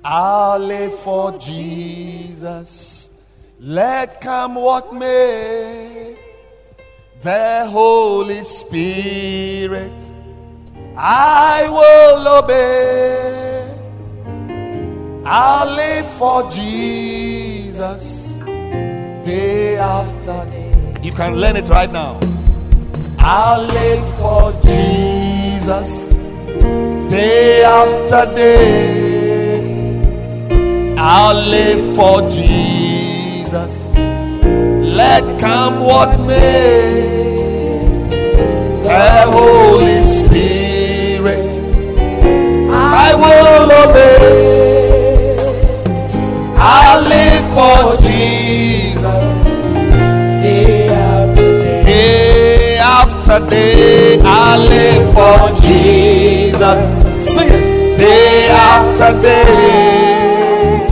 I'll 0.03 0.59
live 0.59 0.95
for 0.95 1.37
Jesus. 1.39 3.09
Let 3.61 4.21
come 4.23 4.55
what 4.55 4.95
may. 4.95 6.17
The 7.21 7.67
Holy 7.69 8.43
Spirit, 8.43 10.01
I 10.97 11.67
will 11.69 12.39
obey. 12.39 13.67
I'll 15.27 15.77
live 15.77 16.07
for 16.07 16.51
Jesus 16.51 18.39
day 19.23 19.77
after 19.77 20.47
day. 20.51 20.97
You 21.03 21.13
can 21.13 21.37
learn 21.37 21.57
it 21.57 21.69
right 21.69 21.93
now. 21.93 22.19
I'll 23.19 23.67
live 23.67 24.19
for 24.19 24.59
Jesus 24.63 26.20
day 27.09 27.65
after 27.65 28.25
day. 28.35 30.01
I'll 30.99 31.43
live 31.49 31.97
for 31.97 32.29
Jesus. 32.31 33.97
Let 33.97 35.25
come 35.41 35.81
what 35.81 36.19
may. 36.27 37.39
The 38.83 39.25
Holy 39.29 40.01
Spirit, 40.01 41.51
I 42.73 43.15
will 43.23 43.71
obey. 43.85 45.37
I'll 46.59 47.03
live 47.03 47.45
for 47.57 47.97
Jesus. 48.03 49.29
Day 50.43 50.89
after 50.89 51.83
day. 51.85 52.40
After 53.01 53.41
day, 53.49 54.19
I 54.23 54.59
live 54.75 55.07
for 55.17 55.39
Jesus. 55.67 56.85
Sing 57.33 57.49
it. 57.49 57.97
Day 57.97 58.49
after 58.51 59.11
day, 59.21 60.83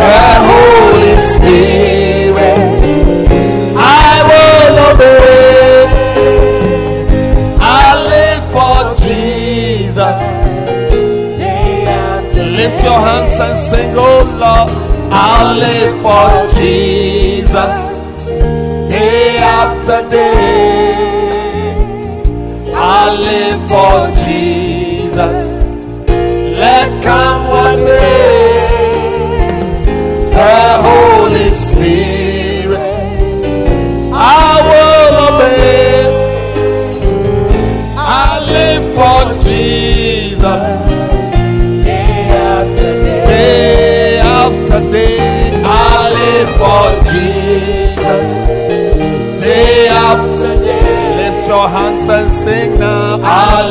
The 0.00 0.20
Holy 0.50 1.16
Spirit, 1.32 2.58
I 3.76 4.12
will 4.28 4.94
obey. 4.94 5.29
Lift 12.70 12.84
your 12.84 13.00
hands 13.00 13.40
and 13.40 13.58
sing, 13.58 13.94
Oh 13.96 14.22
Lord, 14.38 14.70
I'll 15.12 15.56
live 15.56 15.94
for 16.02 16.48
Jesus. 16.56 17.76
Day 18.88 19.38
after 19.38 20.08
day, 20.08 20.94
I'll 22.74 23.16
live 23.18 23.60
for 23.68 24.12
Jesus. 24.24 25.64
Let 26.62 27.02
come 27.02 27.48
what 27.48 27.76
may. 27.76 28.28
The 30.30 30.78
Holy 30.86 31.50
Spirit, 31.50 31.99
your 51.60 51.68
hands 51.68 52.08
and 52.08 52.30
sing 52.30 52.78
now. 52.78 53.20
I 53.22 53.68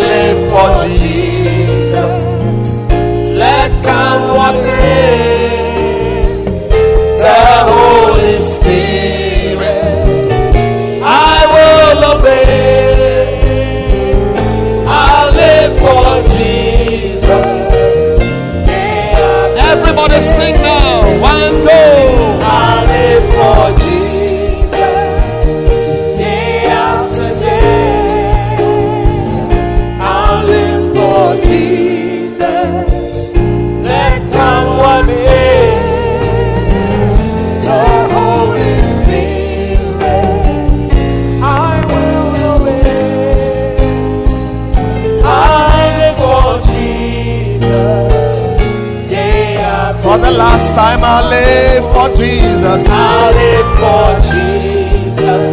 Jesus. 52.19 52.85
I 52.89 53.31
live 53.31 53.69
for 53.79 54.19
Jesus 54.19 55.47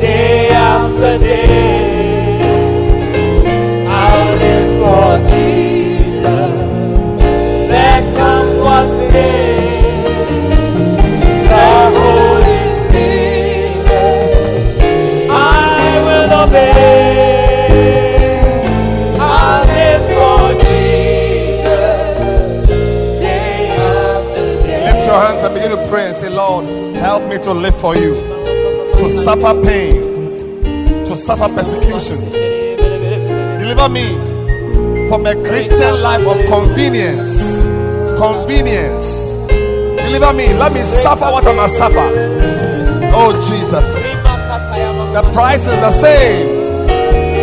day 0.00 0.50
after 0.50 1.18
day. 1.18 1.77
Begin 25.68 25.84
to 25.84 25.90
pray 25.90 26.06
and 26.06 26.16
say, 26.16 26.28
Lord, 26.28 26.64
help 26.96 27.28
me 27.28 27.38
to 27.42 27.52
live 27.52 27.78
for 27.78 27.94
you, 27.94 28.14
to 28.14 29.10
suffer 29.10 29.60
pain, 29.62 30.38
to 31.04 31.16
suffer 31.16 31.52
persecution. 31.52 32.30
Deliver 33.58 33.88
me 33.88 34.06
from 35.08 35.26
a 35.26 35.34
Christian 35.46 36.00
life 36.00 36.26
of 36.26 36.36
convenience. 36.46 37.66
Convenience. 38.18 39.36
Deliver 40.02 40.32
me. 40.34 40.54
Let 40.54 40.72
me 40.72 40.82
suffer 40.82 41.26
what 41.26 41.46
I 41.46 41.54
must 41.54 41.76
suffer. 41.76 42.08
Oh, 43.14 43.32
Jesus. 43.48 43.94
The 45.12 45.30
price 45.32 45.66
is 45.66 45.80
the 45.80 45.90
same. 45.90 46.64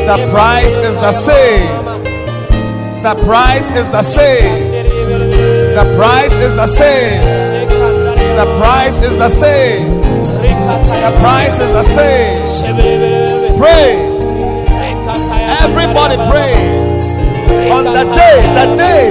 The 0.07 0.29
price 0.31 0.77
is 0.79 0.95
the 0.95 1.11
same. 1.11 1.85
The 3.01 3.15
price 3.25 3.69
is 3.71 3.91
the 3.91 4.03
same. 4.03 4.71
The 5.75 5.95
price 5.97 6.33
is 6.33 6.55
the 6.55 6.67
same. 6.67 7.44
The 8.35 8.45
price 8.59 8.99
is 8.99 9.17
the 9.17 9.29
same. 9.29 10.01
The 10.01 11.13
price 11.23 11.57
is 11.59 11.71
the 11.71 11.83
same. 11.83 12.35
Pray. 13.57 13.95
Everybody 15.63 16.17
pray. 16.29 16.55
On 17.71 17.85
the 17.85 18.03
day, 18.03 18.37
the 18.53 18.75
day 18.75 19.05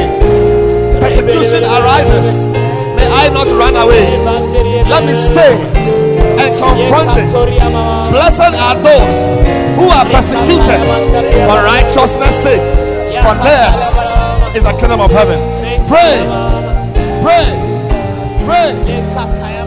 persecution 1.00 1.64
arises, 1.64 2.52
may 2.96 3.08
I 3.08 3.28
not 3.32 3.48
run 3.48 3.76
away. 3.76 4.04
Let 4.92 5.04
me 5.08 5.14
stay 5.14 5.56
and 6.38 6.52
confront 6.54 7.16
it. 7.16 7.32
Blessed 8.12 8.54
are 8.60 8.76
those 8.76 9.16
who 9.80 9.88
are 9.88 10.04
persecuted 10.12 10.84
for 11.48 11.64
righteousness' 11.64 12.42
sake, 12.44 12.62
for 13.24 13.34
theirs 13.40 13.80
is 14.54 14.64
the 14.64 14.76
kingdom 14.78 15.00
of 15.00 15.10
heaven. 15.10 15.40
Pray, 15.88 16.20
pray, 17.24 17.63
pray. 18.44 19.63